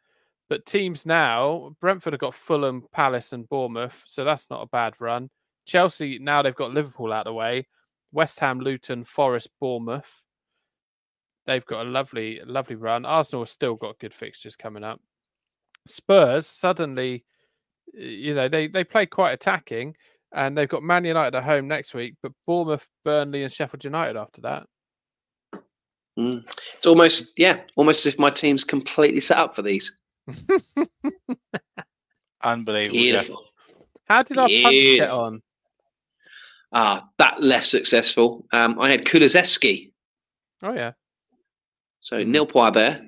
But 0.48 0.64
teams 0.64 1.04
now, 1.04 1.76
Brentford 1.80 2.14
have 2.14 2.20
got 2.20 2.34
Fulham, 2.34 2.84
Palace, 2.92 3.32
and 3.32 3.48
Bournemouth, 3.48 4.02
so 4.06 4.24
that's 4.24 4.48
not 4.48 4.62
a 4.62 4.68
bad 4.68 5.00
run. 5.00 5.28
Chelsea 5.66 6.18
now 6.18 6.42
they've 6.42 6.54
got 6.54 6.72
Liverpool 6.72 7.12
out 7.12 7.26
of 7.26 7.32
the 7.32 7.34
way. 7.34 7.66
West 8.12 8.40
Ham, 8.40 8.60
Luton, 8.60 9.04
Forest, 9.04 9.48
Bournemouth. 9.60 10.22
They've 11.46 11.64
got 11.64 11.86
a 11.86 11.88
lovely, 11.88 12.40
lovely 12.44 12.76
run. 12.76 13.04
Arsenal 13.04 13.42
have 13.42 13.48
still 13.48 13.74
got 13.74 13.98
good 13.98 14.14
fixtures 14.14 14.56
coming 14.56 14.82
up. 14.82 15.00
Spurs 15.86 16.46
suddenly, 16.46 17.24
you 17.94 18.34
know, 18.34 18.48
they 18.48 18.66
they 18.66 18.82
play 18.82 19.06
quite 19.06 19.32
attacking, 19.32 19.94
and 20.32 20.56
they've 20.56 20.68
got 20.68 20.82
Man 20.82 21.04
United 21.04 21.36
at 21.36 21.44
home 21.44 21.68
next 21.68 21.94
week, 21.94 22.14
but 22.22 22.32
Bournemouth, 22.46 22.88
Burnley, 23.04 23.42
and 23.42 23.52
Sheffield 23.52 23.84
United 23.84 24.16
after 24.16 24.40
that. 24.42 24.66
Mm. 26.18 26.44
It's 26.74 26.86
almost, 26.86 27.32
yeah, 27.36 27.60
almost 27.76 28.06
as 28.06 28.14
if 28.14 28.18
my 28.18 28.30
team's 28.30 28.64
completely 28.64 29.20
set 29.20 29.38
up 29.38 29.54
for 29.54 29.62
these. 29.62 29.96
unbelievable. 32.42 33.02
Jeff. 33.02 33.30
How 34.06 34.22
did 34.22 34.38
our 34.38 34.48
punch 34.48 34.74
get 34.74 35.10
on? 35.10 35.42
Ah, 36.78 37.08
that 37.16 37.42
less 37.42 37.68
successful. 37.70 38.44
Um, 38.52 38.78
I 38.78 38.90
had 38.90 39.06
Kulusevski. 39.06 39.92
Oh 40.62 40.74
yeah, 40.74 40.92
So 42.00 42.22
Neil 42.22 42.46
Poibert. 42.46 43.00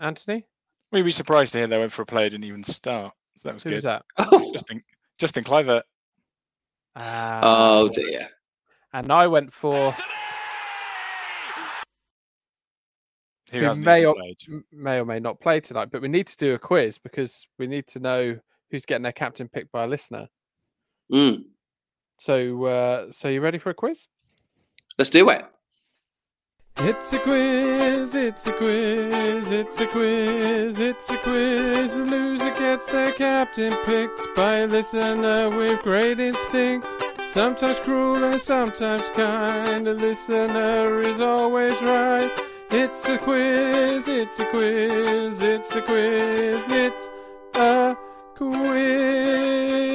Anthony, 0.00 0.44
We'd 0.90 1.02
be 1.02 1.12
surprised 1.12 1.52
to 1.52 1.58
hear 1.58 1.66
they 1.68 1.78
went 1.78 1.92
for 1.92 2.02
a 2.02 2.06
player 2.06 2.28
didn't 2.28 2.44
even 2.46 2.64
start. 2.64 3.12
So 3.38 3.48
that 3.48 3.54
was 3.54 3.62
who 3.62 3.70
good. 3.70 3.74
was 3.76 3.82
that? 3.84 4.04
Oh, 4.18 4.50
Justin 4.52 4.82
Justin 5.18 5.44
Kluivert. 5.44 5.82
Ah, 6.96 7.40
oh 7.44 7.88
dear. 7.90 8.28
and 8.92 9.12
I 9.12 9.26
went 9.28 9.52
for 9.52 9.94
Who 13.52 13.60
Who 13.60 13.74
may 13.80 14.04
or- 14.04 14.14
played. 14.14 14.38
may 14.72 14.98
or 14.98 15.04
may 15.04 15.20
not 15.20 15.40
play 15.40 15.60
tonight, 15.60 15.90
but 15.92 16.02
we 16.02 16.08
need 16.08 16.26
to 16.26 16.36
do 16.36 16.54
a 16.54 16.58
quiz 16.58 16.98
because 16.98 17.46
we 17.58 17.68
need 17.68 17.86
to 17.88 18.00
know 18.00 18.38
who's 18.72 18.84
getting 18.84 19.04
their 19.04 19.12
captain 19.12 19.48
picked 19.48 19.70
by 19.70 19.84
a 19.84 19.86
listener. 19.86 20.26
Mm. 21.12 21.44
So, 22.18 22.64
uh, 22.64 23.12
so 23.12 23.28
you 23.28 23.40
ready 23.40 23.58
for 23.58 23.70
a 23.70 23.74
quiz? 23.74 24.08
Let's 24.98 25.10
do 25.10 25.28
it. 25.28 25.44
It's 26.78 27.12
a 27.14 27.18
quiz, 27.18 28.14
it's 28.14 28.46
a 28.46 28.52
quiz, 28.52 29.50
it's 29.50 29.80
a 29.80 29.86
quiz, 29.86 30.78
it's 30.78 31.10
a 31.10 31.16
quiz. 31.18 31.94
The 31.96 32.04
loser 32.04 32.50
gets 32.50 32.92
their 32.92 33.12
captain 33.12 33.72
picked 33.86 34.26
by 34.36 34.56
a 34.56 34.66
listener 34.66 35.48
with 35.48 35.80
great 35.82 36.20
instinct. 36.20 36.86
Sometimes 37.24 37.80
cruel 37.80 38.22
and 38.24 38.40
sometimes 38.40 39.08
kind. 39.10 39.86
The 39.86 39.94
listener 39.94 41.00
is 41.00 41.20
always 41.20 41.80
right. 41.80 42.30
It's 42.70 43.08
a 43.08 43.16
quiz, 43.18 44.08
it's 44.08 44.38
a 44.38 44.44
quiz, 44.50 45.40
it's 45.40 45.74
a 45.74 45.82
quiz, 45.82 46.66
it's 46.68 47.08
a 47.54 47.96
quiz. 48.36 49.85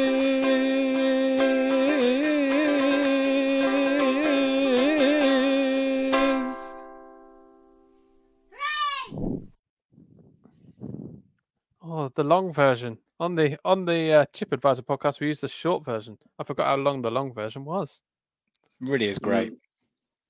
The 12.15 12.23
long 12.23 12.53
version 12.53 12.97
on 13.19 13.35
the 13.35 13.57
on 13.63 13.85
the 13.85 14.11
uh, 14.11 14.25
Chip 14.33 14.51
Advisor 14.51 14.81
podcast. 14.81 15.19
We 15.19 15.27
used 15.27 15.43
the 15.43 15.47
short 15.47 15.85
version. 15.85 16.17
I 16.39 16.43
forgot 16.43 16.67
how 16.67 16.75
long 16.75 17.01
the 17.01 17.11
long 17.11 17.33
version 17.33 17.63
was. 17.63 18.01
Really 18.79 19.07
is 19.07 19.19
great. 19.19 19.53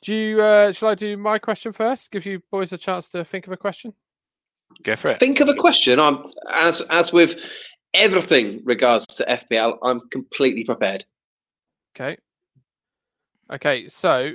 Do 0.02 0.14
you? 0.14 0.42
Uh, 0.42 0.72
shall 0.72 0.90
I 0.90 0.96
do 0.96 1.16
my 1.18 1.40
question 1.40 1.72
first? 1.72 2.12
Give 2.12 2.26
you 2.26 2.42
boys 2.52 2.74
a 2.74 2.78
chance 2.78 3.10
to 3.10 3.24
think 3.24 3.48
of 3.48 3.54
a 3.54 3.58
question. 3.58 3.94
Go 4.84 4.96
for 4.96 5.12
it. 5.12 5.20
Think 5.20 5.40
of 5.40 5.48
a 5.48 5.56
question. 5.56 6.00
I'm 6.00 6.26
as 6.52 6.82
as 6.90 7.14
with 7.14 7.40
everything 7.94 8.62
regards 8.66 9.06
to 9.08 9.26
FPL. 9.26 9.78
I'm 9.84 10.02
completely 10.12 10.64
prepared. 10.64 11.06
Okay. 11.96 12.18
Okay, 13.52 13.90
so 13.90 14.34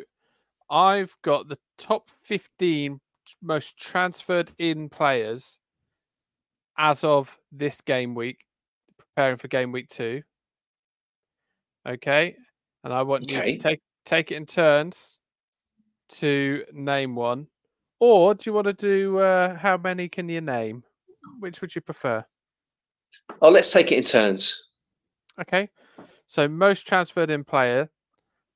I've 0.71 1.17
got 1.23 1.49
the 1.49 1.59
top 1.79 2.11
15 2.25 3.01
most 3.43 3.79
transferred 3.79 4.53
in 4.59 4.89
players 4.89 5.59
as 6.79 7.05
of 7.05 7.37
this 7.53 7.81
game 7.81 8.15
week, 8.15 8.45
preparing 8.99 9.37
for 9.37 9.49
game 9.49 9.73
week 9.73 9.89
two. 9.89 10.23
Okay. 11.87 12.37
And 12.85 12.93
I 12.93 13.03
want 13.03 13.29
you 13.31 13.41
to 13.41 13.57
take 13.57 13.81
take 14.05 14.31
it 14.31 14.37
in 14.37 14.47
turns 14.47 15.19
to 16.11 16.65
name 16.73 17.15
one. 17.15 17.49
Or 17.99 18.35
do 18.35 18.43
you 18.49 18.53
want 18.53 18.67
to 18.67 18.73
do 18.73 19.19
uh, 19.19 19.57
how 19.57 19.77
many 19.77 20.09
can 20.09 20.29
you 20.29 20.41
name? 20.41 20.85
Which 21.41 21.61
would 21.61 21.75
you 21.75 21.81
prefer? 21.81 22.25
Oh, 23.41 23.49
let's 23.49 23.73
take 23.73 23.91
it 23.91 23.99
in 23.99 24.05
turns. 24.05 24.69
Okay. 25.41 25.69
So 26.27 26.47
most 26.49 26.87
transferred 26.87 27.31
in 27.31 27.45
player. 27.45 27.89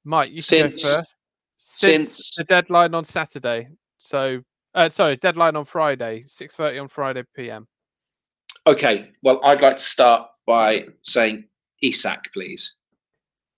Mike, 0.05 0.31
you 0.31 0.37
can 0.37 0.43
Since- 0.43 0.85
go 0.85 0.97
first. 0.97 1.21
Since, 1.57 2.09
since- 2.16 2.31
the 2.37 2.45
deadline 2.45 2.95
on 2.95 3.05
Saturday. 3.05 3.68
So 3.99 4.41
uh, 4.75 4.89
sorry, 4.89 5.16
deadline 5.16 5.57
on 5.57 5.64
Friday, 5.64 6.25
six 6.27 6.55
thirty 6.55 6.79
on 6.79 6.89
Friday 6.89 7.25
PM. 7.35 7.66
Okay. 8.71 9.11
Well, 9.23 9.41
I'd 9.45 9.61
like 9.61 9.79
to 9.79 9.83
start 9.83 10.29
by 10.47 10.87
saying 11.03 11.45
Isak, 11.83 12.21
please. 12.33 12.75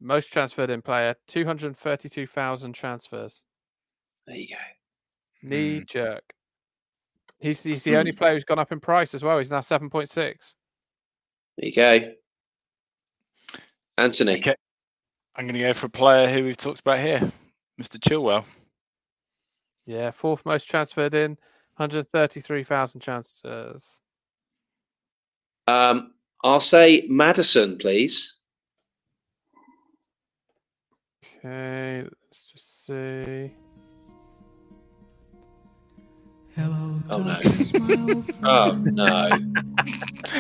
Most 0.01 0.33
transferred 0.33 0.71
in 0.71 0.83
player, 0.83 1.15
two 1.27 1.45
hundred 1.45 1.77
thirty-two 1.77 2.27
thousand 2.27 2.73
transfers. 2.73 3.45
There 4.27 4.37
you 4.37 4.49
go. 4.49 5.49
Knee 5.49 5.79
Hmm. 5.79 5.85
jerk. 5.87 6.33
He's 7.41 7.63
he's 7.63 7.85
the 7.85 7.97
only 7.97 8.13
player 8.13 8.35
who's 8.35 8.45
gone 8.45 8.59
up 8.59 8.73
in 8.73 8.81
price 8.81 9.15
as 9.15 9.23
well. 9.23 9.39
He's 9.39 9.51
now 9.51 9.61
seven 9.61 9.91
point 9.91 10.09
six. 10.09 10.55
There 11.59 11.69
you 11.69 11.75
go. 11.75 12.13
Anthony. 13.99 14.39
Okay. 14.39 14.55
I'm 15.37 15.45
going 15.47 15.55
to 15.55 15.61
go 15.61 15.73
for 15.73 15.87
a 15.87 15.91
player 15.91 16.29
who 16.29 16.45
we've 16.45 16.57
talked 16.57 16.81
about 16.81 17.01
here, 17.01 17.21
Mr. 17.81 17.99
Chilwell. 17.99 18.45
Yeah, 19.87 20.11
fourth 20.11 20.45
most 20.45 20.69
transferred 20.69 21.15
in, 21.15 21.39
hundred 21.75 22.09
thirty-three 22.13 22.65
thousand 22.65 23.01
transfers. 23.01 24.01
Um, 25.67 26.13
I'll 26.45 26.61
say 26.61 27.07
Maddison, 27.09 27.79
please. 27.79 28.37
Okay, 31.45 32.05
let's 32.05 32.53
just 32.53 32.87
see. 32.87 33.53
Hello, 36.55 37.01
Oh, 37.11 37.19
no. 37.19 37.25
darkness, 37.25 37.73
my 37.79 38.13
old 38.15 38.27
friend. 38.27 38.47
Oh 38.47 38.77
no. 38.85 39.29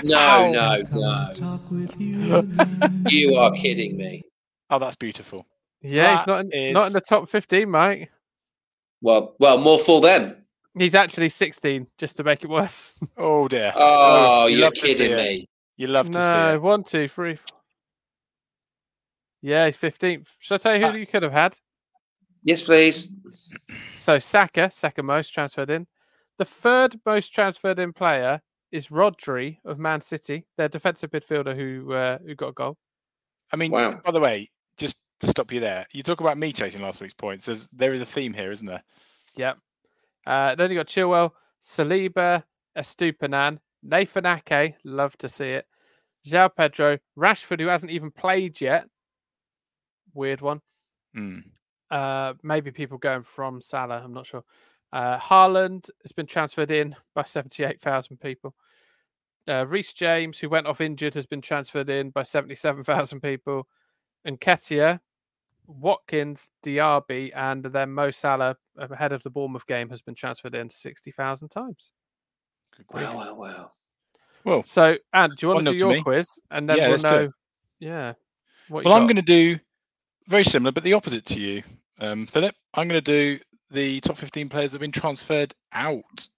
No, 0.05 0.17
Ow. 0.19 0.53
no, 0.53 0.83
no. 0.93 1.29
talk 1.35 1.71
with 1.71 1.99
you. 2.01 2.49
You 3.09 3.35
are 3.37 3.53
kidding 3.53 3.97
me. 3.97 4.23
Oh, 4.71 4.79
that's 4.79 4.97
beautiful. 4.97 5.47
Yeah, 5.81 6.17
he's 6.17 6.25
That 6.27 6.47
not 6.47 6.55
in, 6.55 6.73
not 6.73 6.87
in 6.89 6.93
the 6.93 7.01
top 7.01 7.29
fifteen, 7.31 7.71
mate. 7.71 8.09
Well, 9.01 9.35
well, 9.41 9.59
more 9.59 9.79
for 9.81 10.01
them. 10.01 10.42
He's 10.75 10.95
actually 10.95 11.29
16, 11.29 11.87
just 11.99 12.17
to 12.17 12.25
make 12.25 12.43
it 12.45 12.49
worse. 12.49 12.95
Oh 13.17 13.47
dear. 13.49 13.73
Oh, 13.77 14.47
you 14.47 14.57
you're 14.57 14.65
love 14.67 14.75
to 14.75 14.81
see 14.81 14.95
kidding 14.95 15.17
me. 15.17 15.49
You 15.77 15.87
love 15.89 16.07
to 16.11 16.15
see 16.15 16.19
no, 16.19 16.55
it. 16.55 16.63
one, 16.63 16.83
two, 16.85 17.09
three. 17.09 17.37
four. 17.37 17.59
Yeah, 19.43 19.67
he's 19.67 19.77
15th. 19.77 20.27
Shall 20.39 20.55
I 20.55 20.59
tell 20.59 20.75
you 20.77 20.81
who 20.81 20.87
Ah. 20.93 20.95
you 20.95 21.07
could 21.07 21.23
have 21.23 21.33
had? 21.33 21.59
Yes, 22.43 22.63
please. 22.63 23.09
So 23.93 24.19
Saka, 24.19 24.71
second 24.71 25.07
most 25.07 25.31
transferred 25.31 25.71
in. 25.71 25.87
The 26.39 26.45
third 26.45 27.01
most 27.05 27.29
transferred 27.35 27.79
in 27.79 27.93
player 27.93 28.41
is 28.71 28.89
Rodri 28.89 29.59
of 29.65 29.79
Man 29.79 30.01
City, 30.01 30.47
their 30.57 30.69
defensive 30.69 31.11
midfielder 31.11 31.55
who 31.55 31.93
uh, 31.93 32.19
who 32.19 32.35
got 32.35 32.49
a 32.49 32.53
goal. 32.53 32.79
I 33.53 33.57
mean, 33.57 33.71
Wow. 33.71 34.01
by 34.05 34.11
the 34.13 34.21
way, 34.21 34.51
just 34.77 34.97
to 35.21 35.29
stop 35.29 35.53
you 35.53 35.61
there, 35.61 35.87
you 35.93 36.03
talk 36.03 36.21
about 36.21 36.39
me 36.39 36.53
chasing 36.53 36.81
last 36.83 37.01
week's 37.01 37.15
points. 37.15 37.47
There's 37.47 37.69
there 37.73 37.93
is 37.93 38.01
a 38.01 38.07
theme 38.07 38.33
here, 38.33 38.51
isn't 38.51 38.67
there? 38.67 38.83
Yep. 39.37 39.59
Uh, 40.27 40.55
then 40.55 40.71
you 40.71 40.77
got 40.77 40.87
Chilwell, 40.87 41.33
Saliba, 41.63 42.45
Estupinan, 42.77 43.59
Nathan 43.83 44.27
Ake, 44.27 44.75
love 44.85 45.17
to 45.19 45.29
see 45.29 45.51
it. 45.51 45.67
João 46.27 46.51
Pedro, 46.55 46.99
Rashford, 47.19 47.61
who 47.61 47.67
hasn't 47.67 47.93
even 47.93 48.11
played 48.11 48.61
yet. 48.61 48.87
Weird 50.15 50.41
one. 50.41 50.61
Hmm. 51.15 51.41
Uh, 51.91 52.35
maybe 52.43 52.71
people 52.71 52.99
going 52.99 53.25
from 53.25 53.61
Salah. 53.61 54.01
I'm 54.05 54.15
not 54.15 54.27
sure. 54.27 54.45
Uh, 54.93 55.19
Haaland 55.19 55.91
has 56.03 56.13
been 56.13 56.27
transferred 56.27 56.71
in 56.71 56.95
by 57.15 57.25
78,000 57.25 58.19
people. 58.19 58.55
Uh, 59.49 59.67
Reece 59.67 59.93
James, 59.93 60.39
who 60.39 60.49
went 60.49 60.67
off 60.67 60.81
injured, 60.81 61.15
has 61.15 61.27
been 61.27 61.41
transferred 61.41 61.91
in 61.91 62.11
by 62.11 62.23
77,000 62.23 63.21
people. 63.21 63.67
And 64.25 64.39
Nketiah, 64.39 65.01
Watkins, 65.67 66.51
Diaby, 66.65 67.31
and 67.35 67.65
then 67.65 67.93
Mo 67.93 68.11
Salah, 68.11 68.57
ahead 68.77 69.13
of 69.13 69.23
the 69.23 69.31
Bournemouth 69.31 69.67
game, 69.67 69.91
has 69.91 70.03
been 70.03 70.15
transferred 70.15 70.55
in 70.55 70.71
60,000 70.71 71.49
times. 71.49 71.93
Good 72.77 72.87
grief. 72.87 73.09
Wow, 73.09 73.17
wow, 73.17 73.35
wow. 73.35 73.69
Well, 74.45 74.63
So, 74.65 74.97
Ant, 75.13 75.37
do 75.37 75.47
you 75.47 75.53
want 75.55 75.67
to 75.67 75.73
do 75.73 75.79
your 75.79 75.93
me. 75.93 76.03
quiz? 76.03 76.29
And 76.51 76.69
then 76.69 76.79
Yeah, 76.79 76.85
we'll 76.85 76.91
let's 76.93 77.03
do 77.03 77.09
it. 77.09 77.23
know. 77.27 77.33
Yeah. 77.81 78.13
What 78.69 78.85
well, 78.85 78.95
I'm 78.95 79.05
going 79.05 79.17
to 79.17 79.23
do 79.23 79.59
very 80.29 80.45
similar, 80.45 80.73
but 80.73 80.85
the 80.85 80.93
opposite 80.95 81.25
to 81.27 81.41
you, 81.41 81.63
um, 82.01 82.27
Philip. 82.27 82.55
I'm 82.75 82.89
going 82.89 83.03
to 83.03 83.37
do 83.37 83.39
the 83.71 84.01
top 84.01 84.17
15 84.17 84.49
players 84.49 84.73
that 84.73 84.77
have 84.77 84.81
been 84.81 84.93
transferred 84.93 85.55
out 85.73 86.29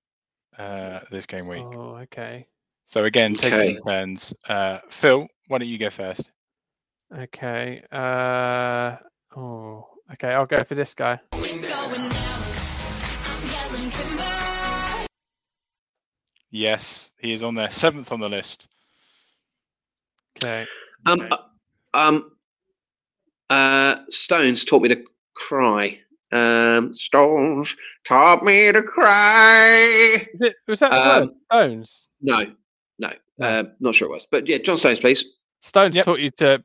uh, 0.58 1.00
this 1.10 1.26
game 1.26 1.48
week. 1.48 1.62
Oh, 1.64 1.96
okay. 2.02 2.46
So 2.84 3.04
again, 3.04 3.34
taking 3.34 3.58
Okay. 3.58 3.70
it 3.72 3.76
in 3.76 3.82
turns. 3.82 4.34
Uh, 4.48 4.78
Phil, 4.90 5.26
why 5.48 5.58
don't 5.58 5.68
you 5.68 5.78
go 5.78 5.90
first? 5.90 6.30
Okay. 7.16 7.82
Uh, 7.90 8.96
oh, 9.36 9.86
okay. 10.12 10.28
I'll 10.32 10.46
go 10.46 10.62
for 10.64 10.74
this 10.74 10.94
guy. 10.94 11.20
It's 11.34 11.64
going 11.64 12.08
down. 12.08 12.12
I'm 13.26 13.50
yelling 13.50 13.90
timber. 13.90 15.06
Yes, 16.50 17.10
he 17.18 17.32
is 17.32 17.42
on 17.42 17.54
there, 17.54 17.70
seventh 17.70 18.12
on 18.12 18.20
the 18.20 18.28
list. 18.28 18.68
Okay. 20.38 20.66
Um, 21.06 21.28
uh, 21.30 21.36
um, 21.96 22.30
uh, 23.50 23.96
Stones 24.08 24.64
taught 24.64 24.82
me 24.82 24.88
to 24.90 25.02
cry. 25.34 25.98
Um, 26.32 26.92
Stones 26.94 27.76
taught 28.04 28.42
me 28.44 28.72
to 28.72 28.82
cry. 28.82 30.26
Is 30.32 30.42
it? 30.42 30.54
Was 30.66 30.80
that 30.80 30.90
the 30.90 31.22
Um. 31.24 31.30
Stones? 31.50 32.08
No, 32.20 32.44
no, 32.98 33.12
No. 33.38 33.46
uh, 33.46 33.62
not 33.80 33.94
sure 33.94 34.08
it 34.08 34.12
was, 34.12 34.26
but 34.30 34.46
yeah, 34.46 34.58
John 34.58 34.76
Stones, 34.76 35.00
please. 35.00 35.24
Stones 35.62 35.96
Yep. 35.96 36.04
taught 36.04 36.20
you 36.20 36.30
to 36.38 36.64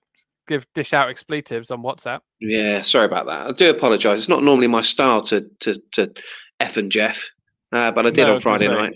give 0.49 0.67
dish 0.73 0.91
out 0.93 1.09
expletives 1.09 1.71
on 1.71 1.81
WhatsApp. 1.81 2.19
Yeah, 2.41 2.81
sorry 2.81 3.05
about 3.05 3.25
that. 3.27 3.47
I 3.47 3.51
do 3.53 3.69
apologise. 3.69 4.19
It's 4.19 4.27
not 4.29 4.43
normally 4.43 4.67
my 4.67 4.81
style 4.81 5.21
to 5.23 5.49
to 5.61 5.75
to 5.93 6.11
F 6.59 6.75
and 6.75 6.91
Jeff, 6.91 7.29
uh, 7.71 7.91
but 7.91 8.05
I 8.05 8.09
did 8.09 8.27
No, 8.27 8.33
on 8.33 8.39
Friday 8.41 8.67
night. 8.67 8.95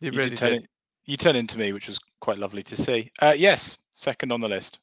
You, 0.00 0.10
You 0.10 0.18
really 0.18 0.28
did 0.30 0.38
turn 0.38 0.52
did. 0.52 0.64
it. 0.64 0.70
You 1.06 1.16
turned 1.16 1.38
into 1.38 1.56
me, 1.58 1.72
which 1.72 1.88
was 1.88 1.98
quite 2.20 2.36
lovely 2.36 2.62
to 2.64 2.76
see. 2.76 3.10
Uh, 3.22 3.34
yes, 3.36 3.78
second 3.94 4.30
on 4.32 4.40
the 4.42 4.48
list. 4.48 4.78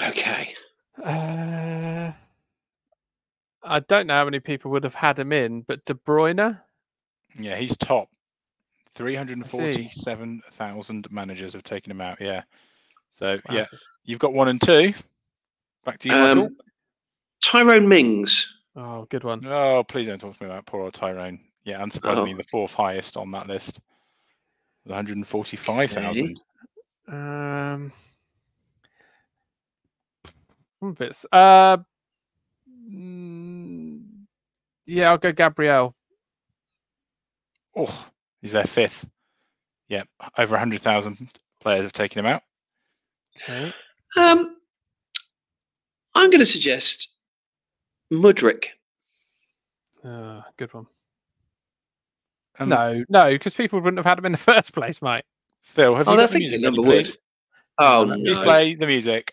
Okay. 0.00 0.54
Uh, 1.04 2.12
I 3.62 3.80
don't 3.80 4.06
know 4.06 4.14
how 4.14 4.24
many 4.24 4.40
people 4.40 4.70
would 4.70 4.84
have 4.84 4.94
had 4.94 5.18
him 5.18 5.30
in, 5.32 5.60
but 5.62 5.84
De 5.84 5.92
Bruyne. 5.94 6.58
Yeah, 7.38 7.56
he's 7.56 7.76
top. 7.76 8.08
347,000 8.94 11.10
managers 11.10 11.52
have 11.54 11.64
taken 11.64 11.90
him 11.90 12.00
out. 12.00 12.20
Yeah. 12.20 12.42
So, 13.10 13.40
Wow, 13.48 13.54
yeah, 13.54 13.66
just- 13.70 13.88
you've 14.04 14.18
got 14.20 14.32
one 14.32 14.48
and 14.48 14.60
two. 14.62 14.94
Back 15.84 15.98
to 16.00 16.08
you, 16.08 16.14
Michael. 16.14 16.44
Um, 16.46 16.56
Tyrone 17.42 17.88
Mings. 17.88 18.54
Oh, 18.76 19.06
good 19.10 19.24
one. 19.24 19.44
Oh, 19.46 19.84
please 19.84 20.06
don't 20.06 20.18
talk 20.18 20.36
to 20.36 20.42
me 20.44 20.50
about 20.50 20.66
poor 20.66 20.82
old 20.82 20.94
Tyrone. 20.94 21.38
Yeah, 21.64 21.80
unsurprisingly, 21.80 22.32
Oh. 22.34 22.36
the 22.36 22.44
fourth 22.44 22.74
highest 22.74 23.16
on 23.16 23.30
that 23.32 23.46
list. 23.46 23.80
with 24.84 24.90
145,000. 24.90 26.38
Um, 27.08 27.92
I'm 30.82 30.88
a 30.88 30.92
bit. 30.92 31.08
s- 31.08 31.24
Uh, 31.32 31.78
mm, 32.90 34.04
yeah, 34.84 35.08
I'll 35.10 35.16
go 35.18 35.32
Gabriel. 35.32 35.94
Oh, 37.74 38.06
he's 38.42 38.52
their 38.52 38.64
fifth. 38.66 39.08
Yeah, 39.88 40.02
over 40.36 40.58
hundred 40.58 40.82
thousand 40.82 41.30
players 41.60 41.84
have 41.84 41.92
taken 41.94 42.18
him 42.18 42.26
out. 42.26 42.42
Okay. 43.38 43.72
Um, 44.16 44.53
I'm 46.14 46.30
going 46.30 46.40
to 46.40 46.46
suggest 46.46 47.08
Mudryk. 48.12 48.66
Uh, 50.04 50.42
good 50.56 50.72
one. 50.74 50.86
Um, 52.58 52.68
no, 52.68 53.04
no, 53.08 53.30
because 53.32 53.54
people 53.54 53.80
wouldn't 53.80 53.98
have 53.98 54.06
had 54.06 54.18
him 54.18 54.26
in 54.26 54.32
the 54.32 54.38
first 54.52 54.72
place, 54.72 55.02
mate. 55.02 55.24
Phil, 55.62 55.94
have 55.96 56.06
Oh, 56.08 56.12
you 56.12 56.18
they're 56.18 56.26
got 56.26 56.32
the 56.32 56.38
music 56.38 56.60
number 56.60 56.82
ready, 56.82 56.96
please? 57.02 57.18
Oh 57.78 58.04
Please 58.06 58.36
no! 58.38 58.44
play 58.44 58.74
the 58.74 58.86
music. 58.86 59.32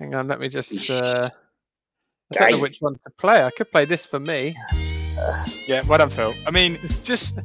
Hang 0.00 0.14
on, 0.14 0.28
let 0.28 0.40
me 0.40 0.48
just. 0.48 0.88
Uh, 0.90 1.28
I 2.32 2.34
don't 2.38 2.50
know 2.52 2.58
which 2.60 2.78
one 2.80 2.94
to 2.94 3.10
play. 3.18 3.42
I 3.42 3.50
could 3.50 3.70
play 3.70 3.84
this 3.84 4.06
for 4.06 4.18
me. 4.18 4.54
Yeah, 5.66 5.82
well 5.86 5.98
done, 5.98 6.08
Phil. 6.08 6.32
I 6.46 6.50
mean, 6.50 6.78
just 7.02 7.36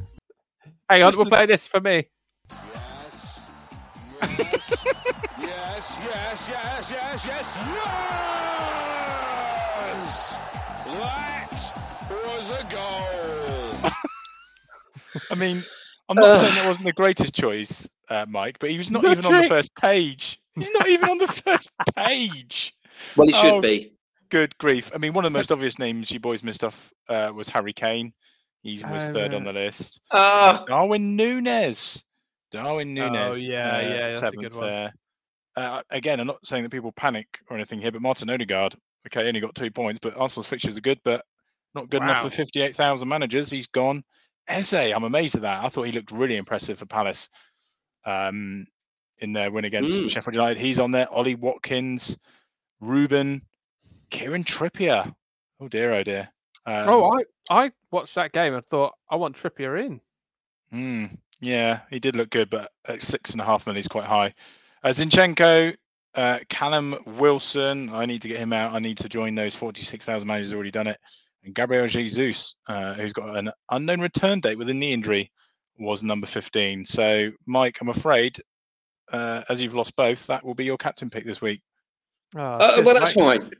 Hang 0.88 1.02
on, 1.02 1.08
Just 1.08 1.18
we'll 1.18 1.26
to- 1.26 1.30
play 1.30 1.44
this 1.44 1.66
for 1.66 1.80
me. 1.80 2.06
Yes. 2.50 3.46
Yes. 4.38 4.84
Yes, 5.78 6.00
yes, 6.02 6.48
yes, 6.50 6.90
yes, 6.90 7.26
yes. 7.26 7.54
Yes! 10.86 11.70
That 12.08 12.24
was 12.26 12.50
a 12.50 12.64
goal. 12.64 13.92
I 15.30 15.34
mean, 15.36 15.64
I'm 16.08 16.16
not 16.16 16.40
saying 16.40 16.50
Ugh. 16.52 16.54
that 16.56 16.66
wasn't 16.66 16.86
the 16.86 16.92
greatest 16.92 17.32
choice, 17.34 17.88
uh, 18.08 18.26
Mike, 18.28 18.58
but 18.58 18.70
he 18.70 18.78
was 18.78 18.90
not 18.90 19.04
No 19.04 19.12
even 19.12 19.24
on 19.24 19.42
the 19.42 19.48
first 19.48 19.72
page. 19.76 20.40
He's 20.56 20.70
not 20.72 20.88
even 20.88 21.10
on 21.10 21.18
the 21.18 21.28
first 21.28 21.70
page. 21.94 22.74
Well, 23.14 23.28
he 23.28 23.32
should 23.34 23.52
Oh, 23.52 23.60
be. 23.60 23.92
Good 24.30 24.58
grief. 24.58 24.90
I 24.92 24.98
mean, 24.98 25.12
one 25.12 25.24
of 25.24 25.32
the 25.32 25.38
most 25.38 25.52
obvious 25.52 25.78
names 25.78 26.10
you 26.10 26.18
boys 26.18 26.42
missed 26.42 26.64
off 26.64 26.92
uh, 27.08 27.30
was 27.32 27.48
Harry 27.50 27.72
Kane. 27.72 28.12
He 28.62 28.82
was 28.82 29.04
Oh, 29.04 29.12
third 29.12 29.32
on 29.32 29.44
the 29.44 29.52
list. 29.52 30.00
Ah, 30.10 30.64
Darwin 30.66 31.14
Nunez. 31.14 32.04
Darwin 32.50 32.94
Nunez. 32.94 33.34
Oh, 33.34 33.36
yeah, 33.36 33.80
yeah, 33.80 34.08
that's 34.08 34.22
a 34.22 34.32
good 34.32 34.54
one. 34.54 34.90
There. 35.58 35.70
Uh, 35.70 35.82
again, 35.90 36.20
I'm 36.20 36.26
not 36.26 36.44
saying 36.46 36.62
that 36.62 36.70
people 36.70 36.92
panic 36.92 37.38
or 37.48 37.56
anything 37.56 37.80
here, 37.80 37.92
but 37.92 38.02
Martin 38.02 38.30
Odegaard, 38.30 38.74
okay, 39.06 39.26
only 39.26 39.40
got 39.40 39.54
two 39.54 39.70
points, 39.70 40.00
but 40.02 40.16
Arsenal's 40.16 40.46
fixtures 40.46 40.76
are 40.76 40.82
good, 40.82 41.00
but 41.04 41.24
not 41.74 41.90
good 41.90 42.02
enough 42.02 42.22
for 42.22 42.30
58,000 42.30 43.08
managers. 43.08 43.50
He's 43.50 43.66
gone. 43.66 44.02
Eze, 44.48 44.72
I'm 44.74 45.04
amazed 45.04 45.36
at 45.36 45.42
that. 45.42 45.64
I 45.64 45.68
thought 45.68 45.82
he 45.82 45.92
looked 45.92 46.10
really 46.10 46.36
impressive 46.36 46.78
for 46.78 46.86
Palace 46.86 47.28
um, 48.06 48.66
in 49.18 49.32
their 49.32 49.50
win 49.50 49.64
against 49.66 49.98
Mm. 49.98 50.08
Sheffield 50.08 50.34
United. 50.34 50.58
He's 50.58 50.78
on 50.78 50.90
there. 50.90 51.10
Ollie 51.12 51.34
Watkins, 51.34 52.18
Ruben, 52.80 53.42
Kieran 54.10 54.44
Trippier. 54.44 55.12
Oh 55.60 55.68
dear, 55.68 55.92
oh 55.92 56.02
dear. 56.02 56.30
Um, 56.64 56.88
oh, 56.88 57.18
I 57.18 57.64
I 57.64 57.70
watched 57.90 58.14
that 58.14 58.32
game 58.32 58.54
and 58.54 58.64
thought 58.64 58.94
I 59.10 59.16
want 59.16 59.36
Trippier 59.36 59.84
in. 59.84 60.00
Hmm. 60.70 61.14
yeah, 61.40 61.80
he 61.90 61.98
did 61.98 62.14
look 62.16 62.30
good, 62.30 62.50
but 62.50 62.70
at 62.86 63.02
six 63.02 63.32
and 63.32 63.40
a 63.40 63.44
half 63.44 63.66
million 63.66 63.78
he's 63.78 63.88
quite 63.88 64.04
high. 64.06 64.34
Uh, 64.84 64.88
Zinchenko, 64.90 65.74
uh, 66.14 66.38
Callum 66.48 66.96
Wilson. 67.18 67.90
I 67.92 68.06
need 68.06 68.22
to 68.22 68.28
get 68.28 68.38
him 68.38 68.52
out. 68.52 68.74
I 68.74 68.78
need 68.78 68.98
to 68.98 69.08
join 69.08 69.34
those 69.34 69.54
46,000 69.54 70.26
managers 70.26 70.52
already 70.52 70.70
done 70.70 70.86
it. 70.86 70.98
And 71.44 71.54
Gabriel 71.54 71.86
Jesus, 71.86 72.54
uh, 72.68 72.94
who's 72.94 73.12
got 73.12 73.36
an 73.36 73.50
unknown 73.70 74.00
return 74.00 74.40
date 74.40 74.58
with 74.58 74.68
a 74.68 74.74
knee 74.74 74.92
injury, 74.92 75.30
was 75.78 76.02
number 76.02 76.26
15. 76.26 76.84
So, 76.84 77.30
Mike, 77.46 77.78
I'm 77.80 77.88
afraid, 77.88 78.40
uh, 79.12 79.42
as 79.48 79.60
you've 79.60 79.74
lost 79.74 79.94
both, 79.96 80.26
that 80.26 80.44
will 80.44 80.54
be 80.54 80.64
your 80.64 80.76
captain 80.76 81.10
pick 81.10 81.24
this 81.24 81.40
week. 81.40 81.62
Oh, 82.36 82.40
uh, 82.40 82.74
cheers, 82.74 82.84
well, 82.86 82.94
that's 82.94 83.16
mate. 83.16 83.42
fine. 83.42 83.50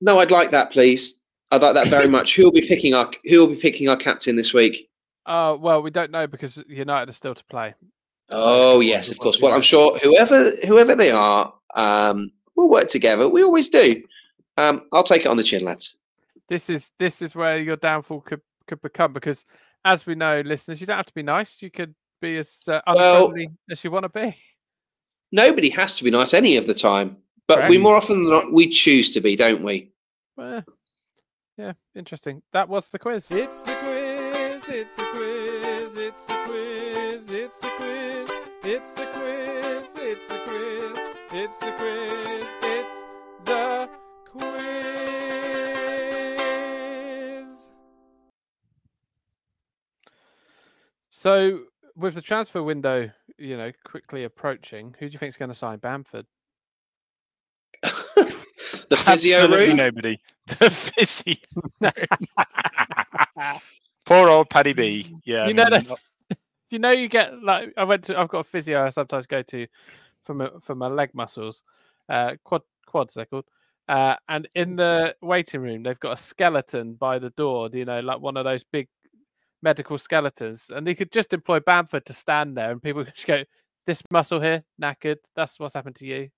No, 0.00 0.20
I'd 0.20 0.30
like 0.30 0.50
that, 0.52 0.70
please. 0.70 1.20
I'd 1.50 1.62
like 1.62 1.74
that 1.74 1.88
very 1.88 2.08
much. 2.08 2.34
Who'll 2.34 2.50
be 2.50 2.66
picking 2.66 2.94
our 2.94 3.10
Who'll 3.24 3.48
be 3.48 3.56
picking 3.56 3.88
our 3.88 3.96
captain 3.96 4.34
this 4.34 4.52
week? 4.52 4.88
Uh, 5.26 5.56
well, 5.58 5.82
we 5.82 5.90
don't 5.90 6.10
know 6.10 6.26
because 6.26 6.62
United 6.68 7.08
are 7.08 7.12
still 7.12 7.34
to 7.34 7.44
play. 7.44 7.74
Oh 8.30 8.80
it's- 8.80 8.88
yes, 8.88 9.10
of 9.10 9.18
course. 9.18 9.40
Well, 9.40 9.52
I'm 9.52 9.60
sure 9.62 9.98
whoever 9.98 10.50
whoever 10.66 10.94
they 10.94 11.10
are, 11.10 11.52
um, 11.74 12.30
we'll 12.56 12.70
work 12.70 12.88
together. 12.88 13.28
We 13.28 13.42
always 13.42 13.68
do. 13.68 14.02
Um, 14.56 14.82
I'll 14.92 15.04
take 15.04 15.22
it 15.22 15.28
on 15.28 15.36
the 15.36 15.42
chin, 15.42 15.64
lads. 15.64 15.96
This 16.48 16.70
is 16.70 16.90
this 16.98 17.22
is 17.22 17.34
where 17.34 17.58
your 17.58 17.76
downfall 17.76 18.20
could 18.22 18.40
could 18.66 18.80
become 18.80 19.12
because, 19.12 19.44
as 19.84 20.06
we 20.06 20.14
know, 20.14 20.40
listeners, 20.40 20.80
you 20.80 20.86
don't 20.86 20.96
have 20.96 21.06
to 21.06 21.14
be 21.14 21.22
nice. 21.22 21.60
You 21.62 21.70
could 21.70 21.94
be 22.20 22.36
as 22.38 22.64
uh, 22.68 22.80
Well- 22.86 23.26
unfriendly 23.26 23.50
as 23.70 23.84
you 23.84 23.90
want 23.90 24.04
to 24.04 24.08
be. 24.08 24.34
Nobody 25.32 25.68
has 25.70 25.98
to 25.98 26.04
be 26.04 26.10
nice 26.12 26.32
any 26.32 26.56
of 26.56 26.66
the 26.66 26.74
time, 26.74 27.16
but 27.48 27.68
we 27.68 27.76
more 27.76 27.96
often 27.96 28.22
than 28.22 28.30
not 28.30 28.52
we 28.52 28.68
choose 28.68 29.10
to 29.14 29.20
be, 29.20 29.34
don't 29.34 29.64
we? 29.64 29.90
Well, 30.36 30.62
yeah, 31.58 31.72
interesting. 31.96 32.42
That 32.52 32.68
was 32.68 32.88
the 32.88 33.00
quiz. 33.00 33.30
It's 33.32 33.64
the 33.64 33.74
quiz. 33.74 34.68
It's 34.68 34.94
the 34.96 35.02
quiz. 35.12 35.96
It's 35.96 36.24
the 36.26 36.34
quiz. 36.46 37.03
It's 38.86 38.96
the 38.96 39.06
quiz. 39.06 39.96
It's 39.96 40.28
the 40.28 40.38
quiz. 40.40 40.98
It's 41.32 41.58
the 41.58 41.72
quiz. 41.72 42.46
It's 42.62 42.98
the 43.00 43.00
quiz. 43.00 43.00
It's 43.00 43.04
the 43.46 43.88
quiz. 47.46 47.68
So, 51.08 51.60
with 51.96 52.14
the 52.14 52.20
transfer 52.20 52.62
window, 52.62 53.10
you 53.38 53.56
know, 53.56 53.72
quickly 53.86 54.22
approaching, 54.22 54.94
who 54.98 55.08
do 55.08 55.14
you 55.14 55.18
think 55.18 55.30
is 55.30 55.38
going 55.38 55.48
to 55.48 55.54
sign 55.54 55.78
Bamford? 55.78 56.26
the 57.82 58.98
physio 58.98 59.38
Absolutely 59.38 59.68
room. 59.68 59.76
nobody. 59.76 60.18
The 60.58 60.68
physio. 60.68 61.36
Poor 64.04 64.28
old 64.28 64.50
Paddy 64.50 64.74
B. 64.74 65.16
Yeah. 65.24 65.44
I 65.44 65.48
you 65.48 65.54
know 65.54 65.70
mean, 65.70 65.84
that 65.84 65.98
you 66.74 66.80
know 66.80 66.90
you 66.90 67.08
get 67.08 67.40
like 67.40 67.72
I 67.76 67.84
went 67.84 68.02
to 68.04 68.18
I've 68.18 68.28
got 68.28 68.40
a 68.40 68.44
physio 68.44 68.84
I 68.84 68.90
sometimes 68.90 69.28
go 69.28 69.42
to 69.42 69.66
for 70.24 70.34
my 70.34 70.50
for 70.60 70.74
my 70.74 70.88
leg 70.88 71.10
muscles, 71.14 71.62
uh 72.08 72.32
quad 72.42 72.62
quads 72.84 73.14
they're 73.14 73.26
called. 73.26 73.44
Uh, 73.86 74.16
and 74.30 74.48
in 74.54 74.76
the 74.76 75.14
waiting 75.22 75.60
room 75.60 75.82
they've 75.84 76.00
got 76.00 76.18
a 76.18 76.20
skeleton 76.20 76.94
by 76.94 77.18
the 77.20 77.30
door, 77.30 77.68
you 77.72 77.84
know, 77.84 78.00
like 78.00 78.18
one 78.18 78.36
of 78.36 78.44
those 78.44 78.64
big 78.64 78.88
medical 79.62 79.98
skeletons. 79.98 80.70
And 80.74 80.84
they 80.84 80.94
could 80.94 81.12
just 81.12 81.32
employ 81.32 81.60
Bamford 81.60 82.06
to 82.06 82.12
stand 82.12 82.56
there 82.56 82.72
and 82.72 82.82
people 82.82 83.04
could 83.04 83.14
just 83.16 83.26
go, 83.26 83.44
This 83.86 84.02
muscle 84.10 84.40
here, 84.40 84.64
knackered, 84.82 85.18
that's 85.36 85.60
what's 85.60 85.74
happened 85.74 85.96
to 85.96 86.06
you. 86.06 86.30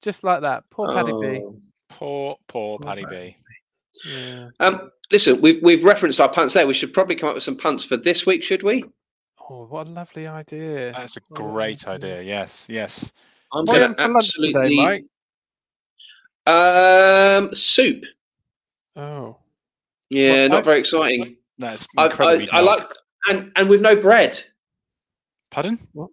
Just 0.00 0.24
like 0.24 0.40
that. 0.42 0.64
Poor 0.70 0.92
Paddy 0.92 1.12
B. 1.12 1.42
Oh. 1.44 1.58
Poor, 1.88 2.36
poor 2.48 2.78
Poor 2.78 2.86
Paddy 2.88 3.04
Paddy 3.04 3.36
B. 3.36 4.10
Yeah. 4.10 4.48
Um, 4.58 4.90
listen, 5.12 5.40
we've 5.40 5.62
we've 5.62 5.84
referenced 5.84 6.20
our 6.20 6.32
punts 6.32 6.54
there. 6.54 6.66
We 6.66 6.74
should 6.74 6.92
probably 6.94 7.14
come 7.14 7.28
up 7.28 7.34
with 7.34 7.44
some 7.44 7.56
punts 7.56 7.84
for 7.84 7.96
this 7.96 8.26
week, 8.26 8.42
should 8.42 8.62
we? 8.62 8.84
Oh, 9.50 9.66
what 9.66 9.86
a 9.86 9.90
lovely 9.90 10.26
idea. 10.26 10.92
That's 10.92 11.16
a 11.16 11.20
great 11.32 11.86
lovely 11.86 12.12
idea. 12.12 12.22
Yes, 12.22 12.66
yes. 12.70 13.12
I'm 13.52 13.64
What 13.66 13.76
are 13.76 13.80
you 13.88 13.94
going 13.94 13.96
to 13.96 14.02
for 14.02 14.08
lunch 14.08 14.34
today. 14.34 14.76
Mike? 14.76 15.04
Um, 16.46 17.54
soup. 17.54 18.04
Oh. 18.96 19.36
Yeah, 20.10 20.42
What 20.42 20.50
not 20.50 20.56
type? 20.56 20.64
very 20.66 20.78
exciting. 20.80 21.36
That's 21.58 21.86
I, 21.96 22.06
incredibly 22.06 22.50
I, 22.50 22.58
I 22.58 22.62
dark. 22.64 22.80
like 22.80 22.90
and 23.28 23.52
and 23.56 23.68
with 23.68 23.80
no 23.80 23.94
bread. 23.96 24.40
Pardon? 25.50 25.78
What? 25.92 26.10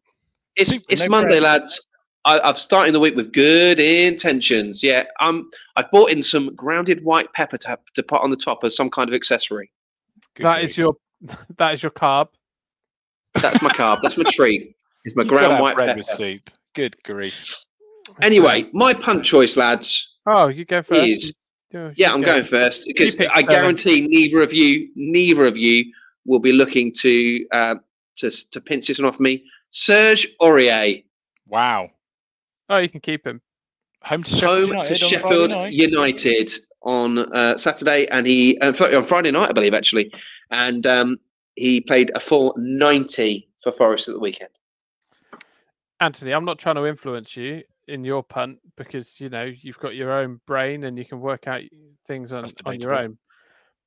It's 0.55 0.69
Soup 0.69 0.83
it's 0.89 1.01
no 1.01 1.09
Monday, 1.09 1.39
bread. 1.39 1.43
lads. 1.43 1.87
I, 2.25 2.39
I'm 2.41 2.55
starting 2.55 2.93
the 2.93 2.99
week 2.99 3.15
with 3.15 3.31
good 3.31 3.79
intentions. 3.79 4.83
Yeah, 4.83 5.05
um, 5.21 5.49
I've 5.77 5.89
bought 5.91 6.11
in 6.11 6.21
some 6.21 6.53
grounded 6.55 7.03
white 7.03 7.31
pepper 7.33 7.57
to, 7.57 7.79
to 7.95 8.03
put 8.03 8.21
on 8.21 8.29
the 8.29 8.35
top 8.37 8.63
as 8.63 8.75
some 8.75 8.89
kind 8.89 9.09
of 9.09 9.13
accessory. 9.15 9.71
Good 10.35 10.43
That 10.45 10.63
is 10.63 10.75
grief. 10.75 10.77
your 10.77 10.95
that 11.57 11.73
is 11.73 11.83
your 11.83 11.91
carb. 11.91 12.27
That's 13.35 13.61
my 13.61 13.69
carb. 13.69 13.99
That's 14.01 14.17
my 14.17 14.23
treat. 14.31 14.75
It's 15.05 15.15
my 15.15 15.23
You've 15.23 15.29
ground 15.29 15.61
white 15.61 15.75
bread 15.75 15.87
pepper. 15.89 15.97
with 15.99 16.05
soup. 16.07 16.49
Good 16.73 17.01
grief. 17.03 17.55
Anyway, 18.21 18.69
my 18.73 18.93
punt 18.93 19.23
choice, 19.23 19.55
lads, 19.57 20.15
Oh, 20.25 20.47
you 20.47 20.65
go 20.65 20.81
first. 20.81 21.03
is 21.07 21.33
You- 21.71 21.79
you 21.79 21.93
yeah, 21.97 22.11
I'm 22.11 22.21
go. 22.21 22.27
going 22.33 22.43
first 22.43 22.85
because 22.87 23.15
I 23.19 23.25
Sterling. 23.25 23.45
guarantee 23.47 24.07
neither 24.07 24.41
of 24.41 24.51
you, 24.53 24.89
neither 24.95 25.45
of 25.45 25.55
you, 25.57 25.85
will 26.25 26.39
be 26.39 26.51
looking 26.51 26.91
to 27.01 27.45
uh, 27.51 27.75
to 28.17 28.29
to 28.51 28.61
pinch 28.61 28.87
this 28.87 28.99
one 28.99 29.07
off 29.07 29.19
me. 29.19 29.43
Serge 29.69 30.27
Aurier, 30.41 31.03
Wow. 31.47 31.91
Oh, 32.69 32.77
you 32.77 32.89
can 32.89 32.99
keep 33.01 33.25
him. 33.25 33.41
Home 34.03 34.23
to 34.23 34.31
Sheffield 34.31 34.67
home 34.67 34.67
United 34.73 34.95
to 34.95 35.05
Sheffield 35.05 35.51
Friday 35.51 35.53
night. 35.53 35.73
United 35.73 36.51
on 36.81 37.17
uh, 37.35 37.57
Saturday, 37.57 38.07
and 38.07 38.25
he 38.25 38.57
uh, 38.59 38.73
on 38.97 39.05
Friday 39.05 39.31
night, 39.31 39.49
I 39.49 39.53
believe, 39.53 39.73
actually, 39.73 40.11
and 40.49 40.85
um, 40.87 41.19
he 41.59 41.81
played 41.81 42.11
a 42.15 42.19
full 42.19 42.53
ninety 42.57 43.49
for 43.61 43.71
Forest 43.71 44.07
at 44.09 44.13
the 44.15 44.19
weekend. 44.19 44.51
Anthony, 45.99 46.31
I'm 46.31 46.45
not 46.45 46.59
trying 46.59 46.75
to 46.75 46.85
influence 46.85 47.35
you 47.35 47.63
in 47.87 48.03
your 48.05 48.23
punt 48.23 48.59
because 48.77 49.19
you 49.19 49.29
know 49.29 49.43
you've 49.43 49.79
got 49.79 49.95
your 49.95 50.11
own 50.13 50.39
brain 50.47 50.83
and 50.85 50.97
you 50.97 51.05
can 51.05 51.19
work 51.19 51.47
out 51.47 51.61
things 52.07 52.31
on, 52.31 52.45
on 52.65 52.79
your 52.79 52.93
own. 52.93 53.17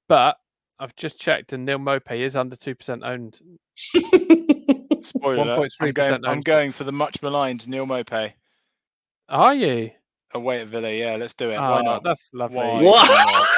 But 0.08 0.36
I've 0.78 0.94
just 0.96 1.18
checked 1.20 1.52
and 1.52 1.64
Neal 1.64 1.78
Maupay 1.78 2.18
is 2.18 2.36
under 2.36 2.56
two 2.56 2.74
percent 2.74 3.02
owned. 3.04 3.40
Spoiler 5.02 5.42
alert. 5.42 5.72
I'm 5.80 5.88
1.3% 5.88 5.94
going, 5.94 6.24
I'm 6.26 6.40
going 6.40 6.70
for 6.72 6.84
the 6.84 6.92
much 6.92 7.22
maligned 7.22 7.66
Neal 7.68 7.86
Maupay 7.86 8.32
Are 9.28 9.54
you? 9.54 9.90
away 10.34 10.60
at 10.60 10.68
Villa. 10.68 10.90
Yeah, 10.92 11.16
let's 11.16 11.34
do 11.34 11.50
it. 11.50 11.56
Why 11.58 11.80
Oh, 11.80 11.82
not? 11.82 12.04
that's 12.04 12.30
lovely. 12.32 12.58
Why? 12.58 12.82
what? 12.82 13.48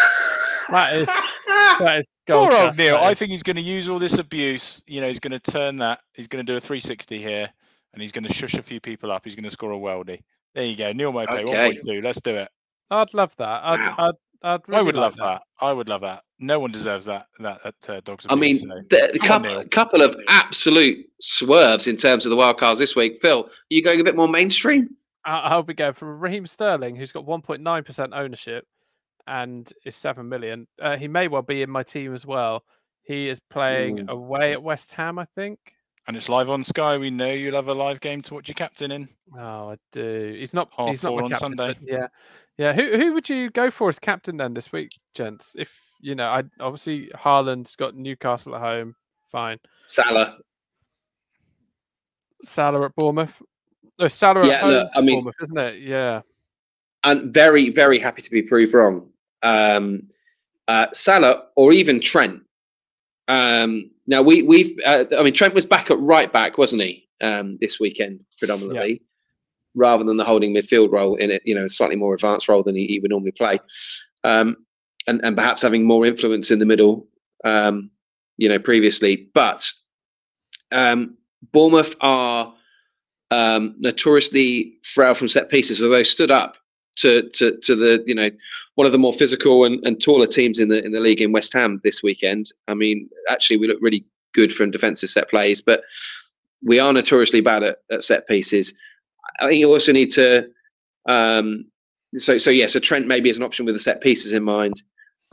That 0.71 0.95
is 0.97 1.07
that 1.81 1.99
is 1.99 2.07
Gold 2.27 2.51
Poor 2.51 2.59
old 2.59 2.79
Neal. 2.79 2.97
I 2.97 3.15
think 3.15 3.31
he's 3.31 3.43
going 3.43 3.57
to 3.57 3.63
use 3.63 3.89
all 3.89 3.99
this 3.99 4.19
abuse. 4.19 4.83
You 4.87 5.01
know, 5.01 5.09
he's 5.09 5.19
going 5.19 5.39
to 5.39 5.51
turn 5.51 5.77
that. 5.77 6.01
He's 6.15 6.27
going 6.29 6.45
to 6.45 6.51
do 6.53 6.57
a 6.57 6.61
360 6.61 7.19
here, 7.21 7.51
and 7.93 8.03
he's 8.03 8.13
going 8.13 8.25
to 8.25 8.33
shush 8.33 8.55
a 8.55 8.63
few 8.63 8.81
people 8.81 9.13
up. 9.13 9.23
He's 9.25 9.35
going 9.35 9.45
to 9.45 9.51
score 9.51 9.73
a 9.73 9.77
weldy. 9.77 10.23
There 10.55 10.65
you 10.65 10.77
go, 10.77 10.93
Neal 10.93 11.13
Maupay. 11.13 11.45
Okay. 11.45 11.81
1.2. 11.85 12.03
Let's 12.03 12.21
do 12.21 12.35
it. 12.37 12.49
I'd 12.91 13.13
love 13.15 13.35
that. 13.37 13.65
I'd, 13.65 13.79
Wow. 13.81 13.95
I'd, 13.99 14.15
I'd 14.43 14.61
I 14.61 14.61
really 14.69 14.85
would 14.85 14.97
love 14.97 15.17
that. 15.17 15.43
I 15.61 15.73
would 15.73 15.89
love 15.89 16.03
that. 16.03 16.23
No 16.39 16.59
one 16.61 16.71
deserves 16.71 17.07
that. 17.07 17.27
That 17.41 17.61
at 17.65 17.75
uh, 17.89 18.01
dogs. 18.05 18.27
I 18.29 18.35
mean, 18.35 18.57
abuse, 18.57 18.63
so. 18.69 18.81
the, 18.91 19.11
the 19.15 19.19
Come 19.21 19.31
on, 19.31 19.43
couple, 19.43 19.59
Neal. 19.61 19.69
couple 19.69 20.03
of 20.03 20.17
absolute 20.29 21.07
swerves 21.21 21.87
in 21.87 21.97
terms 21.97 22.27
of 22.27 22.31
the 22.31 22.37
wild 22.37 22.59
cards 22.59 22.79
this 22.79 22.95
week. 22.95 23.21
Phil, 23.23 23.45
are 23.45 23.51
you 23.71 23.83
going 23.83 24.01
a 24.01 24.05
bit 24.05 24.17
more 24.17 24.29
mainstream? 24.29 24.91
I- 25.25 25.41
I'll 25.41 25.63
be 25.63 25.75
going 25.75 25.95
for 25.95 26.15
Raheem 26.17 26.47
Sterling, 26.47 26.97
who's 26.97 27.11
got 27.13 27.25
1.9% 27.25 28.09
ownership 28.13 28.67
and 29.27 29.71
is 29.85 29.95
7 29.95 30.29
million. 30.29 30.67
Uh, 30.81 30.97
he 30.97 31.09
may 31.09 31.29
well 31.29 31.43
be 31.43 31.63
in 31.63 31.71
my 31.71 31.83
team 31.83 32.15
as 32.15 32.27
well. 32.27 32.65
He 33.03 33.29
is 33.29 33.41
playing 33.51 34.01
Ooh. 34.09 34.13
away 34.13 34.53
at 34.53 34.63
West 34.63 34.93
Ham, 34.93 35.19
I 35.19 35.27
think. 35.35 35.59
And 36.07 36.17
it's 36.17 36.29
live 36.29 36.51
on 36.51 36.63
Sky. 36.65 36.99
We 36.99 37.09
know 37.11 37.31
you'll 37.33 37.55
have 37.55 37.69
a 37.69 37.75
live 37.75 38.01
game 38.01 38.21
to 38.23 38.35
watch 38.35 38.49
your 38.49 38.55
captain 38.55 38.91
in. 38.91 39.09
Oh, 39.39 39.71
I 39.71 39.77
do. 39.93 40.37
He's 40.39 40.53
not. 40.53 40.71
Half 40.77 40.89
he's 40.91 41.03
not 41.03 41.11
four 41.11 41.19
my 41.21 41.25
on 41.25 41.31
captain. 41.31 41.57
Sunday. 41.57 41.75
yeah, 41.83 42.07
yeah. 42.59 42.73
Who 42.75 42.99
who 42.99 43.15
would 43.15 43.29
you 43.31 43.49
go 43.51 43.71
for 43.71 43.89
as 43.89 43.99
captain 43.99 44.37
then 44.37 44.53
this 44.53 44.71
week, 44.71 44.91
gents? 45.15 45.55
If 45.59 45.73
you 46.03 46.15
know, 46.15 46.27
I 46.29 46.43
obviously 46.61 47.11
Haaland's 47.15 47.75
got 47.77 47.95
Newcastle 47.97 48.55
at 48.55 48.61
home. 48.61 48.97
Fine. 49.33 49.61
Salah. 49.87 50.37
Salah 52.43 52.85
at 52.87 52.95
Bournemouth. 52.97 53.41
No, 53.99 54.09
Salah 54.09 54.41
at 54.43 54.47
Yeah, 54.47 54.61
home. 54.61 54.71
look, 54.71 54.91
I 54.95 55.01
mean- 55.01 55.17
Bournemouth, 55.17 55.37
isn't 55.43 55.59
it? 55.59 55.81
Yeah. 55.83 56.21
and 57.05 57.33
very, 57.35 57.69
very 57.71 57.99
happy 57.99 58.23
to 58.23 58.31
be 58.31 58.43
proved 58.43 58.73
wrong. 58.75 59.11
Um, 59.45 60.09
uh, 60.67 60.87
Salah 60.93 61.45
or 61.57 61.73
even 61.73 62.01
Trent. 62.01 62.43
Um, 63.29 63.91
now 64.07 64.23
we 64.23 64.43
we've 64.43 64.79
uh, 64.85 65.05
I 65.17 65.23
mean 65.23 65.35
Trent 65.35 65.55
was 65.55 65.67
back 65.67 65.91
at 65.91 66.01
right 66.01 66.33
back, 66.33 66.59
wasn't 66.59 66.83
he? 66.83 67.09
Um, 67.21 67.59
this 67.61 67.79
weekend 67.79 68.21
predominantly, 68.39 69.03
rather 69.75 70.05
than 70.05 70.17
the 70.17 70.25
holding 70.25 70.55
midfield 70.55 70.91
role 70.91 71.17
in 71.17 71.31
it, 71.31 71.43
you 71.45 71.55
know, 71.55 71.69
slightly 71.69 71.97
more 71.97 72.15
advanced 72.15 72.49
role 72.49 72.63
than 72.63 72.75
he, 72.75 72.87
he 72.87 72.99
would 72.99 73.11
normally 73.11 73.33
play, 73.33 73.61
um, 74.25 74.57
and 75.07 75.21
and 75.23 75.37
perhaps 75.37 75.63
having 75.63 75.85
more 75.85 76.05
influence 76.07 76.51
in 76.51 76.59
the 76.59 76.67
middle, 76.67 77.07
um, 77.45 77.91
you 78.37 78.49
know, 78.49 78.59
previously. 78.59 79.31
But 79.33 79.71
um, 80.73 81.17
Bournemouth 81.53 81.95
are 82.01 82.55
um, 83.31 83.77
notoriously 83.79 84.79
frail 84.83 85.15
from 85.15 85.29
set 85.29 85.49
pieces, 85.49 85.83
although 85.83 86.03
stood 86.03 86.31
up 86.31 86.57
to, 86.97 87.29
to 87.31 87.57
to 87.59 87.75
the 87.75 88.03
you 88.07 88.15
know 88.15 88.31
one 88.77 88.87
of 88.87 88.93
the 88.93 88.99
more 88.99 89.13
physical 89.15 89.65
and, 89.65 89.85
and 89.87 90.01
taller 90.03 90.27
teams 90.27 90.59
in 90.59 90.69
the 90.69 90.85
in 90.85 90.93
the 90.93 91.01
league 91.01 91.21
in 91.21 91.33
West 91.33 91.53
Ham 91.53 91.81
this 91.85 92.03
weekend. 92.03 92.51
I 92.69 92.75
mean, 92.75 93.09
actually, 93.29 93.59
we 93.59 93.69
look 93.69 93.79
really 93.81 94.05
good 94.35 94.53
from 94.53 94.71
defensive 94.71 95.11
set 95.11 95.29
plays, 95.31 95.61
but 95.61 95.83
we 96.63 96.79
are 96.79 96.93
notoriously 96.93 97.41
bad 97.41 97.63
at, 97.63 97.79
at 97.91 98.05
set 98.05 98.27
pieces. 98.27 98.75
I 99.41 99.49
think 99.49 99.61
you 99.61 99.71
also 99.71 99.93
need 99.93 100.11
to. 100.13 100.49
Um, 101.07 101.67
so 102.17 102.39
so 102.39 102.51
yeah, 102.51 102.67
so 102.67 102.79
Trent 102.79 103.07
maybe 103.07 103.29
is 103.29 103.37
an 103.37 103.43
option 103.43 103.67
with 103.67 103.75
the 103.75 103.81
set 103.81 104.01
pieces 104.01 104.33
in 104.33 104.43
mind. 104.45 104.83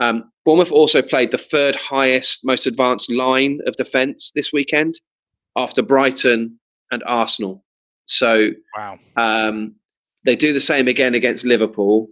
Um, 0.00 0.32
Bournemouth 0.44 0.72
also 0.72 1.00
played 1.00 1.30
the 1.30 1.38
third 1.38 1.76
highest, 1.76 2.44
most 2.44 2.66
advanced 2.66 3.10
line 3.10 3.60
of 3.66 3.76
defence 3.76 4.32
this 4.34 4.52
weekend, 4.52 5.00
after 5.56 5.80
Brighton 5.82 6.58
and 6.90 7.02
Arsenal. 7.06 7.64
So 8.06 8.50
Wow. 8.76 8.98
um, 9.16 9.76
they 10.24 10.36
do 10.36 10.52
the 10.52 10.60
same 10.60 10.88
again 10.88 11.14
against 11.14 11.44
Liverpool, 11.44 12.08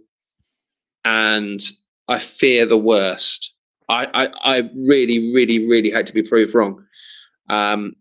and 1.05 1.59
I 2.07 2.19
fear 2.19 2.65
the 2.65 2.77
worst. 2.77 3.53
I, 3.89 4.05
I, 4.05 4.57
I 4.57 4.69
really, 4.75 5.33
really, 5.33 5.67
really 5.67 5.91
hate 5.91 6.05
to 6.07 6.13
be 6.13 6.23
proved 6.23 6.55
wrong, 6.55 6.85
um, 7.49 7.95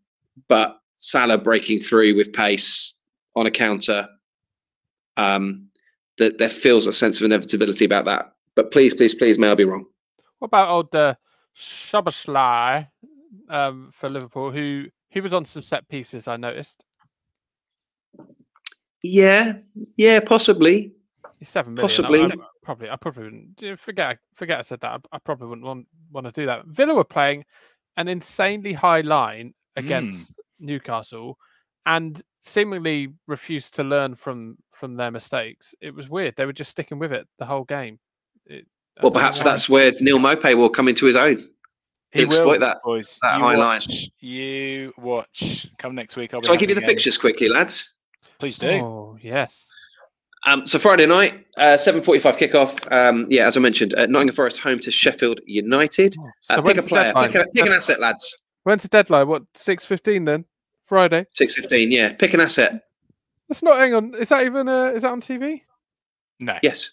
but 0.48 0.78
Salah 0.96 1.38
breaking 1.38 1.80
through 1.80 2.16
with 2.16 2.32
pace 2.32 2.98
on 3.34 3.46
a 3.46 3.50
counter, 3.50 4.08
um, 5.16 5.68
that 6.18 6.38
there 6.38 6.48
feels 6.48 6.86
a 6.86 6.92
sense 6.92 7.20
of 7.20 7.24
inevitability 7.24 7.84
about 7.84 8.04
that. 8.04 8.32
But 8.54 8.70
please, 8.70 8.94
please, 8.94 9.14
please, 9.14 9.38
may 9.38 9.50
I 9.50 9.54
be 9.54 9.64
wrong? 9.64 9.86
What 10.38 10.46
about 10.46 10.68
old 10.68 10.94
uh, 10.94 11.14
Szoboszlai 11.56 12.88
um, 13.48 13.90
for 13.92 14.08
Liverpool, 14.08 14.52
who 14.52 14.82
he 15.08 15.20
was 15.20 15.34
on 15.34 15.44
some 15.44 15.62
set 15.62 15.88
pieces. 15.88 16.28
I 16.28 16.36
noticed. 16.36 16.84
Yeah, 19.02 19.54
yeah, 19.96 20.20
possibly. 20.20 20.92
He's 21.38 21.48
seven 21.48 21.74
million. 21.74 21.88
Possibly. 21.88 22.22
I, 22.22 22.30
probably. 22.62 22.90
I 22.90 22.96
probably 22.96 23.24
wouldn't 23.24 23.60
yeah, 23.60 23.76
forget. 23.76 24.18
Forget 24.34 24.58
I 24.58 24.62
said 24.62 24.80
that. 24.80 25.00
I, 25.12 25.16
I 25.16 25.18
probably 25.18 25.48
wouldn't 25.48 25.66
want 25.66 25.86
want 26.10 26.26
to 26.26 26.32
do 26.32 26.46
that. 26.46 26.66
Villa 26.66 26.94
were 26.94 27.04
playing 27.04 27.44
an 27.96 28.08
insanely 28.08 28.72
high 28.72 29.00
line 29.00 29.54
against 29.76 30.34
hmm. 30.58 30.66
Newcastle, 30.66 31.38
and 31.86 32.20
seemingly 32.40 33.14
refused 33.26 33.74
to 33.74 33.84
learn 33.84 34.14
from 34.14 34.58
from 34.70 34.96
their 34.96 35.10
mistakes. 35.10 35.74
It 35.80 35.94
was 35.94 36.08
weird. 36.08 36.36
They 36.36 36.46
were 36.46 36.52
just 36.52 36.70
sticking 36.70 36.98
with 36.98 37.12
it 37.12 37.26
the 37.38 37.46
whole 37.46 37.64
game. 37.64 37.98
It, 38.46 38.66
Well, 38.96 39.10
don't 39.10 39.12
know 39.14 39.18
perhaps 39.18 39.42
that's 39.42 39.68
where 39.68 39.92
Neil 40.00 40.18
Mopay 40.18 40.56
will 40.56 40.70
come 40.70 40.88
into 40.88 41.06
his 41.06 41.16
own. 41.16 41.48
He 42.12 42.22
exploit 42.24 42.44
will, 42.44 42.58
that- 42.60 42.78
boys. 42.82 43.18
that 43.22 43.36
you 43.36 43.44
high 43.44 43.56
line. 43.56 43.80
You 44.18 44.92
watch. 44.98 45.68
Come 45.78 45.94
next 45.94 46.16
week. 46.16 46.34
I'll 46.34 46.40
be 46.40 46.46
So 46.46 46.52
I 46.52 46.56
give 46.56 46.68
you 46.68 46.74
the 46.74 46.80
having 46.80 46.92
a- 46.92 46.96
fixtures 46.96 47.16
quickly, 47.16 47.48
lads. 47.48 47.88
Please 48.40 48.58
do. 48.58 48.68
Oh 48.70 49.18
yes. 49.20 49.72
Um, 50.46 50.66
so 50.66 50.78
Friday 50.78 51.06
night, 51.06 51.46
uh, 51.58 51.76
seven 51.76 52.00
forty-five 52.02 52.36
kickoff. 52.36 52.90
Um, 52.90 53.26
yeah, 53.28 53.46
as 53.46 53.56
I 53.58 53.60
mentioned, 53.60 53.94
uh, 53.94 54.06
Nottingham 54.06 54.34
Forest 54.34 54.58
home 54.60 54.78
to 54.80 54.90
Sheffield 54.90 55.40
United. 55.46 56.16
Oh, 56.18 56.30
Uh, 56.48 56.56
so 56.56 56.62
pick 56.62 56.78
a 56.78 56.82
player, 56.82 57.12
pick, 57.14 57.34
a, 57.34 57.44
pick 57.54 57.66
an 57.66 57.72
asset, 57.72 58.00
lads. 58.00 58.34
When's 58.62 58.82
the 58.82 58.88
deadline? 58.88 59.28
What 59.28 59.42
six 59.54 59.84
fifteen 59.84 60.24
then? 60.24 60.46
Friday. 60.82 61.26
Six 61.34 61.54
fifteen. 61.54 61.92
Yeah, 61.92 62.14
pick 62.14 62.32
an 62.34 62.40
asset. 62.40 62.82
That's 63.48 63.62
not. 63.62 63.78
Hang 63.78 63.94
on. 63.94 64.14
Is 64.14 64.30
that 64.30 64.44
even? 64.44 64.66
Uh, 64.68 64.86
is 64.94 65.02
that 65.02 65.12
on 65.12 65.20
TV? 65.20 65.62
No, 66.40 66.56
Yes. 66.62 66.90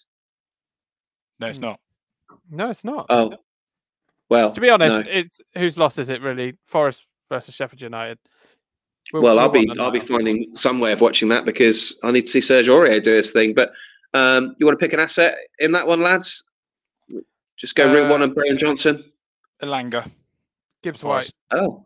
no, 1.40 1.46
it's 1.48 1.58
Hmm. 1.58 1.64
not. 1.64 1.80
No, 2.50 2.68
it's 2.70 2.84
not. 2.84 3.06
Oh, 3.08 3.32
well. 4.28 4.50
to 4.50 4.60
be 4.60 4.68
honest, 4.68 5.06
no. 5.06 5.10
it's 5.10 5.40
whose 5.56 5.78
loss 5.78 5.96
is 5.98 6.10
it 6.10 6.20
really? 6.20 6.54
Forest 6.64 7.06
versus 7.30 7.54
Sheffield 7.54 7.80
United. 7.80 8.18
We'll- 9.12 9.22
well, 9.22 9.34
we'll 9.36 9.40
I'll 9.40 9.48
be 9.50 9.68
I'll 9.78 9.90
be 9.90 10.00
finding 10.00 10.54
some 10.54 10.80
way 10.80 10.92
of 10.92 11.00
watching 11.00 11.28
that 11.28 11.44
because 11.44 11.98
I 12.02 12.10
need 12.10 12.22
to 12.26 12.30
see 12.30 12.40
Serge 12.40 12.68
Aurier 12.68 13.02
do 13.02 13.12
his 13.14 13.32
thing. 13.32 13.54
But 13.54 13.70
um, 14.14 14.54
you 14.58 14.66
want 14.66 14.78
to 14.78 14.84
pick 14.84 14.92
an 14.92 15.00
asset 15.00 15.34
in 15.58 15.72
that 15.72 15.86
one, 15.86 16.02
lads? 16.02 16.44
Just 17.56 17.74
go 17.74 17.92
ring 17.92 18.04
Uh, 18.06 18.10
one 18.10 18.22
and 18.22 18.34
Brennan 18.34 18.58
Johnson. 18.58 19.02
Elanga. 19.62 20.08
Gibbs 20.82 21.02
White. 21.02 21.32
Oh, 21.50 21.84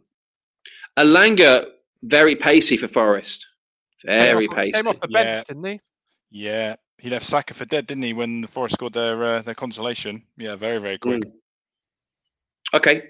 Elanga, 0.99 1.67
very 2.03 2.37
pacey 2.37 2.77
for 2.77 2.89
Forest. 2.89 3.47
Very 4.05 4.47
came 4.47 4.49
off, 4.49 4.55
pacey. 4.57 4.73
Came 4.73 4.87
off 4.89 5.01
the 5.01 5.09
bench, 5.09 5.29
Yeah. 5.29 5.43
didn't 5.47 5.65
he? 5.65 5.81
Yeah, 6.31 6.77
he 6.99 7.09
left 7.09 7.25
Saka 7.25 7.55
for 7.55 7.65
dead, 7.65 7.87
didn't 7.87 8.03
he? 8.03 8.13
When 8.13 8.41
the 8.43 8.49
Forest 8.49 8.75
scored 8.75 8.93
their 8.93 9.23
uh, 9.25 9.43
their 9.43 9.55
consolation. 9.55 10.25
Yeah, 10.37 10.57
very 10.57 10.81
very 10.81 10.99
quick. 10.99 11.23
Mm. 11.23 11.33
Okay. 12.75 13.03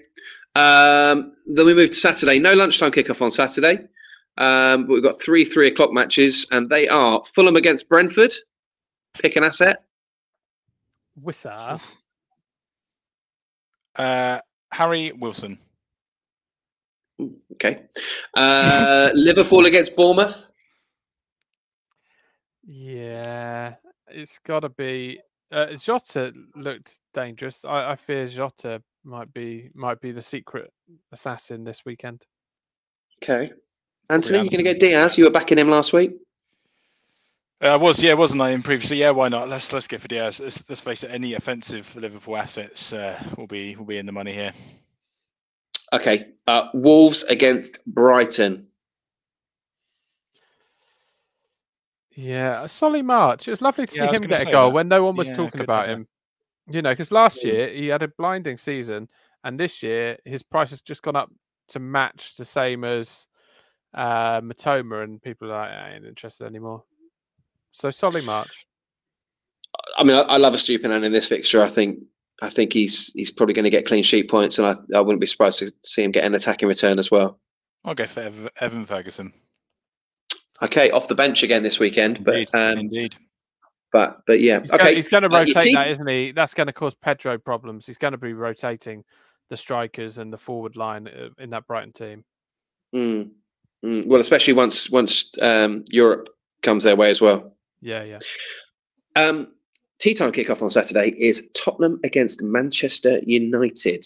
Um, 0.55 1.35
then 1.47 1.65
we 1.65 1.73
move 1.73 1.89
to 1.89 1.95
Saturday. 1.95 2.37
No 2.39 2.53
lunchtime 2.53 2.91
kickoff 2.91 3.21
on 3.21 3.31
Saturday. 3.31 3.87
Um, 4.37 4.87
but 4.87 4.93
we've 4.93 5.03
got 5.03 5.21
three 5.21 5.45
three 5.45 5.67
o'clock 5.67 5.91
matches, 5.91 6.47
and 6.51 6.69
they 6.69 6.87
are 6.87 7.23
Fulham 7.35 7.55
against 7.55 7.87
Brentford. 7.87 8.33
Pick 9.21 9.35
an 9.35 9.43
asset. 9.43 9.77
Wissa. 11.21 11.79
Uh, 13.95 14.39
Harry 14.71 15.11
Wilson. 15.11 15.59
Okay. 17.53 17.83
Uh, 18.33 19.09
Liverpool 19.13 19.67
against 19.67 19.95
Bournemouth. 19.95 20.51
Yeah, 22.65 23.75
it's 24.07 24.39
got 24.39 24.61
to 24.61 24.69
be. 24.69 25.19
Uh, 25.51 25.75
Jota 25.75 26.33
looked 26.55 26.99
dangerous. 27.13 27.63
I, 27.63 27.91
I 27.91 27.95
fear 27.95 28.25
Jota 28.25 28.81
might 29.03 29.31
be 29.33 29.69
might 29.75 30.01
be 30.01 30.11
the 30.11 30.21
secret 30.21 30.71
assassin 31.11 31.63
this 31.63 31.85
weekend. 31.85 32.25
Okay. 33.21 33.51
Anthony, 34.09 34.39
you're 34.39 34.49
going 34.49 34.63
to 34.63 34.73
go 34.73 34.79
Diaz. 34.79 35.17
You 35.17 35.25
were 35.25 35.31
backing 35.31 35.57
him 35.57 35.69
last 35.69 35.93
week. 35.93 36.11
Uh, 37.61 37.67
I 37.67 37.75
was, 37.77 38.03
yeah, 38.03 38.13
wasn't 38.13 38.41
I? 38.41 38.49
In 38.49 38.61
previously, 38.61 38.97
yeah. 38.97 39.11
Why 39.11 39.29
not? 39.29 39.47
Let's 39.49 39.71
let's 39.71 39.87
go 39.87 39.97
for 39.97 40.07
Diaz. 40.07 40.39
Let's, 40.39 40.67
let's 40.69 40.81
face 40.81 41.03
it. 41.03 41.11
Any 41.11 41.33
offensive 41.35 41.95
Liverpool 41.95 42.35
assets 42.37 42.91
uh, 42.91 43.21
will 43.37 43.47
be 43.47 43.75
will 43.75 43.85
be 43.85 43.97
in 43.97 44.05
the 44.05 44.11
money 44.11 44.33
here. 44.33 44.51
Okay. 45.93 46.27
Uh, 46.47 46.69
Wolves 46.73 47.23
against 47.23 47.79
Brighton. 47.85 48.67
Yeah, 52.15 52.63
a 52.63 52.67
Solly 52.67 53.01
March. 53.01 53.47
It 53.47 53.51
was 53.51 53.61
lovely 53.61 53.85
to 53.85 53.95
Yeah, 53.95 54.01
see 54.01 54.07
was 54.07 54.15
him 54.17 54.21
get 54.23 54.41
a 54.41 54.51
goal 54.51 54.69
that. 54.69 54.73
when 54.75 54.87
no 54.87 55.03
one 55.03 55.15
was 55.15 55.27
Yeah, 55.29 55.35
talking 55.35 55.61
about 55.61 55.87
header. 55.87 56.01
him. 56.01 56.07
You 56.69 56.81
know, 56.81 56.91
because 56.91 57.11
last 57.11 57.43
year 57.43 57.69
he 57.69 57.87
had 57.87 58.03
a 58.03 58.07
blinding 58.07 58.57
season, 58.57 59.09
and 59.43 59.59
this 59.59 59.81
year 59.83 60.17
his 60.25 60.43
price 60.43 60.69
has 60.69 60.81
just 60.81 61.01
gone 61.01 61.15
up 61.15 61.31
to 61.69 61.79
match 61.79 62.35
the 62.37 62.45
same 62.45 62.83
as 62.83 63.27
uh, 63.93 64.41
Mitoma, 64.41 65.03
and 65.03 65.21
people 65.21 65.51
are 65.51 65.57
like, 65.61 65.69
I 65.71 65.93
ain't 65.95 66.05
interested 66.05 66.45
anymore. 66.45 66.83
So 67.71 67.89
Solly 67.91 68.21
March. 68.21 68.65
I 69.97 70.03
mean, 70.03 70.15
I, 70.15 70.21
I 70.21 70.37
love 70.37 70.53
Estupinan 70.53 71.03
in 71.03 71.11
this 71.11 71.27
fixture. 71.27 71.63
I 71.63 71.69
think 71.69 71.99
I 72.41 72.49
think 72.49 72.73
he's 72.73 73.11
he's 73.13 73.31
probably 73.31 73.53
going 73.53 73.63
to 73.63 73.69
get 73.71 73.85
clean 73.85 74.03
sheet 74.03 74.29
points, 74.29 74.57
and 74.59 74.67
I, 74.67 74.75
I 74.97 75.01
wouldn't 75.01 75.21
be 75.21 75.27
surprised 75.27 75.59
to 75.59 75.71
see 75.83 76.03
him 76.03 76.11
get 76.11 76.23
an 76.23 76.35
attacking 76.35 76.67
return 76.67 76.99
as 76.99 77.09
well. 77.09 77.39
I'll 77.85 77.95
go 77.95 78.05
for 78.05 78.21
Ev- 78.21 78.49
Evan 78.59 78.85
Ferguson. 78.85 79.33
Okay, 80.61 80.91
off 80.91 81.07
the 81.07 81.15
bench 81.15 81.43
again 81.43 81.63
this 81.63 81.79
weekend, 81.79 82.23
but 82.23 82.35
Indeed, 82.35 82.49
um, 82.55 82.77
indeed. 82.77 83.15
but 83.91 84.19
but 84.27 84.39
yeah, 84.39 84.59
He's 84.59 84.71
okay. 84.71 84.83
Gonna, 84.85 84.95
he's 84.95 85.07
going 85.09 85.23
to 85.23 85.29
Uh, 85.29 85.39
rotate 85.39 85.63
team- 85.63 85.73
that, 85.75 85.87
isn't 85.89 86.07
he? 86.07 86.31
That's 86.31 86.53
going 86.53 86.67
to 86.67 86.73
cause 86.73 86.93
Pedro 86.93 87.37
problems. 87.37 87.85
He's 87.87 87.97
going 87.97 88.13
to 88.13 88.17
be 88.17 88.33
rotating 88.33 89.03
the 89.49 89.57
strikers 89.57 90.17
and 90.19 90.31
the 90.31 90.37
forward 90.37 90.75
line 90.75 91.07
uh, 91.07 91.29
in 91.39 91.49
that 91.49 91.67
Brighton 91.67 91.91
team. 91.91 92.23
Mm, 92.95 93.31
mm. 93.83 94.05
Well, 94.05 94.19
especially 94.21 94.53
once 94.53 94.89
once 94.89 95.31
um, 95.41 95.83
Europe 95.87 96.29
comes 96.61 96.83
their 96.83 96.95
way 96.95 97.09
as 97.09 97.21
well. 97.21 97.55
Yeah, 97.81 98.03
yeah. 98.03 98.19
Um, 99.15 99.49
tea 99.99 100.13
time 100.13 100.31
kickoff 100.31 100.61
on 100.61 100.69
Saturday 100.69 101.09
is 101.09 101.49
Tottenham 101.53 101.99
against 102.03 102.41
Manchester 102.41 103.19
United. 103.19 104.05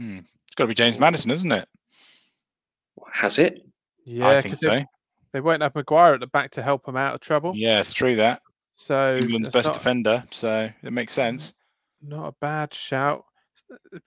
Mm. 0.00 0.18
It's 0.46 0.54
got 0.56 0.64
to 0.64 0.68
be 0.68 0.74
James 0.74 0.98
Maddison, 0.98 1.30
isn't 1.30 1.52
it? 1.52 1.68
Has 3.12 3.38
it? 3.38 3.62
Yeah, 4.04 4.28
I 4.28 4.40
think 4.40 4.54
'cause 4.54 4.60
they, 4.60 4.80
so. 4.80 4.84
they 5.32 5.40
won't 5.40 5.62
have 5.62 5.74
Maguire 5.74 6.14
at 6.14 6.20
the 6.20 6.26
back 6.26 6.50
to 6.52 6.62
help 6.62 6.88
him 6.88 6.96
out 6.96 7.14
of 7.14 7.20
trouble. 7.20 7.52
Yeah, 7.54 7.80
it's 7.80 7.92
true 7.92 8.16
that 8.16 8.42
So 8.74 9.16
England's 9.16 9.50
best 9.50 9.66
not, 9.68 9.74
defender, 9.74 10.24
so 10.30 10.70
it 10.82 10.92
makes 10.92 11.12
sense. 11.12 11.54
not 12.02 12.28
a 12.28 12.34
bad 12.40 12.74
shout. 12.74 13.24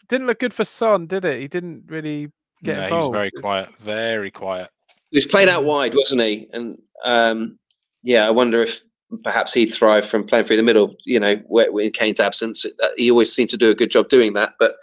Didn't 0.09 0.27
look 0.27 0.39
good 0.39 0.53
for 0.53 0.65
Son, 0.65 1.07
did 1.07 1.23
it? 1.25 1.39
He 1.39 1.47
didn't 1.47 1.85
really 1.87 2.29
get 2.63 2.77
no, 2.77 2.83
involved. 2.83 3.15
he's 3.15 3.19
very 3.19 3.31
quiet, 3.31 3.75
very 3.75 4.31
quiet. 4.31 4.69
He 5.11 5.17
was 5.17 5.27
played 5.27 5.49
out 5.49 5.63
wide, 5.63 5.93
wasn't 5.95 6.21
he? 6.21 6.47
And 6.51 6.77
um, 7.03 7.57
yeah, 8.03 8.27
I 8.27 8.31
wonder 8.31 8.63
if 8.63 8.81
perhaps 9.23 9.53
he'd 9.53 9.73
thrive 9.73 10.07
from 10.07 10.25
playing 10.25 10.45
through 10.45 10.57
the 10.57 10.63
middle. 10.63 10.95
You 11.05 11.19
know, 11.19 11.35
where, 11.47 11.67
in 11.79 11.91
Kane's 11.91 12.19
absence, 12.19 12.65
Uh, 12.65 12.87
he 12.97 13.11
always 13.11 13.33
seemed 13.33 13.49
to 13.51 13.57
do 13.57 13.69
a 13.69 13.75
good 13.75 13.91
job 13.91 14.09
doing 14.09 14.33
that. 14.33 14.53
But 14.59 14.75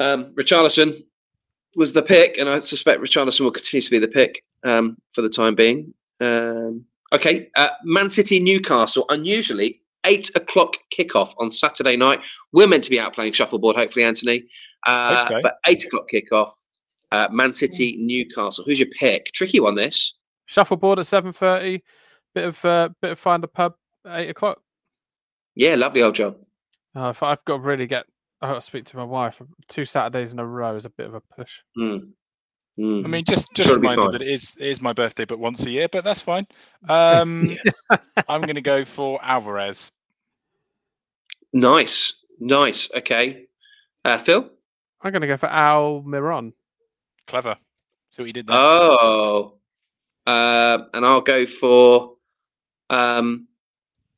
um, 0.00 0.26
Richarlison 0.34 1.04
was 1.76 1.92
the 1.92 2.02
pick, 2.02 2.38
and 2.38 2.48
I 2.48 2.60
suspect 2.60 3.02
Richarlison 3.02 3.40
will 3.40 3.50
continue 3.50 3.82
to 3.82 3.90
be 3.90 3.98
the 3.98 4.08
pick 4.08 4.44
um, 4.64 4.96
for 5.12 5.22
the 5.22 5.28
time 5.28 5.54
being. 5.54 5.92
Um, 6.20 6.84
okay, 7.12 7.50
uh, 7.56 7.68
Man 7.82 8.08
City 8.08 8.40
Newcastle, 8.40 9.04
unusually 9.08 9.80
eight 10.04 10.30
o'clock 10.36 10.76
kickoff 10.96 11.34
on 11.38 11.50
Saturday 11.50 11.96
night. 11.96 12.20
We're 12.52 12.68
meant 12.68 12.84
to 12.84 12.90
be 12.90 13.00
out 13.00 13.14
playing 13.14 13.32
shuffleboard, 13.32 13.76
hopefully, 13.76 14.04
Anthony. 14.04 14.44
Uh, 14.86 15.26
Hope. 15.26 15.42
But 15.42 15.56
eight 15.66 15.84
o'clock 15.84 16.06
kickoff. 16.12 16.50
Uh, 17.12 17.28
Man 17.30 17.52
City 17.52 17.96
Newcastle. 18.00 18.64
Who's 18.64 18.80
your 18.80 18.88
pick? 18.98 19.26
Tricky 19.34 19.60
one. 19.60 19.74
This. 19.76 20.14
Shuffleboard 20.46 20.98
at 20.98 21.06
seven 21.06 21.32
thirty. 21.32 21.82
Bit 22.34 22.44
of 22.46 22.64
uh, 22.64 22.88
bit 23.00 23.12
of 23.12 23.18
find 23.18 23.44
a 23.44 23.48
pub 23.48 23.74
at 24.06 24.20
eight 24.20 24.30
o'clock. 24.30 24.60
Yeah, 25.54 25.76
lovely 25.76 26.02
old 26.02 26.16
job. 26.16 26.36
If 26.96 27.22
I've 27.22 27.44
got 27.44 27.58
to 27.58 27.62
really 27.62 27.86
get, 27.86 28.06
I 28.42 28.48
got 28.48 28.54
to 28.54 28.60
speak 28.60 28.84
to 28.86 28.96
my 28.96 29.04
wife. 29.04 29.40
Two 29.68 29.84
Saturdays 29.84 30.32
in 30.32 30.38
a 30.38 30.46
row 30.46 30.74
is 30.76 30.84
a 30.84 30.90
bit 30.90 31.06
of 31.06 31.14
a 31.14 31.20
push. 31.20 31.60
Mm. 31.78 32.08
Mm. 32.78 33.04
I 33.04 33.08
mean, 33.08 33.24
just 33.24 33.52
just 33.54 33.68
Sure 33.68 33.76
it'll 33.76 33.82
be 33.82 33.88
reminded 33.88 34.02
fine. 34.02 34.12
that 34.12 34.22
it 34.22 34.28
is 34.28 34.56
it 34.60 34.66
is 34.66 34.80
my 34.80 34.92
birthday, 34.92 35.24
but 35.24 35.38
once 35.38 35.64
a 35.64 35.70
year, 35.70 35.86
but 35.88 36.02
that's 36.04 36.20
fine. 36.20 36.46
Um, 36.88 37.56
I'm 38.28 38.42
going 38.42 38.56
to 38.56 38.60
go 38.60 38.84
for 38.84 39.18
Alvarez. 39.22 39.92
nice, 41.52 42.24
nice. 42.40 42.90
Okay, 42.94 43.46
uh, 44.04 44.18
Phil. 44.18 44.50
I'm 45.04 45.12
going 45.12 45.20
to 45.20 45.28
go 45.28 45.36
for 45.36 45.50
Al 45.50 46.02
Miron. 46.02 46.54
Clever. 47.26 47.56
See 48.12 48.22
what 48.22 48.26
you 48.26 48.32
did 48.32 48.46
there. 48.46 48.56
Oh, 48.56 49.58
uh, 50.26 50.78
and 50.94 51.04
I'll 51.04 51.20
go 51.20 51.46
for 51.46 52.14
um, 52.88 53.46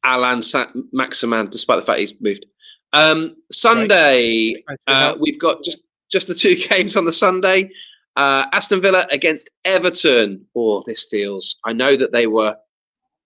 Alan 0.05 0.43
Sa- 0.43 0.71
Maximin, 0.93 1.51
despite 1.51 1.81
the 1.81 1.87
fact 1.87 1.99
he's 1.99 2.15
moved. 2.21 2.47
Um, 2.93 3.37
Sunday, 3.51 4.55
Thanks 4.67 4.83
for 4.87 4.95
your 4.95 5.03
uh, 5.11 5.17
we've 5.19 5.41
got 5.41 5.63
just 5.65 5.87
just 6.11 6.29
the 6.29 6.35
two 6.35 6.57
games 6.69 6.97
on 6.97 7.05
the 7.05 7.13
Sunday. 7.13 7.71
Uh, 8.15 8.47
Aston 8.53 8.81
Villa 8.81 9.07
against 9.11 9.51
Everton. 9.65 10.47
Oh, 10.55 10.83
this 10.87 11.05
feels. 11.11 11.57
I 11.65 11.73
know 11.73 11.97
that 11.97 12.13
they 12.13 12.27
were, 12.27 12.57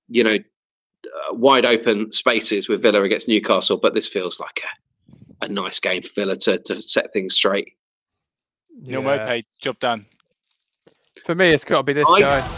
you 0.09 0.25
know, 0.25 0.37
uh, 0.37 1.35
wide 1.35 1.65
open 1.65 2.11
spaces 2.11 2.69
with 2.69 2.83
Villa 2.83 3.03
against 3.03 3.29
Newcastle, 3.29 3.77
but 3.77 3.95
this 3.95 4.09
feels 4.09 4.41
like 4.41 4.59
a, 4.59 4.69
a 5.43 5.49
nice 5.49 5.81
game 5.81 6.03
for 6.03 6.09
Villa 6.15 6.37
to, 6.37 6.59
to 6.59 6.81
set 6.83 7.13
things 7.13 7.35
straight. 7.35 7.73
Neal 8.81 9.03
Yeah. 9.03 9.19
Maupay, 9.19 9.43
job 9.61 9.79
done. 9.79 10.07
For 11.25 11.35
me, 11.35 11.53
it's 11.53 11.65
got 11.65 11.79
to 11.79 11.83
be 11.83 11.93
this 11.93 12.09
I- 12.09 12.21
guy. 12.21 12.41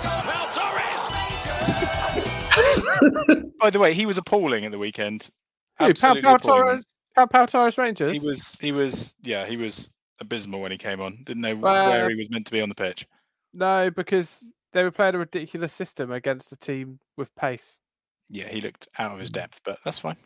By 3.61 3.71
the 3.71 3.79
way, 3.79 3.95
he 3.95 4.07
was 4.07 4.19
appalling 4.19 4.65
at 4.65 4.73
the 4.73 4.79
weekend. 4.79 5.31
Who, 5.79 5.85
Pau 5.85 5.91
Absolutely 5.91 6.23
Pau 6.23 6.35
appalling. 6.35 6.63
Torres, 6.65 6.85
Pau 7.15 7.27
Pau 7.27 7.47
Torres 7.47 7.79
Rangers. 7.79 8.13
He 8.21 8.27
was 8.27 8.57
he 8.61 8.73
was 8.73 9.15
yeah 9.23 9.47
he 9.47 9.57
was 9.57 9.91
abysmal 10.21 10.61
when 10.61 10.73
he 10.73 10.79
came 10.79 11.01
on. 11.01 11.19
Didn't 11.25 11.43
know 11.43 11.57
Well, 11.57 11.91
where 11.91 12.11
he 12.11 12.17
was 12.17 12.31
meant 12.31 12.47
to 12.47 12.53
be 12.53 12.61
on 12.61 12.69
the 12.69 12.75
pitch. 12.75 13.07
No, 13.55 13.91
because 13.91 14.49
they 14.73 14.83
were 14.85 14.91
playing 14.91 15.15
a 15.15 15.19
ridiculous 15.19 15.73
system 15.73 16.11
against 16.13 16.53
a 16.53 16.57
team 16.57 16.99
with 17.17 17.35
pace. 17.37 17.81
Yeah, 18.29 18.49
he 18.49 18.61
looked 18.61 18.89
out 18.99 19.13
of 19.13 19.21
his 19.21 19.31
depth, 19.31 19.61
but 19.65 19.79
that's 19.85 19.99
fine. 19.99 20.17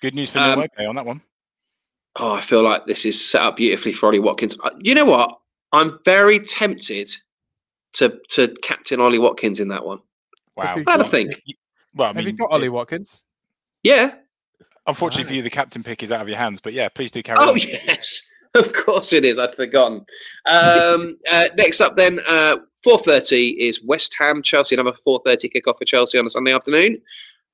Good 0.00 0.14
news 0.14 0.30
for 0.30 0.38
Neal 0.38 0.50
Um, 0.52 0.60
Maupay 0.60 0.88
on 0.88 0.94
that 0.94 1.06
one. 1.06 1.20
Oh, 2.16 2.32
I 2.32 2.40
feel 2.40 2.62
like 2.62 2.86
this 2.86 3.04
is 3.04 3.30
set 3.30 3.42
up 3.42 3.56
beautifully 3.56 3.92
for 3.92 4.06
Ollie 4.06 4.18
Watkins. 4.18 4.58
Uh, 4.62 4.70
You 4.78 4.94
know 4.94 5.04
what? 5.04 5.38
I'm 5.72 5.98
very 6.04 6.40
tempted 6.40 7.10
to 7.94 8.18
to 8.30 8.48
captain 8.62 9.00
Ollie 9.00 9.18
Watkins 9.18 9.60
in 9.60 9.68
that 9.68 9.84
one. 9.84 9.98
Wow. 10.56 10.82
I 10.86 10.90
have 10.90 11.00
a 11.00 11.04
think. 11.04 11.32
Well, 11.94 12.10
I 12.10 12.14
Have 12.14 12.24
you 12.26 12.32
got 12.32 12.50
Ollie 12.50 12.68
Watkins? 12.68 13.24
Yeah. 13.82 14.14
unfortunately 14.86 15.24
for 15.24 15.34
you, 15.34 15.42
the 15.42 15.50
captain 15.50 15.82
pick 15.82 16.02
is 16.02 16.10
out 16.10 16.20
of 16.20 16.28
your 16.28 16.38
hands. 16.38 16.60
But 16.60 16.72
yeah, 16.72 16.88
please 16.88 17.10
do 17.10 17.22
carry 17.22 17.38
Oh 17.40 17.50
on. 17.50 17.58
yes, 17.58 18.22
of 18.54 18.72
course 18.72 19.12
it 19.12 19.24
is. 19.24 19.38
I'd 19.38 19.54
forgotten. 19.54 20.04
Um, 20.46 21.16
uh, 21.30 21.48
next 21.56 21.80
up, 21.80 21.96
then, 21.96 22.20
uh, 22.26 22.56
four 22.82 22.98
thirty 22.98 23.50
is 23.60 23.82
West 23.84 24.14
Ham 24.18 24.42
Chelsea. 24.42 24.74
Another 24.74 24.96
four 25.04 25.20
thirty 25.24 25.48
kickoff 25.48 25.78
for 25.78 25.84
Chelsea 25.84 26.18
on 26.18 26.26
a 26.26 26.30
Sunday 26.30 26.52
afternoon. 26.52 27.00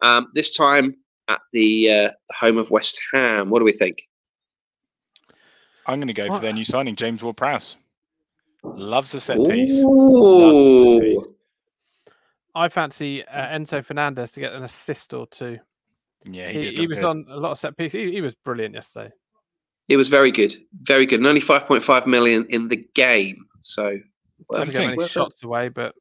Um, 0.02 0.28
this 0.34 0.54
time 0.56 0.96
at 1.28 1.40
the 1.52 1.90
uh, 1.90 2.10
home 2.32 2.58
of 2.58 2.70
West 2.70 2.98
Ham. 3.12 3.50
What 3.50 3.58
do 3.60 3.64
we 3.64 3.72
think? 3.72 3.98
I'm 5.86 5.98
going 5.98 6.08
to 6.08 6.14
go 6.14 6.26
What? 6.28 6.36
for 6.38 6.42
their 6.42 6.52
new 6.52 6.64
signing, 6.64 6.96
James 6.96 7.22
Ward-Prowse. 7.22 7.76
Loves 8.62 9.12
a 9.14 9.20
set 9.20 9.36
piece. 9.48 9.82
Loves 9.84 10.76
set 10.76 11.02
piece. 11.02 11.26
I 12.54 12.68
fancy 12.68 13.24
uh, 13.26 13.48
Enzo 13.48 13.84
Fernandez 13.84 14.30
to 14.32 14.40
get 14.40 14.52
an 14.52 14.62
assist 14.62 15.12
or 15.12 15.26
two. 15.26 15.58
Yeah, 16.24 16.48
he, 16.48 16.54
He, 16.54 16.60
did. 16.62 16.78
he 16.78 16.86
was 16.86 16.98
good. 17.00 17.06
on 17.06 17.26
a 17.28 17.36
lot 17.36 17.50
of 17.50 17.58
set 17.58 17.76
pieces. 17.76 17.94
He, 17.94 18.12
he 18.12 18.20
was 18.20 18.34
brilliant 18.34 18.74
yesterday. 18.74 19.12
It 19.88 19.98
was 19.98 20.08
very 20.08 20.32
good, 20.32 20.56
very 20.82 21.04
good. 21.04 21.18
And 21.18 21.26
only 21.26 21.40
five 21.42 21.66
point 21.66 21.82
five 21.82 22.06
million 22.06 22.46
in 22.48 22.68
the 22.68 22.86
game. 22.94 23.44
So, 23.60 23.98
well, 24.48 24.60
Doesn't 24.60 24.74
think 24.74 24.96
many 24.96 25.08
shots 25.08 25.42
away, 25.44 25.68
but 25.68 25.94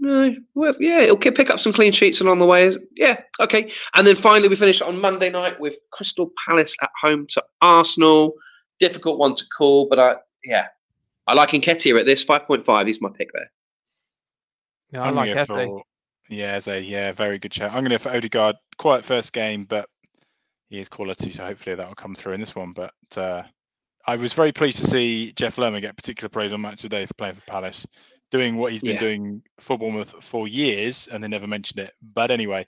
No, 0.00 0.32
well, 0.54 0.74
yeah, 0.78 1.00
it'll 1.00 1.16
pick 1.16 1.50
up 1.50 1.58
some 1.58 1.72
clean 1.72 1.90
sheets 1.92 2.20
along 2.20 2.38
the 2.38 2.46
way. 2.46 2.70
Yeah, 2.94 3.20
okay. 3.40 3.72
And 3.96 4.06
then 4.06 4.14
finally, 4.16 4.48
we 4.48 4.54
finish 4.56 4.80
on 4.80 5.00
Monday 5.00 5.28
night 5.30 5.58
with 5.58 5.76
Crystal 5.90 6.30
Palace 6.46 6.76
at 6.80 6.90
home 7.00 7.26
to 7.30 7.44
Arsenal. 7.60 8.34
Difficult 8.78 9.18
one 9.18 9.34
to 9.34 9.44
call, 9.56 9.88
but 9.88 9.98
I, 9.98 10.16
yeah, 10.44 10.68
I 11.26 11.34
like 11.34 11.50
Nketiah 11.50 11.98
at 11.98 12.06
this 12.06 12.22
five 12.22 12.46
point 12.46 12.64
five. 12.64 12.86
He's 12.86 13.00
my 13.00 13.08
pick 13.12 13.30
there. 13.34 13.50
yeah, 14.92 15.02
I 15.02 15.08
I'm 15.08 15.14
like 15.16 15.34
gonna 15.34 15.46
go 15.46 15.54
Eze. 15.56 15.68
for- 15.68 15.82
Yeah, 16.28 16.52
as 16.52 16.68
a 16.68 16.80
yeah, 16.80 17.10
very 17.10 17.38
good 17.40 17.52
shout. 17.52 17.70
I'm 17.72 17.80
going 17.80 17.90
to 17.90 17.98
for 17.98 18.10
Odegaard. 18.10 18.54
Quiet 18.76 19.04
first 19.04 19.32
game, 19.32 19.64
but 19.64 19.88
he 20.70 20.78
is 20.78 20.88
quality, 20.88 21.30
so 21.32 21.44
hopefully 21.44 21.74
that 21.74 21.88
will 21.88 21.94
come 21.96 22.14
through 22.14 22.34
in 22.34 22.40
this 22.40 22.54
one. 22.54 22.72
But 22.72 22.92
uh, 23.16 23.42
I 24.06 24.14
was 24.14 24.32
very 24.32 24.52
pleased 24.52 24.78
to 24.78 24.86
see 24.86 25.32
Jeff 25.32 25.58
Lerma 25.58 25.80
get 25.80 25.96
particular 25.96 26.28
praise 26.28 26.52
on 26.52 26.60
match 26.60 26.82
today 26.82 27.04
for 27.06 27.14
playing 27.14 27.34
for 27.34 27.40
Palace, 27.42 27.84
doing 28.30 28.56
what 28.56 28.72
he's 28.72 28.82
been 28.82 28.94
Yeah. 28.94 29.00
doing 29.00 29.42
for 29.58 29.78
Bournemouth 29.78 30.10
for 30.22 30.46
years, 30.48 31.08
and 31.08 31.22
they 31.22 31.28
never 31.28 31.46
mentioned 31.46 31.80
it. 31.80 31.92
But 32.02 32.30
anyway, 32.30 32.66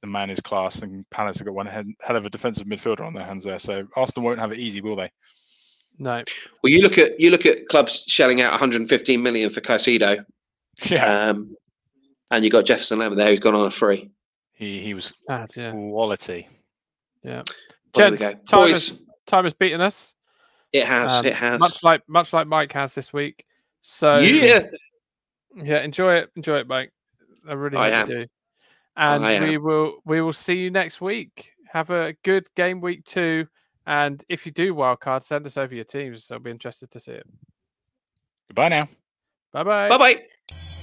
the 0.00 0.06
man 0.06 0.30
is 0.30 0.40
class, 0.40 0.80
and 0.82 1.08
Palace 1.10 1.38
have 1.38 1.46
got 1.46 1.54
one 1.54 1.66
hell 1.66 1.84
of 2.16 2.24
a 2.26 2.30
defensive 2.30 2.66
midfielder 2.66 3.00
on 3.06 3.12
their 3.12 3.24
hands 3.26 3.44
there. 3.44 3.58
So 3.58 3.86
Arsenal 3.96 4.24
won't 4.26 4.38
have 4.38 4.52
it 4.52 4.58
easy, 4.58 4.80
will 4.80 4.96
they? 4.96 5.10
No, 5.98 6.24
Well, 6.62 6.72
you 6.72 6.80
look 6.80 6.96
at 6.96 7.20
you 7.20 7.30
look 7.30 7.44
at 7.44 7.66
clubs 7.68 8.04
shelling 8.06 8.40
out 8.40 8.52
115 8.52 9.22
million 9.22 9.50
for 9.50 9.60
Caicedo, 9.60 10.24
Yeah, 10.88 11.28
um, 11.28 11.54
and 12.30 12.42
you 12.44 12.50
got 12.50 12.64
Jefferson 12.64 13.00
Lerma 13.00 13.16
there 13.16 13.28
who's 13.28 13.40
gone 13.40 13.54
on 13.54 13.66
a 13.66 13.70
free. 13.70 14.10
he 14.54 14.80
he 14.80 14.94
was 14.94 15.14
bad, 15.28 15.50
yeah, 15.56 15.72
quality. 15.72 16.48
yeah. 17.22 17.42
There 17.92 18.08
Gents, 18.16 18.22
time 18.48 18.60
Boys, 18.68 18.88
has, 18.88 19.00
time 19.26 19.44
has 19.44 19.52
beaten 19.52 19.80
us. 19.82 20.14
it 20.72 20.86
has, 20.86 21.10
um, 21.12 21.26
it 21.26 21.34
has. 21.34 21.58
Much 21.60 21.82
like 21.82 22.08
much 22.08 22.32
like 22.32 22.46
Mike 22.46 22.72
has 22.72 22.94
this 22.94 23.12
week. 23.12 23.44
So 23.82 24.18
yeah, 24.18 24.62
yeah, 25.56 25.82
enjoy 25.82 26.16
it, 26.16 26.30
enjoy 26.36 26.58
it, 26.58 26.68
Mike. 26.68 26.92
I 27.48 27.54
really 27.54 27.78
I 27.78 27.90
hope 27.90 27.92
am. 27.92 28.06
do. 28.06 28.26
And 28.96 29.24
I 29.24 29.40
we 29.40 29.56
am. 29.56 29.62
will 29.62 29.94
we 30.04 30.20
will 30.20 30.32
see 30.32 30.58
you 30.58 30.70
next 30.70 31.00
week. 31.00 31.52
Have 31.72 31.90
a 31.90 32.14
good 32.24 32.44
game 32.54 32.80
week 32.80 33.04
two. 33.04 33.46
And 33.86 34.22
if 34.28 34.44
you 34.46 34.52
do 34.52 34.74
wildcard, 34.74 35.22
send 35.22 35.46
us 35.46 35.56
over 35.56 35.74
your 35.74 35.84
teams. 35.84 36.30
I'll 36.30 36.38
be 36.38 36.50
interested 36.50 36.90
to 36.90 37.00
see 37.00 37.12
it. 37.12 37.26
Goodbye 38.48 38.68
now. 38.68 38.88
Bye 39.52 39.64
bye. 39.64 39.88
bye 39.88 39.98
bye. 39.98 40.76